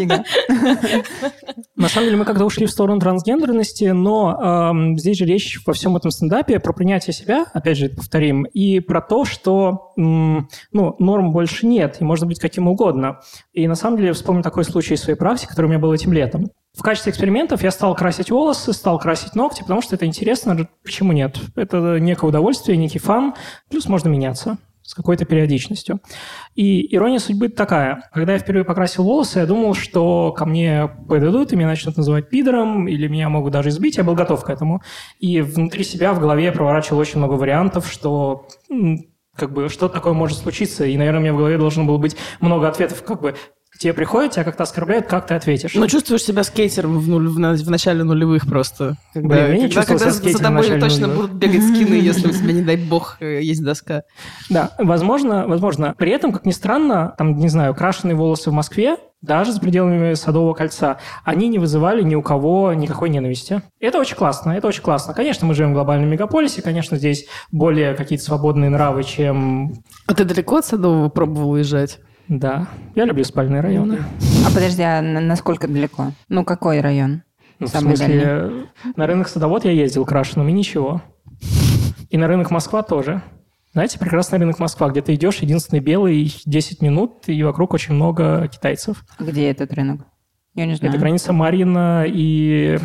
На 1.77 1.89
самом 1.89 2.07
деле 2.07 2.17
мы 2.19 2.25
когда 2.25 2.45
ушли 2.45 2.67
в 2.67 2.71
сторону 2.71 3.01
трансгендерности, 3.01 3.85
но 3.85 4.95
здесь 4.97 5.17
же 5.19 5.25
речь 5.25 5.59
во 5.71 5.75
всем 5.75 5.97
этом 5.97 6.11
стендапе 6.11 6.59
про 6.59 6.73
принятие 6.73 7.15
себя, 7.15 7.47
опять 7.55 7.79
же, 7.79 7.91
повторим, 7.91 8.43
и 8.43 8.81
про 8.81 9.01
то, 9.01 9.25
что 9.25 9.93
ну, 9.97 10.49
норм 10.73 11.33
больше 11.33 11.65
нет, 11.65 11.99
и 12.01 12.05
можно 12.05 12.27
быть 12.27 12.41
каким 12.41 12.67
угодно. 12.67 13.21
И 13.53 13.69
на 13.69 13.77
самом 13.77 13.99
деле 13.99 14.13
вспомню 14.13 14.43
такой 14.43 14.65
случай 14.65 14.95
из 14.95 15.03
своей 15.03 15.17
практики, 15.17 15.51
который 15.51 15.67
у 15.67 15.69
меня 15.69 15.79
был 15.79 15.93
этим 15.93 16.13
летом. 16.13 16.51
В 16.77 16.83
качестве 16.83 17.11
экспериментов 17.11 17.63
я 17.63 17.71
стал 17.71 17.95
красить 17.95 18.33
волосы, 18.33 18.73
стал 18.73 18.99
красить 18.99 19.37
ногти, 19.37 19.63
потому 19.63 19.81
что 19.81 19.95
это 19.95 20.07
интересно. 20.07 20.69
Почему 20.83 21.13
нет? 21.13 21.39
Это 21.55 21.99
некое 22.01 22.27
удовольствие, 22.27 22.77
некий 22.77 22.99
фан, 22.99 23.35
плюс 23.69 23.87
можно 23.87 24.09
меняться 24.09 24.59
с 24.91 24.95
какой-то 24.95 25.25
периодичностью. 25.25 26.01
И 26.57 26.93
ирония 26.97 27.21
судьбы 27.21 27.49
такая. 27.49 28.11
Когда 28.13 28.33
я 28.33 28.41
впервые 28.41 28.65
покрасил 28.65 29.05
волосы, 29.05 29.39
я 29.39 29.47
думал, 29.47 29.75
что 29.75 30.33
ко 30.33 30.45
мне 30.47 30.91
подойдут 31.09 31.53
и 31.53 31.57
меня 31.57 31.69
начнут 31.69 31.97
называть 31.97 32.29
пидором, 32.29 32.89
или 32.89 33.07
меня 33.07 33.29
могут 33.29 33.53
даже 33.53 33.69
избить. 33.69 33.99
Я 33.99 34.03
был 34.03 34.17
готов 34.17 34.43
к 34.43 34.51
этому. 34.51 34.83
И 35.21 35.43
внутри 35.43 35.85
себя, 35.85 36.13
в 36.13 36.19
голове 36.19 36.47
я 36.47 36.53
проворачивал 36.53 36.99
очень 36.99 37.19
много 37.19 37.35
вариантов, 37.35 37.89
что 37.89 38.49
как 39.37 39.53
бы 39.53 39.69
что 39.69 39.89
такое 39.89 40.13
может 40.13 40.39
случиться. 40.39 40.85
И, 40.85 40.97
наверное, 40.97 41.21
у 41.21 41.23
меня 41.23 41.35
в 41.35 41.37
голове 41.37 41.57
должно 41.57 41.85
было 41.85 41.99
быть 41.99 42.17
много 42.41 42.67
ответов, 42.67 43.05
как 43.05 43.21
бы 43.21 43.37
тебе 43.81 43.95
приходят, 43.95 44.33
тебя 44.33 44.45
как-то 44.45 44.65
оскорбляют, 44.65 45.07
как 45.07 45.27
ты 45.27 45.35
ответишь? 45.35 45.75
Ну, 45.75 45.87
чувствуешь 45.87 46.23
себя 46.23 46.45
скейтером 46.45 46.99
в, 46.99 47.09
нуль- 47.09 47.29
в 47.29 47.35
в 47.35 47.71
начале 47.71 48.05
нулевых 48.05 48.47
просто. 48.47 48.97
Когда, 49.15 49.47
Блин, 49.47 49.47
я 49.47 49.57
не 49.57 49.69
когда, 49.69 49.85
когда 49.85 50.11
себя 50.11 50.33
за 50.33 50.39
тобой 50.39 50.79
точно 50.79 51.07
нулевых. 51.07 51.31
будут 51.31 51.33
бегать 51.33 51.63
скины, 51.63 51.95
если 52.03 52.29
у 52.29 52.31
тебя, 52.31 52.53
не 52.53 52.61
дай 52.61 52.77
бог, 52.77 53.17
э, 53.21 53.41
есть 53.43 53.65
доска. 53.65 54.03
Да, 54.51 54.73
возможно, 54.79 55.49
возможно. 55.49 55.95
При 55.97 56.13
этом, 56.13 56.33
как 56.33 56.45
ни 56.45 56.53
странно, 56.53 57.15
там, 57.17 57.37
не 57.37 57.49
знаю, 57.49 57.75
крашеные 57.75 58.15
волосы 58.15 58.51
в 58.51 58.53
Москве, 58.53 58.99
даже 59.23 59.53
за 59.53 59.61
пределами 59.61 60.13
Садового 60.13 60.53
кольца, 60.53 60.99
они 61.25 61.49
не 61.49 61.59
вызывали 61.59 62.03
ни 62.03 62.15
у 62.15 62.23
кого 62.23 62.75
никакой 62.75 63.09
ненависти. 63.09 63.63
Это 63.81 63.99
очень 63.99 64.17
классно, 64.17 64.53
это 64.53 64.69
очень 64.69 64.83
классно. 64.83 65.15
Конечно, 65.15 65.47
мы 65.47 65.55
живем 65.55 65.71
в 65.71 65.75
глобальном 65.75 66.11
мегаполисе, 66.11 66.61
конечно, 66.61 66.99
здесь 66.99 67.27
более 67.51 67.95
какие-то 67.95 68.25
свободные 68.25 68.69
нравы, 68.69 69.05
чем... 69.05 69.83
А 70.07 70.15
ты 70.15 70.25
далеко 70.25 70.57
от 70.57 70.67
Садового 70.67 71.09
пробовал 71.09 71.53
уезжать? 71.53 71.99
Да, 72.31 72.69
я 72.95 73.07
люблю 73.07 73.25
спальные 73.25 73.61
районы. 73.61 73.99
А 74.47 74.55
подожди, 74.55 74.83
а 74.83 75.03
на- 75.03 75.21
насколько 75.21 75.67
далеко? 75.67 76.13
Ну, 76.29 76.45
какой 76.45 76.81
район? 76.81 77.25
Ну, 77.59 77.67
в 77.67 77.71
Самый 77.71 77.97
смысле, 77.97 78.51
на 78.95 79.07
рынок 79.09 79.27
Садовод 79.29 79.65
я 79.65 79.73
ездил 79.73 80.07
крашеным, 80.07 80.49
и 80.49 80.53
ничего. 80.53 81.03
И 82.09 82.17
на 82.17 82.29
рынок 82.29 82.53
Москва 82.53 82.83
тоже. 82.83 83.21
Знаете, 83.73 83.99
прекрасный 83.99 84.39
рынок 84.39 84.61
Москва, 84.61 84.89
где 84.91 85.03
ты 85.03 85.15
идешь, 85.15 85.39
единственный 85.39 85.81
белый, 85.81 86.33
10 86.47 86.83
минут, 86.83 87.25
и 87.27 87.43
вокруг 87.43 87.75
очень 87.75 87.95
много 87.95 88.47
китайцев. 88.47 89.05
Где 89.19 89.51
этот 89.51 89.73
рынок? 89.75 90.03
Я 90.55 90.67
не 90.67 90.77
знаю. 90.77 90.93
Это 90.95 91.01
граница 91.01 91.33
Марина 91.33 92.05
и 92.07 92.79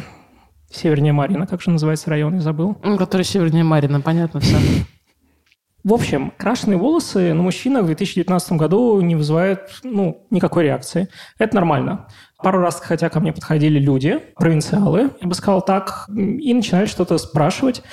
севернее 0.72 1.14
Марина, 1.14 1.46
как 1.46 1.62
же 1.62 1.70
называется 1.70 2.10
район, 2.10 2.34
я 2.34 2.41
забыл. 2.41 2.78
Ну, 2.84 2.98
который 2.98 3.22
севернее 3.22 3.64
Марина, 3.64 4.02
понятно 4.02 4.39
все. 4.39 4.58
В 5.86 5.94
общем, 5.94 6.34
крашеные 6.36 6.80
волосы 6.80 7.36
на 7.36 7.44
мужчинах 7.44 7.84
в 7.84 7.86
2019 7.86 8.54
году 8.54 9.00
не 9.02 9.16
вызывают 9.16 9.70
ну, 9.84 10.26
никакой 10.32 10.64
реакции. 10.64 11.10
Это 11.38 11.54
нормально. 11.54 12.08
Пару 12.42 12.60
раз, 12.60 12.82
хотя 12.82 13.08
ко 13.10 13.20
мне 13.20 13.32
подходили 13.32 13.78
люди, 13.78 14.20
провинциалы, 14.36 15.12
я 15.22 15.28
бы 15.28 15.36
сказал 15.36 15.62
так, 15.62 16.10
и 16.10 16.56
начинали 16.56 16.88
что-то 16.88 17.20
спрашивать. 17.20 17.84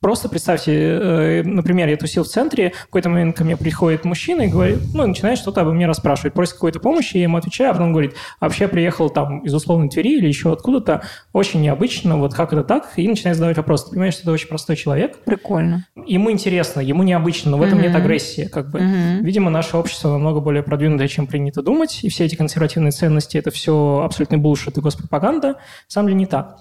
Просто 0.00 0.28
представьте, 0.28 0.72
э, 0.72 1.42
например, 1.42 1.88
я 1.88 1.96
тусил 1.96 2.24
в 2.24 2.28
центре, 2.28 2.70
в 2.70 2.84
какой-то 2.84 3.08
момент 3.08 3.34
ко 3.34 3.44
мне 3.44 3.56
приходит 3.56 4.04
мужчина 4.04 4.42
и 4.42 4.48
говорит, 4.48 4.78
ну, 4.92 5.04
и 5.04 5.06
начинает 5.06 5.38
что-то 5.38 5.62
обо 5.62 5.72
мне 5.72 5.86
расспрашивать, 5.86 6.34
просит 6.34 6.54
какой-то 6.54 6.80
помощи, 6.80 7.16
я 7.16 7.22
ему 7.22 7.38
отвечаю, 7.38 7.70
а 7.70 7.72
потом 7.72 7.92
говорит, 7.92 8.14
«А 8.38 8.44
вообще 8.44 8.64
я 8.64 8.68
приехал 8.68 9.08
там 9.08 9.40
из 9.40 9.54
условной 9.54 9.88
Твери 9.88 10.18
или 10.18 10.28
еще 10.28 10.52
откуда-то, 10.52 11.02
очень 11.32 11.62
необычно, 11.62 12.18
вот 12.18 12.34
как 12.34 12.52
это 12.52 12.62
так, 12.62 12.90
и 12.96 13.08
начинает 13.08 13.38
задавать 13.38 13.56
вопросы. 13.56 13.86
Ты 13.86 13.90
понимаешь, 13.92 14.14
что 14.14 14.24
это 14.24 14.32
очень 14.32 14.48
простой 14.48 14.76
человек, 14.76 15.18
Прикольно. 15.24 15.86
ему 16.04 16.30
интересно, 16.30 16.80
ему 16.80 17.02
необычно, 17.02 17.52
но 17.52 17.56
в 17.56 17.62
этом 17.62 17.80
нет 17.80 17.94
агрессии, 17.94 18.48
как 18.52 18.70
бы. 18.70 18.80
Видимо, 19.22 19.50
наше 19.50 19.78
общество 19.78 20.10
намного 20.10 20.40
более 20.40 20.62
продвинутое, 20.62 21.08
чем 21.08 21.26
принято 21.26 21.62
думать, 21.62 22.00
и 22.02 22.10
все 22.10 22.26
эти 22.26 22.34
консервативные 22.34 22.92
ценности– 22.92 23.36
это 23.38 23.50
все 23.50 24.02
абсолютный 24.04 24.38
булшит 24.38 24.76
и 24.76 24.80
госпропаганда. 24.82 25.48
На 25.48 25.56
самом 25.88 26.08
деле 26.08 26.18
не 26.18 26.26
так. 26.26 26.58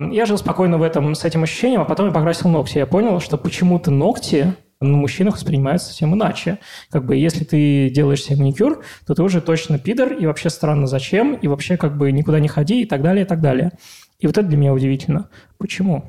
Я 0.00 0.26
жил 0.26 0.38
спокойно 0.38 0.78
в 0.78 0.82
этом, 0.82 1.14
с 1.14 1.24
этим 1.24 1.44
ощущением, 1.44 1.80
а 1.80 1.84
потом 1.84 2.06
я 2.06 2.12
покрасил 2.12 2.50
ногти. 2.50 2.78
Я 2.78 2.86
понял, 2.86 3.20
что 3.20 3.38
почему-то 3.38 3.90
ногти 3.90 4.54
на 4.80 4.96
мужчинах 4.96 5.34
воспринимаются 5.36 5.88
совсем 5.88 6.14
иначе. 6.14 6.58
Как 6.90 7.06
бы 7.06 7.16
если 7.16 7.44
ты 7.44 7.90
делаешь 7.90 8.22
себе 8.22 8.36
маникюр, 8.36 8.82
то 9.06 9.14
ты 9.14 9.22
уже 9.22 9.40
точно 9.40 9.78
пидор, 9.78 10.12
и 10.12 10.26
вообще 10.26 10.50
странно 10.50 10.86
зачем, 10.86 11.34
и 11.34 11.46
вообще 11.46 11.76
как 11.76 11.96
бы 11.96 12.10
никуда 12.12 12.40
не 12.40 12.48
ходи, 12.48 12.82
и 12.82 12.86
так 12.86 13.02
далее, 13.02 13.24
и 13.24 13.28
так 13.28 13.40
далее. 13.40 13.72
И 14.18 14.26
вот 14.26 14.36
это 14.36 14.46
для 14.46 14.56
меня 14.56 14.72
удивительно. 14.72 15.28
Почему? 15.58 16.04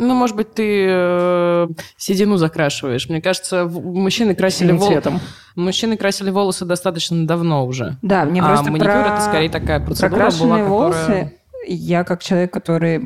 Ну, 0.00 0.14
может 0.14 0.36
быть, 0.36 0.54
ты 0.54 0.86
э, 0.88 1.68
седину 1.96 2.36
закрашиваешь. 2.36 3.08
Мне 3.08 3.20
кажется, 3.20 3.64
мужчины 3.66 4.34
красили 4.34 4.70
волосы. 4.70 5.20
Мужчины 5.56 5.96
красили 5.96 6.30
волосы 6.30 6.64
достаточно 6.64 7.26
давно 7.26 7.66
уже. 7.66 7.96
Да, 8.02 8.24
мне 8.24 8.40
а 8.40 8.46
просто 8.46 8.70
маникюр 8.70 8.92
про... 8.92 9.14
это 9.14 9.20
скорее 9.22 9.50
такая 9.50 9.80
процедура 9.80 10.10
Прокрашенные 10.10 10.64
была, 10.64 10.90
которая... 10.90 11.06
волосы. 11.06 11.37
Я 11.70 12.02
как 12.04 12.22
человек, 12.22 12.50
который 12.50 12.98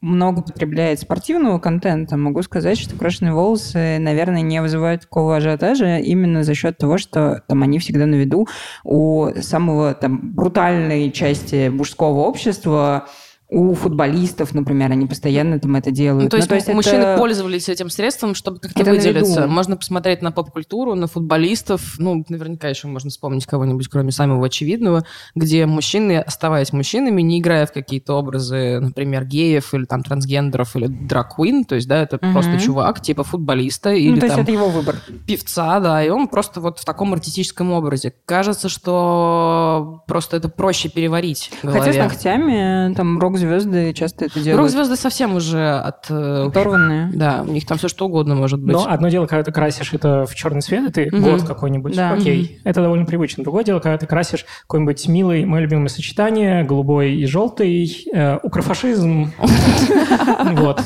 много 0.00 0.42
потребляет 0.42 1.00
спортивного 1.00 1.58
контента, 1.58 2.16
могу 2.16 2.42
сказать, 2.42 2.78
что 2.78 2.96
крашеные 2.96 3.32
волосы, 3.32 3.98
наверное, 3.98 4.42
не 4.42 4.62
вызывают 4.62 5.02
такого 5.02 5.36
ажиотажа 5.36 5.98
именно 5.98 6.44
за 6.44 6.54
счет 6.54 6.78
того, 6.78 6.98
что 6.98 7.42
там 7.48 7.64
они 7.64 7.80
всегда 7.80 8.06
на 8.06 8.14
виду 8.14 8.46
у 8.84 9.30
самого 9.40 9.94
там 9.94 10.32
брутальной 10.32 11.10
части 11.10 11.68
мужского 11.68 12.20
общества, 12.20 13.08
У 13.50 13.72
футболистов, 13.72 14.52
например, 14.54 14.92
они 14.92 15.06
постоянно 15.06 15.58
там 15.58 15.74
это 15.76 15.90
делают. 15.90 16.24
Ну, 16.24 16.28
то 16.28 16.36
есть, 16.36 16.50
это- 16.50 16.72
мужчины 16.74 17.16
пользовались 17.16 17.70
этим 17.70 17.88
средством, 17.88 18.34
чтобы 18.34 18.58
как-то 18.58 18.82
Это 18.82 18.90
выделиться. 18.90 19.46
Можно 19.46 19.76
посмотреть 19.78 20.20
на 20.20 20.32
поп-культуру, 20.32 20.94
на 20.94 21.06
футболистов. 21.06 21.94
Ну, 21.98 22.22
наверняка 22.28 22.68
еще 22.68 22.88
можно 22.88 23.08
вспомнить 23.08 23.46
кого-нибудь, 23.46 23.88
кроме 23.88 24.12
самого 24.12 24.44
очевидного, 24.46 25.06
где 25.34 25.64
мужчины, 25.64 26.18
оставаясь 26.18 26.74
мужчинами, 26.74 27.22
не 27.22 27.40
играя 27.40 27.64
в 27.64 27.72
какие-то 27.72 28.18
образы, 28.18 28.80
например, 28.80 29.24
геев 29.24 29.72
или 29.72 29.86
там 29.86 30.02
трансгендеров 30.02 30.76
или 30.76 30.86
драг-квин, 30.86 31.64
то 31.64 31.74
есть, 31.74 31.88
да, 31.88 32.02
это 32.02 32.18
Мгм. 32.20 32.32
просто 32.34 32.58
чувак 32.60 33.00
типа 33.00 33.24
футболиста 33.24 33.88
Ну, 33.90 33.96
или 33.96 34.20
то 34.20 34.26
есть 34.26 34.34
там 34.36 34.42
это 34.44 34.52
его 34.52 34.68
выбор. 34.68 34.96
певца, 35.26 35.80
да, 35.80 36.04
и 36.04 36.10
он 36.10 36.28
просто 36.28 36.60
вот 36.60 36.80
в 36.80 36.84
таком 36.84 37.14
артистическом 37.14 37.72
образе. 37.72 38.12
Кажется, 38.26 38.68
что 38.68 40.02
просто 40.06 40.36
это 40.36 40.50
проще 40.50 40.88
переварить 40.90 41.50
Хотя 41.62 41.92
с 41.92 41.96
ногтями 41.96 42.92
там 42.94 43.18
рок-звезды 43.42 43.92
часто 43.92 44.26
это 44.26 44.40
делают. 44.40 44.60
Рок-звезды 44.60 44.96
совсем 44.96 45.34
уже 45.36 45.78
от... 45.78 46.06
э, 46.10 46.46
Оторванные. 46.48 47.10
Да, 47.14 47.42
у 47.46 47.50
них 47.50 47.66
там 47.66 47.78
все 47.78 47.88
что 47.88 48.06
угодно 48.06 48.34
может 48.34 48.60
быть. 48.60 48.72
Но 48.72 48.86
одно 48.88 49.08
дело, 49.08 49.26
когда 49.26 49.42
ты 49.44 49.52
красишь 49.52 49.92
это 49.92 50.24
в 50.26 50.34
черный 50.34 50.60
цвет, 50.60 50.88
и 50.88 50.92
ты 50.92 51.16
Мгм. 51.16 51.22
год 51.30 51.42
какой-нибудь, 51.42 51.96
Да. 51.96 52.12
окей, 52.12 52.60
это 52.64 52.82
довольно 52.82 53.06
привычно. 53.06 53.42
Другое 53.44 53.64
дело, 53.64 53.80
когда 53.80 53.98
ты 53.98 54.06
красишь 54.06 54.44
какой-нибудь 54.62 55.08
милый, 55.08 55.44
мое 55.44 55.62
любимое 55.62 55.88
сочетание, 55.88 56.64
голубой 56.64 57.14
и 57.14 57.26
желтый, 57.26 58.06
э, 58.12 58.38
укрофашизм, 58.42 59.32
вот. 60.54 60.80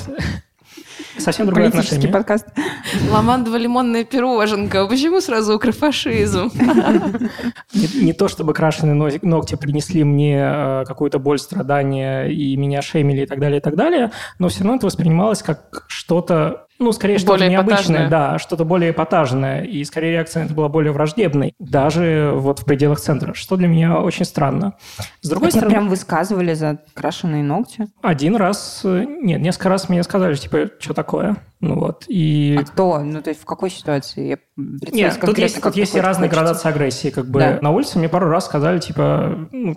Совсем 1.22 1.46
другое 1.46 1.70
Политический 1.70 2.08
отношение. 2.08 2.12
подкаст. 2.12 2.46
Ламандово-лимонная 3.10 4.04
пироженка. 4.04 4.86
Почему 4.86 5.20
сразу 5.20 5.54
укрофашизм? 5.54 6.50
Не, 7.74 8.04
не 8.04 8.12
то, 8.12 8.28
чтобы 8.28 8.52
крашеные 8.54 8.94
ногти 9.22 9.54
принесли 9.54 10.04
мне 10.04 10.38
э, 10.38 10.84
какую-то 10.86 11.18
боль, 11.18 11.38
страдания 11.38 12.26
и 12.26 12.56
меня 12.56 12.82
шеймили 12.82 13.22
и 13.22 13.26
так 13.26 13.38
далее, 13.38 13.58
и 13.58 13.62
так 13.62 13.76
далее, 13.76 14.10
но 14.38 14.48
все 14.48 14.60
равно 14.60 14.76
это 14.76 14.86
воспринималось 14.86 15.42
как 15.42 15.84
что-то, 15.88 16.66
ну, 16.82 16.92
скорее, 16.92 17.18
что-то 17.18 17.32
Более 17.34 17.48
необычное, 17.50 17.76
эпатажное. 18.06 18.08
да, 18.08 18.38
что-то 18.38 18.64
более 18.64 18.90
эпатажное, 18.90 19.62
и 19.62 19.82
скорее 19.84 20.12
реакция 20.12 20.42
на 20.42 20.46
это 20.46 20.54
была 20.54 20.68
более 20.68 20.92
враждебной, 20.92 21.54
даже 21.58 22.32
вот 22.34 22.58
в 22.60 22.64
пределах 22.64 23.00
центра, 23.00 23.34
что 23.34 23.56
для 23.56 23.68
меня 23.68 23.98
очень 24.00 24.24
странно. 24.24 24.74
С 25.20 25.28
другой 25.28 25.50
тебя 25.50 25.60
стороны, 25.60 25.74
прям 25.76 25.88
высказывали 25.88 26.54
за 26.54 26.78
крашеные 26.94 27.42
ногти? 27.42 27.86
один 28.02 28.36
раз, 28.36 28.82
нет, 28.84 29.40
несколько 29.40 29.68
раз 29.68 29.88
мне 29.88 30.02
сказали, 30.02 30.34
типа, 30.34 30.68
что 30.78 30.94
такое, 30.94 31.36
ну 31.60 31.78
вот, 31.78 32.04
и... 32.08 32.56
А 32.60 32.64
кто? 32.64 32.98
Ну, 33.00 33.22
то 33.22 33.30
есть 33.30 33.40
в 33.42 33.44
какой 33.44 33.70
ситуации? 33.70 34.26
Я 34.28 34.38
Нет, 34.56 35.18
тут 35.20 35.38
есть, 35.38 35.54
как 35.56 35.64
тут 35.72 35.76
есть 35.76 35.94
и 35.94 36.00
разные 36.00 36.28
хочется. 36.28 36.44
градации 36.44 36.68
агрессии. 36.68 37.10
Как 37.10 37.26
бы 37.26 37.38
Да. 37.40 37.58
на 37.62 37.70
улице 37.70 37.98
мне 37.98 38.08
пару 38.08 38.28
раз 38.28 38.46
сказали, 38.46 38.78
типа, 38.78 39.48
ну, 39.52 39.76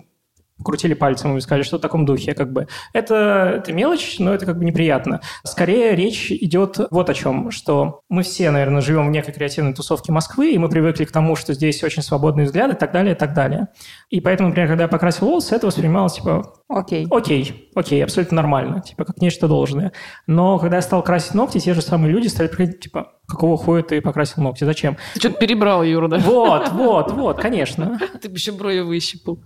крутили 0.64 0.94
пальцем 0.94 1.36
и 1.36 1.40
сказали, 1.40 1.62
что 1.62 1.78
в 1.78 1.80
таком 1.80 2.06
духе, 2.06 2.34
как 2.34 2.52
бы. 2.52 2.66
Это, 2.92 3.54
это 3.58 3.72
мелочь, 3.72 4.16
но 4.18 4.32
это 4.32 4.46
как 4.46 4.58
бы 4.58 4.64
неприятно. 4.64 5.20
Скорее 5.44 5.94
речь 5.94 6.30
идет 6.30 6.78
вот 6.90 7.10
о 7.10 7.14
чем, 7.14 7.50
что 7.50 8.00
мы 8.08 8.22
все, 8.22 8.50
наверное, 8.50 8.80
живем 8.80 9.08
в 9.08 9.10
некой 9.10 9.34
креативной 9.34 9.74
тусовке 9.74 10.12
Москвы, 10.12 10.52
и 10.52 10.58
мы 10.58 10.68
привыкли 10.68 11.04
к 11.04 11.12
тому, 11.12 11.36
что 11.36 11.54
здесь 11.54 11.82
очень 11.84 12.02
свободные 12.02 12.46
взгляды 12.46 12.74
и 12.74 12.76
так 12.76 12.92
далее, 12.92 13.14
и 13.14 13.18
так 13.18 13.34
далее. 13.34 13.68
И 14.10 14.20
поэтому, 14.20 14.48
например, 14.48 14.68
когда 14.68 14.84
я 14.84 14.88
покрасил 14.88 15.26
волосы, 15.26 15.54
это 15.54 15.66
воспринималось, 15.66 16.14
типа, 16.14 16.54
Окей. 16.68 17.06
окей, 17.10 17.70
окей, 17.74 18.02
абсолютно 18.02 18.36
нормально, 18.36 18.80
типа, 18.80 19.04
как 19.04 19.20
нечто 19.20 19.48
должное. 19.48 19.92
Но 20.26 20.58
когда 20.58 20.76
я 20.76 20.82
стал 20.82 21.02
красить 21.02 21.34
ногти, 21.34 21.58
те 21.58 21.74
же 21.74 21.82
самые 21.82 22.12
люди 22.12 22.28
стали 22.28 22.48
приходить, 22.48 22.80
типа, 22.80 23.12
какого 23.28 23.56
хуя 23.56 23.82
ты 23.82 24.00
покрасил 24.00 24.42
ногти, 24.42 24.64
зачем? 24.64 24.96
Ты 25.14 25.20
что-то 25.20 25.38
перебрал, 25.38 25.82
Юра, 25.82 26.08
да? 26.08 26.18
Вот, 26.18 26.70
вот, 26.72 27.12
вот, 27.12 27.40
конечно. 27.40 27.98
Ты 28.22 28.28
бы 28.28 28.36
еще 28.36 28.52
брови 28.52 28.80
выщипал. 28.80 29.40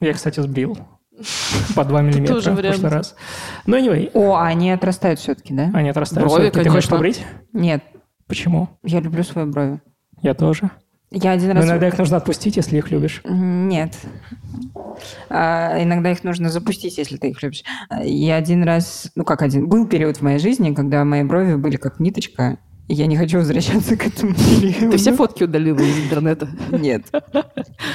Я, 0.00 0.12
кстати, 0.12 0.40
сбрил. 0.40 0.78
По 1.74 1.84
2 1.84 2.02
миллиметра 2.02 2.34
тоже 2.34 2.52
в 2.52 2.60
прошлый 2.60 2.90
раз. 2.90 3.16
Ну, 3.64 3.78
anyway, 3.78 4.10
О, 4.12 4.34
а 4.34 4.46
они 4.46 4.70
отрастают 4.70 5.18
все-таки, 5.18 5.54
да? 5.54 5.70
они 5.72 5.88
отрастают. 5.88 6.28
Брови. 6.28 6.50
Ты 6.50 6.68
хочешь 6.68 6.90
побрить? 6.90 7.24
Нет, 7.52 7.82
Почему? 8.26 8.68
я 8.82 9.00
люблю 9.00 9.22
свои 9.22 9.46
брови. 9.46 9.80
Я 10.20 10.34
тоже. 10.34 10.70
Я 11.10 11.30
один 11.32 11.50
Но 11.50 11.54
раз... 11.54 11.66
иногда 11.66 11.88
их 11.88 11.98
нужно 11.98 12.16
отпустить, 12.16 12.56
если 12.56 12.78
их 12.78 12.90
любишь. 12.90 13.22
Нет. 13.24 13.96
А, 15.30 15.80
иногда 15.82 16.10
их 16.10 16.24
нужно 16.24 16.50
запустить, 16.50 16.98
если 16.98 17.16
ты 17.16 17.30
их 17.30 17.42
любишь. 17.42 17.62
Я 18.02 18.36
один 18.36 18.64
раз, 18.64 19.10
ну 19.14 19.24
как 19.24 19.42
один, 19.42 19.68
был 19.68 19.86
период 19.86 20.16
в 20.16 20.22
моей 20.22 20.38
жизни, 20.38 20.74
когда 20.74 21.04
мои 21.04 21.22
брови 21.22 21.54
были 21.54 21.76
как 21.76 22.00
ниточка, 22.00 22.58
и 22.88 22.94
я 22.94 23.06
не 23.06 23.16
хочу 23.16 23.38
возвращаться 23.38 23.96
к 23.96 24.06
этому 24.06 24.34
периоду. 24.34 24.92
Ты 24.92 24.96
все 24.96 25.12
фотки 25.14 25.44
удалила 25.44 25.78
из 25.78 26.04
интернета. 26.04 26.48
Нет. 26.70 27.04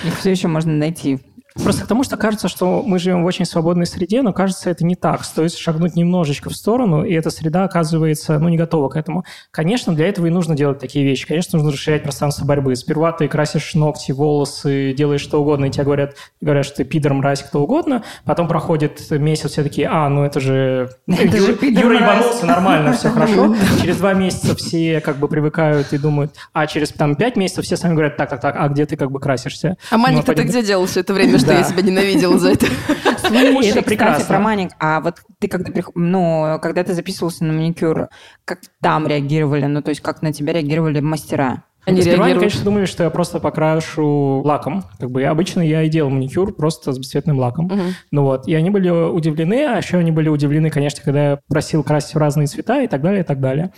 Их 0.05 0.17
все 0.17 0.31
еще 0.31 0.47
можно 0.47 0.71
найти. 0.73 1.19
Просто 1.55 1.81
потому 1.81 2.03
что 2.03 2.15
кажется, 2.15 2.47
что 2.47 2.81
мы 2.81 2.97
живем 2.97 3.23
в 3.23 3.25
очень 3.25 3.45
свободной 3.45 3.85
среде, 3.85 4.21
но 4.21 4.31
кажется, 4.31 4.69
это 4.69 4.85
не 4.85 4.95
так. 4.95 5.23
Стоит 5.23 5.53
шагнуть 5.53 5.95
немножечко 5.95 6.49
в 6.49 6.55
сторону, 6.55 7.03
и 7.03 7.13
эта 7.13 7.29
среда 7.29 7.65
оказывается, 7.65 8.39
ну, 8.39 8.47
не 8.47 8.57
готова 8.57 8.87
к 8.89 8.95
этому. 8.95 9.25
Конечно, 9.51 9.93
для 9.93 10.07
этого 10.07 10.27
и 10.27 10.29
нужно 10.29 10.55
делать 10.55 10.79
такие 10.79 11.03
вещи. 11.03 11.27
Конечно, 11.27 11.57
нужно 11.57 11.73
расширять 11.73 12.03
пространство 12.03 12.45
борьбы. 12.45 12.75
Сперва 12.75 13.11
ты 13.11 13.27
красишь 13.27 13.73
ногти, 13.75 14.11
волосы, 14.11 14.93
делаешь 14.93 15.21
что 15.21 15.41
угодно, 15.41 15.65
и 15.65 15.69
тебе 15.71 15.83
говорят, 15.83 16.15
говорят, 16.39 16.65
что 16.65 16.77
ты 16.77 16.83
пидор, 16.85 17.13
мразь, 17.13 17.43
кто 17.43 17.63
угодно. 17.63 18.03
Потом 18.23 18.47
проходит 18.47 19.11
месяц, 19.11 19.51
все 19.51 19.63
такие, 19.63 19.87
а, 19.87 20.07
ну 20.07 20.23
это 20.23 20.39
же... 20.39 20.89
Это 21.07 21.37
же 21.37 21.43
Юра, 21.43 21.53
пидор, 21.53 21.83
Юра 21.83 21.99
мразь». 21.99 22.17
ебанулся, 22.17 22.45
нормально, 22.45 22.93
все 22.93 23.09
хорошо. 23.11 23.55
Через 23.81 23.97
два 23.97 24.13
месяца 24.13 24.55
все 24.55 25.01
как 25.01 25.17
бы 25.17 25.27
привыкают 25.27 25.91
и 25.91 25.97
думают, 25.97 26.33
а 26.53 26.65
через 26.65 26.89
там 26.89 27.15
пять 27.15 27.35
месяцев 27.35 27.65
все 27.65 27.75
сами 27.75 27.93
говорят, 27.93 28.15
так, 28.15 28.29
так, 28.29 28.39
так, 28.39 28.55
а 28.57 28.69
где 28.69 28.85
ты 28.85 28.95
как 28.95 29.11
бы 29.11 29.19
красишься? 29.19 29.75
А 29.89 29.97
Ну, 29.97 30.23
ты 30.23 30.43
где 30.43 30.63
делал 30.63 30.85
все 30.85 31.01
это 31.01 31.13
время, 31.13 31.40
что 31.41 31.53
я 31.53 31.63
тебя 31.63 31.81
ненавидела 31.81 32.37
за 32.39 32.51
это? 32.51 32.65
Слушай, 33.19 33.69
это 33.69 33.81
прекрасно. 33.81 34.25
про 34.25 34.39
маник. 34.39 34.71
А 34.79 35.01
вот 35.01 35.19
ты 35.39 35.47
когда, 35.47 35.71
ну, 35.95 36.59
когда 36.61 36.83
ты 36.83 36.93
записывался 36.93 37.43
на 37.45 37.53
маникюр, 37.53 38.09
как 38.45 38.59
там 38.81 39.07
реагировали? 39.07 39.65
Ну, 39.65 39.81
то 39.81 39.89
есть 39.89 40.01
как 40.01 40.21
на 40.21 40.33
тебя 40.33 40.53
реагировали 40.53 40.99
мастера? 40.99 41.63
Они 41.83 42.01
Сперва 42.01 42.25
они, 42.25 42.35
конечно, 42.35 42.63
думали, 42.63 42.85
что 42.85 43.03
я 43.03 43.09
просто 43.09 43.39
покрашу 43.39 44.41
лаком. 44.45 44.83
Как 44.99 45.09
бы 45.09 45.23
обычно 45.23 45.61
я 45.61 45.81
и 45.81 45.89
делал 45.89 46.11
маникюр 46.11 46.53
просто 46.53 46.93
с 46.93 46.99
бесцветным 46.99 47.39
лаком. 47.39 47.65
Мгм. 47.65 47.95
Ну 48.11 48.23
вот. 48.23 48.47
И 48.47 48.53
они 48.53 48.69
были 48.69 48.89
удивлены, 48.89 49.65
а 49.65 49.77
еще 49.77 49.97
они 49.97 50.11
были 50.11 50.29
удивлены, 50.29 50.69
конечно, 50.69 51.01
когда 51.03 51.31
я 51.31 51.39
просил 51.47 51.83
красить 51.83 52.13
в 52.13 52.17
разные 52.17 52.45
цвета 52.45 52.83
и 52.83 52.87
так 52.87 53.01
далее, 53.01 53.21
и 53.21 53.25
так 53.25 53.39
далее. 53.39 53.71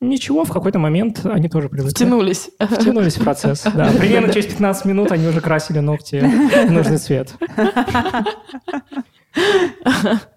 Ничего, 0.00 0.44
в 0.44 0.52
какой-то 0.52 0.78
момент 0.78 1.24
они 1.24 1.48
тоже 1.48 1.70
привыкли. 1.70 1.90
Втянулись. 1.90 2.50
Втянулись 2.60 3.16
в 3.16 3.24
процесс. 3.24 3.62
Да, 3.62 3.90
примерно 3.98 4.32
через 4.32 4.46
15 4.46 4.84
минут 4.84 5.10
они 5.10 5.26
уже 5.26 5.40
красили 5.40 5.78
ногти 5.78 6.22
в 6.66 6.70
нужный 6.70 6.98
цвет. 6.98 7.34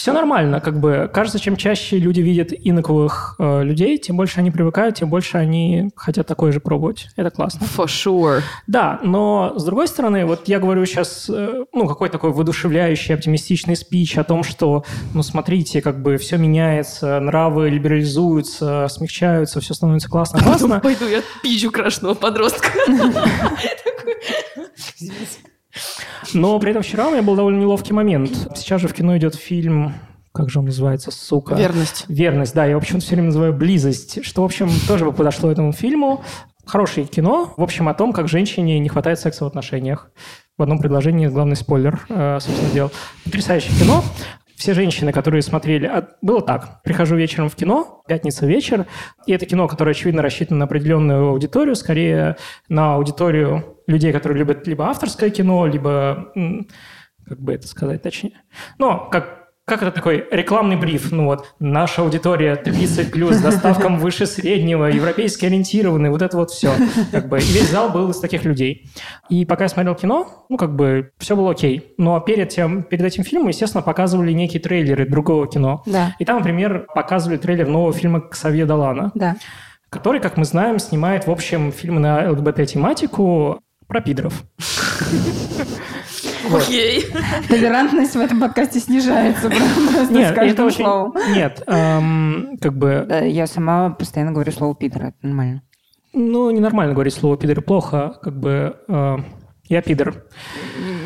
Все 0.00 0.14
нормально, 0.14 0.60
как 0.60 0.80
бы. 0.80 1.10
Кажется, 1.12 1.38
чем 1.38 1.56
чаще 1.56 1.98
люди 1.98 2.22
видят 2.22 2.52
иноковых 2.52 3.34
э, 3.38 3.62
людей, 3.62 3.98
тем 3.98 4.16
больше 4.16 4.40
они 4.40 4.50
привыкают, 4.50 4.96
тем 4.96 5.10
больше 5.10 5.36
они 5.36 5.90
хотят 5.94 6.26
такое 6.26 6.52
же 6.52 6.60
пробовать. 6.60 7.10
Это 7.16 7.30
классно. 7.30 7.64
For 7.64 7.84
sure. 7.84 8.40
Да, 8.66 8.98
но 9.02 9.52
с 9.58 9.64
другой 9.64 9.88
стороны, 9.88 10.24
вот 10.24 10.48
я 10.48 10.58
говорю 10.58 10.86
сейчас, 10.86 11.28
э, 11.28 11.64
ну, 11.74 11.86
какой 11.86 12.08
такой 12.08 12.32
воодушевляющий, 12.32 13.14
оптимистичный 13.14 13.76
спич 13.76 14.16
о 14.16 14.24
том, 14.24 14.42
что, 14.42 14.84
ну, 15.12 15.22
смотрите, 15.22 15.82
как 15.82 16.00
бы 16.00 16.16
все 16.16 16.38
меняется, 16.38 17.20
нравы 17.20 17.68
либерализуются, 17.68 18.88
смягчаются, 18.88 19.60
все 19.60 19.74
становится 19.74 20.08
классно, 20.08 20.38
классно. 20.42 20.80
Пойду 20.80 21.06
я 21.08 21.20
пищу 21.42 21.70
крашеного 21.70 22.14
подростка. 22.14 22.70
Но 26.34 26.58
при 26.58 26.70
этом 26.70 26.82
вчера 26.82 27.08
у 27.08 27.12
меня 27.12 27.22
был 27.22 27.36
довольно 27.36 27.60
неловкий 27.60 27.92
момент. 27.92 28.50
Сейчас 28.56 28.80
же 28.80 28.88
в 28.88 28.94
кино 28.94 29.16
идет 29.16 29.34
фильм, 29.34 29.94
как 30.32 30.48
же 30.48 30.60
он 30.60 30.66
называется, 30.66 31.10
сука? 31.10 31.54
Верность. 31.54 32.04
Верность, 32.08 32.54
да, 32.54 32.64
я 32.64 32.72
его 32.72 32.80
почему-то 32.80 33.04
все 33.04 33.14
время 33.14 33.28
называю 33.28 33.52
«Близость», 33.52 34.24
что, 34.24 34.42
в 34.42 34.44
общем, 34.44 34.70
тоже 34.86 35.04
бы 35.04 35.12
подошло 35.12 35.50
этому 35.50 35.72
фильму. 35.72 36.22
Хорошее 36.64 37.06
кино, 37.06 37.52
в 37.56 37.62
общем, 37.62 37.88
о 37.88 37.94
том, 37.94 38.12
как 38.12 38.28
женщине 38.28 38.78
не 38.78 38.88
хватает 38.88 39.18
секса 39.18 39.44
в 39.44 39.48
отношениях. 39.48 40.10
В 40.56 40.62
одном 40.62 40.78
предложении 40.78 41.26
главный 41.26 41.56
спойлер, 41.56 42.00
э, 42.08 42.38
собственно, 42.40 42.70
дел. 42.70 42.92
Потрясающее 43.24 43.76
кино. 43.76 44.04
Все 44.60 44.74
женщины, 44.74 45.10
которые 45.10 45.40
смотрели... 45.40 45.86
а, 45.86 46.06
Было 46.20 46.42
так. 46.42 46.82
Прихожу 46.82 47.16
вечером 47.16 47.48
в 47.48 47.56
кино, 47.56 48.02
пятница 48.06 48.44
вечер, 48.44 48.84
и 49.24 49.32
это 49.32 49.46
кино, 49.46 49.66
которое, 49.66 49.92
очевидно, 49.92 50.20
рассчитано 50.20 50.58
на 50.58 50.64
определенную 50.66 51.28
аудиторию, 51.28 51.74
скорее 51.74 52.36
на 52.68 52.96
аудиторию 52.96 53.78
людей, 53.86 54.12
которые 54.12 54.40
любят 54.40 54.66
либо 54.66 54.84
авторское 54.84 55.30
кино, 55.30 55.66
либо... 55.66 56.30
Как 57.26 57.40
бы 57.40 57.54
это 57.54 57.66
сказать 57.66 58.02
точнее? 58.02 58.42
Но 58.76 59.08
как 59.08 59.39
как 59.70 59.82
это 59.82 59.92
такой 59.92 60.26
рекламный 60.32 60.74
бриф? 60.76 61.12
Ну 61.12 61.26
вот, 61.26 61.54
наша 61.60 62.02
аудитория 62.02 62.56
30 62.56 63.12
плюс, 63.12 63.36
с 63.36 63.40
доставком 63.40 63.98
выше 64.00 64.26
среднего, 64.26 64.86
европейски 64.86 65.46
ориентированный, 65.46 66.10
вот 66.10 66.22
это 66.22 66.36
вот 66.36 66.50
все. 66.50 66.72
Как 67.12 67.28
бы, 67.28 67.38
и 67.38 67.42
весь 67.42 67.70
зал 67.70 67.90
был 67.90 68.10
из 68.10 68.18
таких 68.18 68.44
людей. 68.44 68.90
И 69.28 69.44
пока 69.46 69.64
я 69.64 69.68
смотрел 69.68 69.94
кино, 69.94 70.44
ну, 70.48 70.56
как 70.56 70.74
бы, 70.74 71.12
все 71.18 71.36
было 71.36 71.52
окей. 71.52 71.94
Но 71.98 72.18
перед, 72.18 72.48
тем, 72.48 72.82
перед 72.82 73.04
этим 73.04 73.22
фильмом, 73.22 73.48
естественно, 73.48 73.82
показывали 73.82 74.32
некие 74.32 74.60
трейлеры 74.60 75.06
другого 75.06 75.46
кино. 75.46 75.84
Да. 75.86 76.16
И 76.18 76.24
там, 76.24 76.38
например, 76.38 76.86
показывали 76.92 77.36
трейлер 77.36 77.68
нового 77.68 77.92
фильма 77.92 78.20
Ксавье 78.20 78.66
Далана, 78.66 79.12
Да. 79.14 79.36
который, 79.88 80.20
как 80.20 80.36
мы 80.36 80.44
знаем, 80.44 80.80
снимает, 80.80 81.28
в 81.28 81.30
общем, 81.30 81.70
фильмы 81.70 82.00
на 82.00 82.28
ЛГБТ-тематику 82.32 83.60
про 83.86 84.00
пидоров. 84.00 84.42
Окей. 86.52 87.06
Толерантность 87.48 88.14
в 88.14 88.20
этом 88.20 88.40
подкасте 88.40 88.80
снижается 88.80 89.50
просто 89.50 90.06
с 90.06 90.10
Нет, 90.10 90.32
это 90.32 90.34
каждым 90.34 90.66
очень... 90.66 90.84
словом. 90.84 91.14
Нет, 91.34 91.62
эм, 91.66 92.56
как 92.60 92.76
бы... 92.76 93.04
Да, 93.08 93.20
Я 93.20 93.46
сама 93.46 93.90
постоянно 93.90 94.32
говорю 94.32 94.52
слово 94.52 94.74
пидор, 94.74 95.06
это 95.06 95.16
нормально. 95.22 95.62
Ну, 96.12 96.50
ненормально 96.50 96.94
говорить 96.94 97.14
слово 97.14 97.36
пидор 97.36 97.60
плохо. 97.62 98.14
Как 98.22 98.38
бы... 98.38 98.76
э, 98.88 99.16
я 99.68 99.82
пидор. 99.82 100.24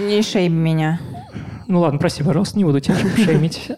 Не 0.00 0.22
шейм 0.22 0.54
меня. 0.54 1.00
Ну 1.66 1.80
ладно, 1.80 1.98
прости, 1.98 2.22
пожалуйста, 2.22 2.58
не 2.58 2.64
буду 2.64 2.80
тебя 2.80 2.96
шеймить. 3.16 3.70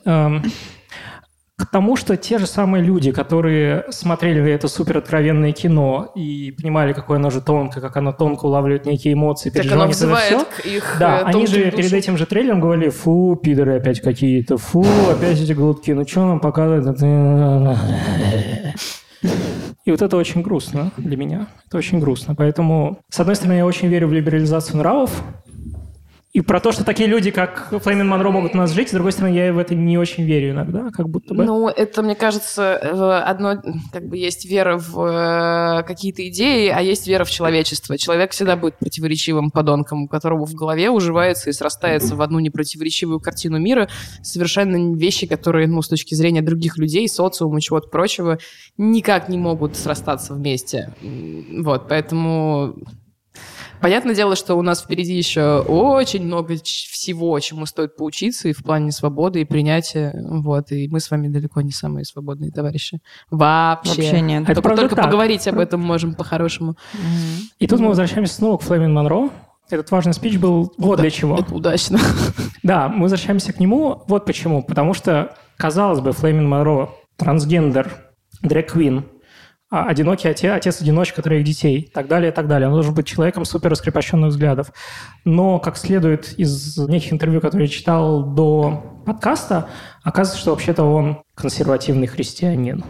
К 1.59 1.65
тому, 1.65 1.97
что 1.97 2.19
те 2.19 2.39
же 2.39 2.47
самые 2.47 2.85
люди, 2.85 3.13
которые 3.13 3.87
смотрели 3.91 4.53
это 4.53 4.69
супер 4.69 4.99
откровенное 4.99 5.53
кино 5.53 6.13
и 6.15 6.51
понимали, 6.51 6.93
какое 6.93 7.17
оно 7.17 7.31
же 7.31 7.41
тонкое, 7.41 7.81
как 7.81 7.97
оно 7.97 8.13
тонко 8.13 8.45
улавливает 8.45 8.85
некие 8.85 9.15
эмоции, 9.15 9.49
Так 9.49 9.65
оно 9.73 9.91
всё. 9.91 10.45
к 10.45 10.67
их 10.67 10.97
Да, 11.01 11.21
э, 11.21 11.23
они 11.23 11.33
тонким 11.33 11.49
же 11.55 11.65
душам. 11.65 11.77
перед 11.79 11.93
этим 11.95 12.19
же 12.19 12.27
трейлером 12.27 12.61
говорили, 12.61 12.91
фу, 12.91 13.41
пидоры 13.43 13.77
опять 13.77 14.03
какие-то, 14.03 14.59
фу, 14.59 14.85
опять 15.11 15.41
эти 15.41 15.53
глотки, 15.55 15.93
ну 15.93 16.07
что 16.07 16.27
нам 16.27 16.41
показывают? 16.41 17.01
И 19.87 19.91
вот 19.93 20.03
это 20.03 20.17
очень 20.17 20.43
грустно 20.43 20.91
для 20.99 21.17
меня. 21.17 21.47
Это 21.69 21.79
очень 21.79 22.01
грустно. 22.01 22.35
Поэтому, 22.35 22.99
с 23.09 23.21
одной 23.21 23.37
стороны, 23.37 23.57
я 23.59 23.65
очень 23.67 23.89
верю 23.89 24.09
в 24.09 24.13
либерализацию 24.13 24.77
нравов, 24.79 25.23
и 26.37 26.43
про 26.43 26.61
то, 26.61 26.70
что 26.70 26.84
такие 26.84 27.09
люди, 27.09 27.30
как 27.30 27.72
Флеймин 27.82 28.07
Монро, 28.07 28.30
могут 28.30 28.53
у 28.55 28.59
нас 28.59 28.70
жить, 28.72 28.91
с 28.91 28.93
другой 28.93 29.12
стороны, 29.12 29.34
я 29.34 29.55
в 29.55 29.59
это 29.59 29.74
не 29.74 29.97
очень 29.97 30.24
верю 30.24 30.51
иногда, 30.51 30.91
как 30.91 31.09
будто 31.09 31.32
бы. 31.32 31.47
Ну, 31.47 31.66
это, 31.66 32.03
мне 32.03 32.14
кажется, 32.14 32.76
одно, 33.22 33.62
как 33.91 34.07
бы 34.07 34.18
есть 34.18 34.45
вера 34.45 34.76
в 34.76 35.01
э, 35.01 35.82
какие-то 35.84 36.28
идеи, 36.28 36.68
а 36.68 36.82
есть 36.82 37.07
вера 37.07 37.24
в 37.24 37.30
человечество. 37.30 37.97
Человек 37.97 38.32
всегда 38.32 38.55
будет 38.55 38.76
противоречивым 38.76 39.51
подонком, 39.51 40.03
у 40.03 40.09
которого 40.09 40.45
в 40.45 40.53
голове 40.53 40.91
уживается 40.91 41.49
и 41.49 41.55
срастается 41.55 42.16
в 42.16 42.20
одну 42.20 42.39
непротиворечивую 42.39 43.18
картину 43.18 43.59
мира 43.59 43.89
совершенно 44.20 44.95
вещи, 44.95 45.26
которые, 45.26 45.68
ну, 45.68 45.80
с 45.80 45.89
точки 45.89 46.14
зрения 46.14 46.43
других 46.43 46.76
людей, 46.76 47.09
социума 47.09 47.62
чего-то 47.62 47.89
прочего, 47.89 48.37
никак 48.76 49.30
не 49.30 49.39
могут 49.39 49.74
срастаться 49.74 50.34
вместе. 50.34 50.93
Вот, 51.01 51.89
поэтому... 51.89 52.76
Понятное 53.87 54.16
дело, 54.16 54.34
что 54.34 54.57
у 54.57 54.62
нас 54.62 54.82
впереди 54.82 55.14
еще 55.14 55.61
очень 55.61 56.24
много 56.24 56.57
всего, 56.64 57.39
чему 57.39 57.66
стоит 57.66 57.95
поучиться 57.95 58.49
и 58.49 58.53
в 58.53 58.64
плане 58.64 58.91
свободы 58.91 59.43
и 59.43 59.45
принятия. 59.45 60.12
Вот, 60.28 60.72
и 60.72 60.89
мы 60.89 60.99
с 60.99 61.09
вами 61.09 61.28
далеко 61.28 61.61
не 61.61 61.70
самые 61.70 62.05
свободные 62.05 62.51
товарищи. 62.51 62.99
Вообще. 63.30 63.91
Вообще 63.91 64.20
нет. 64.22 64.43
Это 64.43 64.55
Только, 64.55 64.62
правда 64.62 64.82
только 64.82 64.97
так. 64.97 65.05
поговорить 65.05 65.47
об 65.47 65.61
этом 65.61 65.82
можем 65.82 66.16
по-хорошему. 66.16 66.74
И 67.61 67.68
тут 67.68 67.78
мы 67.78 67.87
возвращаемся 67.87 68.34
снова 68.34 68.59
к 68.59 68.62
Флейм 68.62 68.93
Монро. 68.93 69.30
Этот 69.70 69.89
важный 69.93 70.14
спич 70.14 70.37
был 70.37 70.74
вот 70.78 70.99
для 70.99 71.11
чего. 71.12 71.39
Это 71.39 71.55
удачно. 71.55 72.01
Да, 72.64 72.89
мы 72.89 73.03
возвращаемся 73.03 73.53
к 73.53 73.61
нему. 73.61 74.03
Вот 74.09 74.26
почему. 74.26 74.64
Потому 74.64 74.95
что, 74.95 75.37
казалось 75.57 76.01
бы, 76.01 76.11
Флейм 76.11 76.49
Монро, 76.49 76.91
трансгендер, 77.16 77.93
дрэк-квин, 78.43 78.99
а, 78.99 79.16
одинокий 79.71 80.29
отец, 80.29 80.53
отец-одиночка 80.53 81.23
троих 81.23 81.45
детей, 81.45 81.91
так 81.93 82.07
далее, 82.07 82.31
и 82.31 82.35
так 82.35 82.47
далее. 82.47 82.69
Он 82.69 82.75
должен 82.75 82.95
быть 82.95 83.07
человеком 83.07 83.45
супер 83.45 83.71
раскрепощенных 83.71 84.31
взглядов. 84.31 84.73
Но, 85.25 85.59
как 85.59 85.77
следует 85.77 86.39
из 86.39 86.79
неких 86.79 87.12
интервью, 87.12 87.41
которые 87.41 87.67
я 87.67 87.73
читал 87.73 88.23
до 88.23 89.03
подкаста, 89.05 89.69
оказывается, 90.03 90.41
что 90.41 90.51
вообще-то 90.51 90.85
он 90.85 91.23
консервативный 91.35 92.07
христианин. 92.07 92.85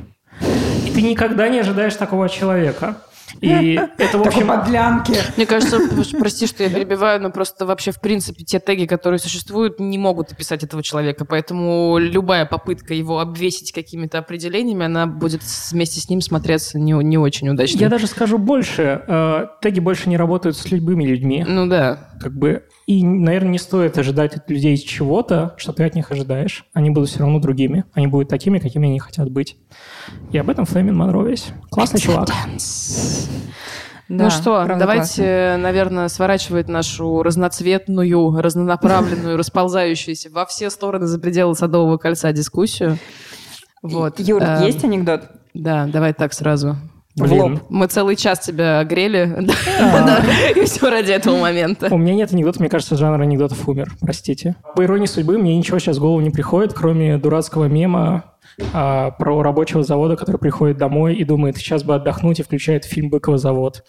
И 0.86 0.90
ты 0.90 1.02
никогда 1.02 1.48
не 1.48 1.60
ожидаешь 1.60 1.94
такого 1.94 2.28
человека. 2.28 2.98
И 3.40 3.80
это, 3.98 4.18
в 4.18 4.26
общем... 4.26 4.46
подлянки. 4.48 5.14
Мне 5.36 5.46
кажется, 5.46 5.78
прости, 6.18 6.46
что 6.46 6.62
я 6.62 6.70
перебиваю, 6.70 7.20
но 7.20 7.30
просто 7.30 7.66
вообще, 7.66 7.90
в 7.90 8.00
принципе, 8.00 8.44
те 8.44 8.58
теги, 8.58 8.86
которые 8.86 9.18
существуют, 9.18 9.80
не 9.80 9.98
могут 9.98 10.32
описать 10.32 10.62
этого 10.64 10.82
человека. 10.82 11.24
Поэтому 11.24 11.98
любая 11.98 12.46
попытка 12.46 12.94
его 12.94 13.20
обвесить 13.20 13.72
какими-то 13.72 14.18
определениями, 14.18 14.86
она 14.86 15.06
будет 15.06 15.42
вместе 15.70 16.00
с 16.00 16.08
ним 16.08 16.20
смотреться 16.20 16.78
не, 16.78 16.92
не 16.92 17.18
очень 17.18 17.48
удачно. 17.48 17.78
Я 17.78 17.88
даже 17.88 18.06
скажу 18.06 18.38
больше. 18.38 19.02
э, 19.06 19.46
Теги 19.60 19.80
больше 19.80 20.08
не 20.08 20.16
работают 20.16 20.56
с 20.56 20.70
любыми 20.70 21.04
людьми. 21.04 21.44
Ну 21.46 21.66
да. 21.66 22.10
Как 22.20 22.36
бы, 22.36 22.64
и, 22.86 23.04
наверное, 23.04 23.50
не 23.52 23.58
стоит 23.58 23.98
ожидать 23.98 24.34
от 24.34 24.50
людей 24.50 24.76
чего-то, 24.76 25.54
что 25.56 25.72
ты 25.72 25.84
от 25.84 25.94
них 25.94 26.10
ожидаешь. 26.10 26.66
Они 26.72 26.90
будут 26.90 27.10
все 27.10 27.20
равно 27.20 27.38
другими. 27.40 27.84
Они 27.92 28.06
будут 28.06 28.28
такими, 28.28 28.58
какими 28.58 28.88
они 28.88 28.98
хотят 28.98 29.30
быть. 29.30 29.56
И 30.32 30.38
об 30.38 30.50
этом 30.50 30.64
Флеймин 30.64 30.96
Монро 30.96 31.22
весь. 31.24 31.48
Классный 31.70 32.00
чувак. 32.00 32.28
ну 34.08 34.18
Да, 34.18 34.30
что, 34.30 34.62
правда 34.64 34.76
давайте, 34.78 35.56
наверное, 35.58 36.08
сворачивать 36.08 36.68
нашу 36.68 37.22
разноцветную, 37.22 38.40
разнонаправленную, 38.40 39.36
расползающуюся 39.36 40.30
во 40.30 40.46
все 40.46 40.70
стороны 40.70 41.06
за 41.06 41.18
пределы 41.18 41.54
Садового 41.54 41.96
кольца 41.98 42.32
дискуссию. 42.32 42.98
Вот. 43.82 44.18
Юр, 44.20 44.42
Эм, 44.42 44.64
есть 44.64 44.82
анекдот? 44.84 45.28
Да, 45.54 45.86
давай 45.86 46.12
так 46.12 46.32
сразу. 46.32 46.76
В 47.16 47.22
Блин. 47.22 47.40
лоб. 47.40 47.62
Мы 47.70 47.86
целый 47.86 48.14
час 48.14 48.40
тебя 48.40 48.84
грели, 48.84 49.34
да, 49.70 50.22
и 50.54 50.66
все 50.66 50.90
ради 50.90 51.12
этого 51.12 51.38
момента. 51.38 51.88
У 51.90 51.96
меня 51.96 52.14
нет 52.14 52.32
анекдотов, 52.32 52.60
мне 52.60 52.68
кажется, 52.68 52.94
жанр 52.94 53.20
анекдотов 53.20 53.66
умер. 53.66 53.90
Простите. 54.00 54.56
По 54.74 54.84
иронии 54.84 55.06
судьбы, 55.06 55.38
мне 55.38 55.56
ничего 55.56 55.78
сейчас 55.78 55.96
в 55.96 56.00
голову 56.00 56.20
не 56.20 56.28
приходит, 56.28 56.74
кроме 56.74 57.16
дурацкого 57.16 57.66
мема 57.66 58.36
а, 58.74 59.12
про 59.12 59.42
рабочего 59.42 59.82
завода, 59.82 60.16
который 60.16 60.36
приходит 60.36 60.76
домой 60.76 61.14
и 61.14 61.24
думает, 61.24 61.56
сейчас 61.56 61.84
бы 61.84 61.94
отдохнуть, 61.94 62.40
и 62.40 62.42
включает 62.42 62.84
фильм 62.84 63.08
«Быково 63.08 63.38
завод». 63.38 63.82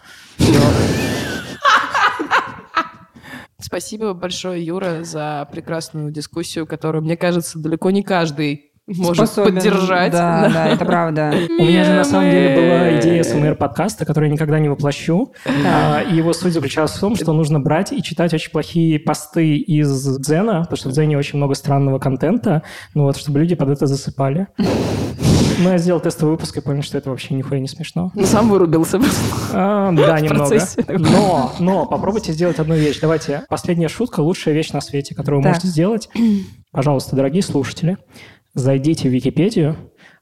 Спасибо 3.59 4.13
большое, 4.13 4.63
Юра, 4.63 5.03
за 5.03 5.47
прекрасную 5.51 6.11
дискуссию, 6.11 6.65
которую, 6.65 7.03
мне 7.03 7.17
кажется, 7.17 7.59
далеко 7.59 7.91
не 7.91 8.03
каждый 8.03 8.66
может 8.88 9.27
Способен. 9.27 9.55
поддержать. 9.55 10.11
Да, 10.11 10.49
да, 10.53 10.67
это 10.69 10.85
правда. 10.85 11.33
У 11.59 11.63
меня 11.63 11.83
же 11.83 11.93
на 11.93 12.03
самом 12.05 12.31
деле 12.31 12.55
была 12.55 12.99
идея 12.99 13.23
СМР-подкаста, 13.23 14.05
которую 14.05 14.29
я 14.29 14.33
никогда 14.33 14.59
не 14.59 14.69
воплощу. 14.69 15.33
А, 15.45 16.01
И 16.01 16.15
его 16.15 16.31
суть 16.33 16.53
заключалась 16.53 16.91
в 16.91 16.99
том, 16.99 17.15
что 17.15 17.33
нужно 17.33 17.59
брать 17.59 17.91
и 17.91 18.01
читать 18.01 18.33
очень 18.33 18.51
плохие 18.51 18.99
посты 18.99 19.57
из 19.57 20.17
Дзена, 20.19 20.61
потому 20.61 20.77
что 20.77 20.89
в 20.89 20.93
Дзене 20.93 21.17
очень 21.17 21.38
много 21.38 21.53
странного 21.55 21.99
контента, 21.99 22.63
ну 22.93 23.03
вот, 23.03 23.17
чтобы 23.17 23.39
люди 23.39 23.55
под 23.55 23.69
это 23.69 23.88
засыпали. 23.88 24.47
Но 25.59 25.71
я 25.71 25.79
сделал 25.79 25.99
тестовый 25.99 26.35
выпуск 26.35 26.55
и 26.57 26.61
понял, 26.61 26.83
что 26.83 26.99
это 26.99 27.09
вообще 27.09 27.33
нихуя 27.33 27.59
не 27.59 27.67
смешно. 27.67 28.11
Ну, 28.13 28.25
сам 28.27 28.47
вырубился. 28.49 28.99
А, 29.51 29.91
да, 29.91 30.19
немного. 30.19 30.59
Но, 30.88 31.51
но 31.59 31.85
попробуйте 31.88 32.31
сделать 32.31 32.59
одну 32.59 32.75
вещь. 32.75 32.99
Давайте, 33.01 33.43
последняя 33.49 33.88
шутка, 33.88 34.19
лучшая 34.19 34.53
вещь 34.53 34.71
на 34.71 34.81
свете, 34.81 35.15
которую 35.15 35.39
вы 35.39 35.45
Так. 35.45 35.53
можете 35.55 35.67
сделать. 35.69 36.09
Пожалуйста, 36.71 37.15
дорогие 37.15 37.41
слушатели, 37.41 37.97
зайдите 38.57 39.07
в 39.07 39.11
Википедию, 39.11 39.77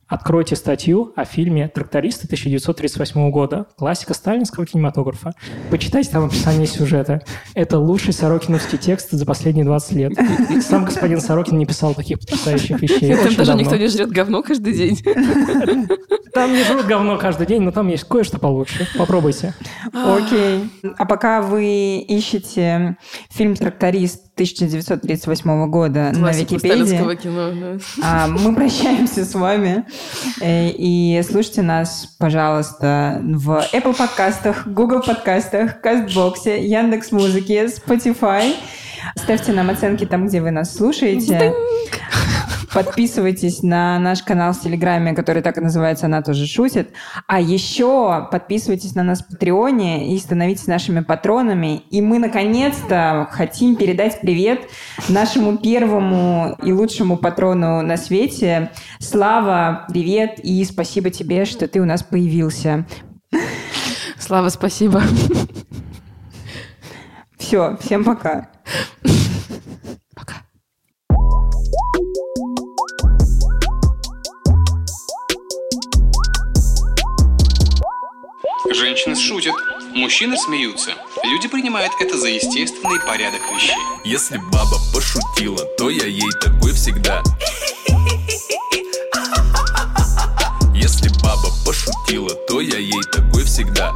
откройте 0.08 0.56
статью 0.56 1.14
о 1.16 1.26
фильме 1.26 1.68
«Трактористы» 1.70 2.26
1938 2.26 3.32
года, 3.32 3.66
классика 3.78 4.14
сталинского 4.14 4.66
кинематографа. 4.66 5.34
Почитайте 5.72 6.12
там 6.12 6.26
описание 6.26 6.68
сюжета. 6.68 7.22
Это 7.54 7.80
лучший 7.80 8.14
сорокиновский 8.14 8.78
текст 8.78 9.12
за 9.12 9.26
последние 9.26 9.66
20 9.66 9.92
лет. 9.94 10.14
И 10.52 10.62
сам 10.62 10.86
господин 10.86 11.22
Сорокин 11.22 11.58
не 11.58 11.66
писал 11.66 11.96
таких 11.96 12.20
потрясающих 12.20 12.82
вещей. 12.82 13.16
Там 13.16 13.24
даже 13.24 13.38
давно. 13.38 13.62
никто 13.62 13.78
не 13.78 13.88
жрет 13.88 14.12
говно 14.12 14.44
каждый 14.44 14.74
день. 14.74 15.00
Там 16.34 16.52
не 16.52 16.64
жрут 16.66 16.86
говно 16.86 17.18
каждый 17.18 17.48
день, 17.48 17.62
но 17.62 17.72
там 17.72 17.88
есть 17.88 18.04
кое-что 18.04 18.38
получше. 18.38 18.86
Попробуйте. 18.98 19.54
Окей. 19.94 20.70
А 20.98 21.06
пока 21.06 21.42
вы 21.42 22.00
ищете 22.06 22.98
фильм 23.30 23.56
«Тракторист» 23.56 24.25
1938 24.36 25.70
года 25.70 26.12
на 26.14 26.20
Классику 26.20 26.56
Википедии, 26.56 26.84
сталинского 26.84 27.16
кино. 27.16 27.52
да. 27.52 27.78
а, 28.04 28.28
мы 28.28 28.54
прощаемся 28.56 29.24
с 29.26 29.34
вами. 29.34 29.86
Э, 30.42 30.70
И 30.70 31.22
слушайте 31.30 31.62
нас, 31.62 32.16
пожалуйста, 32.20 33.22
в 33.24 33.64
Apple 33.74 33.96
подкастах, 33.96 34.68
Google 34.68 35.02
подкастах, 35.02 35.80
Кастбоксе, 35.80 36.66
Яндекс 36.66 37.12
Музыке, 37.12 37.66
Spotify. 37.66 38.54
Ставьте 39.16 39.54
нам 39.54 39.70
оценки 39.70 40.06
там, 40.06 40.28
где 40.28 40.42
вы 40.42 40.52
нас 40.52 40.76
слушаете. 40.76 41.54
Подписывайтесь 42.76 43.64
на 43.64 43.98
наш 44.00 44.22
канал 44.22 44.52
в 44.52 44.60
Телеграме, 44.60 45.14
который 45.14 45.42
так 45.42 45.58
и 45.58 45.62
называется 45.62 46.08
«Она 46.08 46.22
тоже 46.22 46.46
шутит». 46.46 46.90
А 47.26 47.40
еще 47.40 48.28
подписывайтесь 48.30 48.96
на 48.96 49.04
нас 49.04 49.22
в 49.22 49.28
Патреоне 49.28 50.14
и 50.14 50.20
становитесь 50.20 50.68
нашими 50.68 51.00
патронами. 51.00 51.84
И 51.90 52.02
мы, 52.02 52.20
наконец-то, 52.20 53.30
хотим 53.32 53.78
передать 53.78 54.20
привет 54.20 54.60
нашему 55.08 55.58
первому 55.58 56.58
и 56.62 56.74
лучшему 56.74 57.16
патрону 57.16 57.82
на 57.82 57.96
свете. 57.96 58.72
Слава, 59.00 59.86
привет 59.88 60.42
и 60.44 60.62
спасибо 60.66 61.12
тебе, 61.12 61.46
что 61.46 61.70
ты 61.70 61.80
у 61.80 61.86
нас 61.86 62.04
появился. 62.04 62.86
Слава, 64.20 64.50
спасибо. 64.50 65.02
Все, 67.38 67.78
всем 67.80 68.04
пока. 68.04 68.50
Женщины 78.76 79.16
шутят, 79.16 79.56
мужчины 79.94 80.38
смеются. 80.38 80.96
Люди 81.24 81.48
принимают 81.48 81.94
это 82.02 82.18
за 82.18 82.28
естественный 82.28 83.00
порядок 83.00 83.40
вещей. 83.56 83.74
Если 84.04 84.36
баба 84.52 84.76
пошутила, 84.94 85.64
то 85.78 85.90
я 85.90 86.06
ей 86.06 86.30
такой 86.42 86.74
всегда. 86.74 87.24
Если 90.74 91.08
баба 91.24 91.48
пошутила, 91.66 92.36
то 92.50 92.60
я 92.60 92.78
ей 92.78 93.02
такой 93.14 93.46
всегда. 93.46 93.94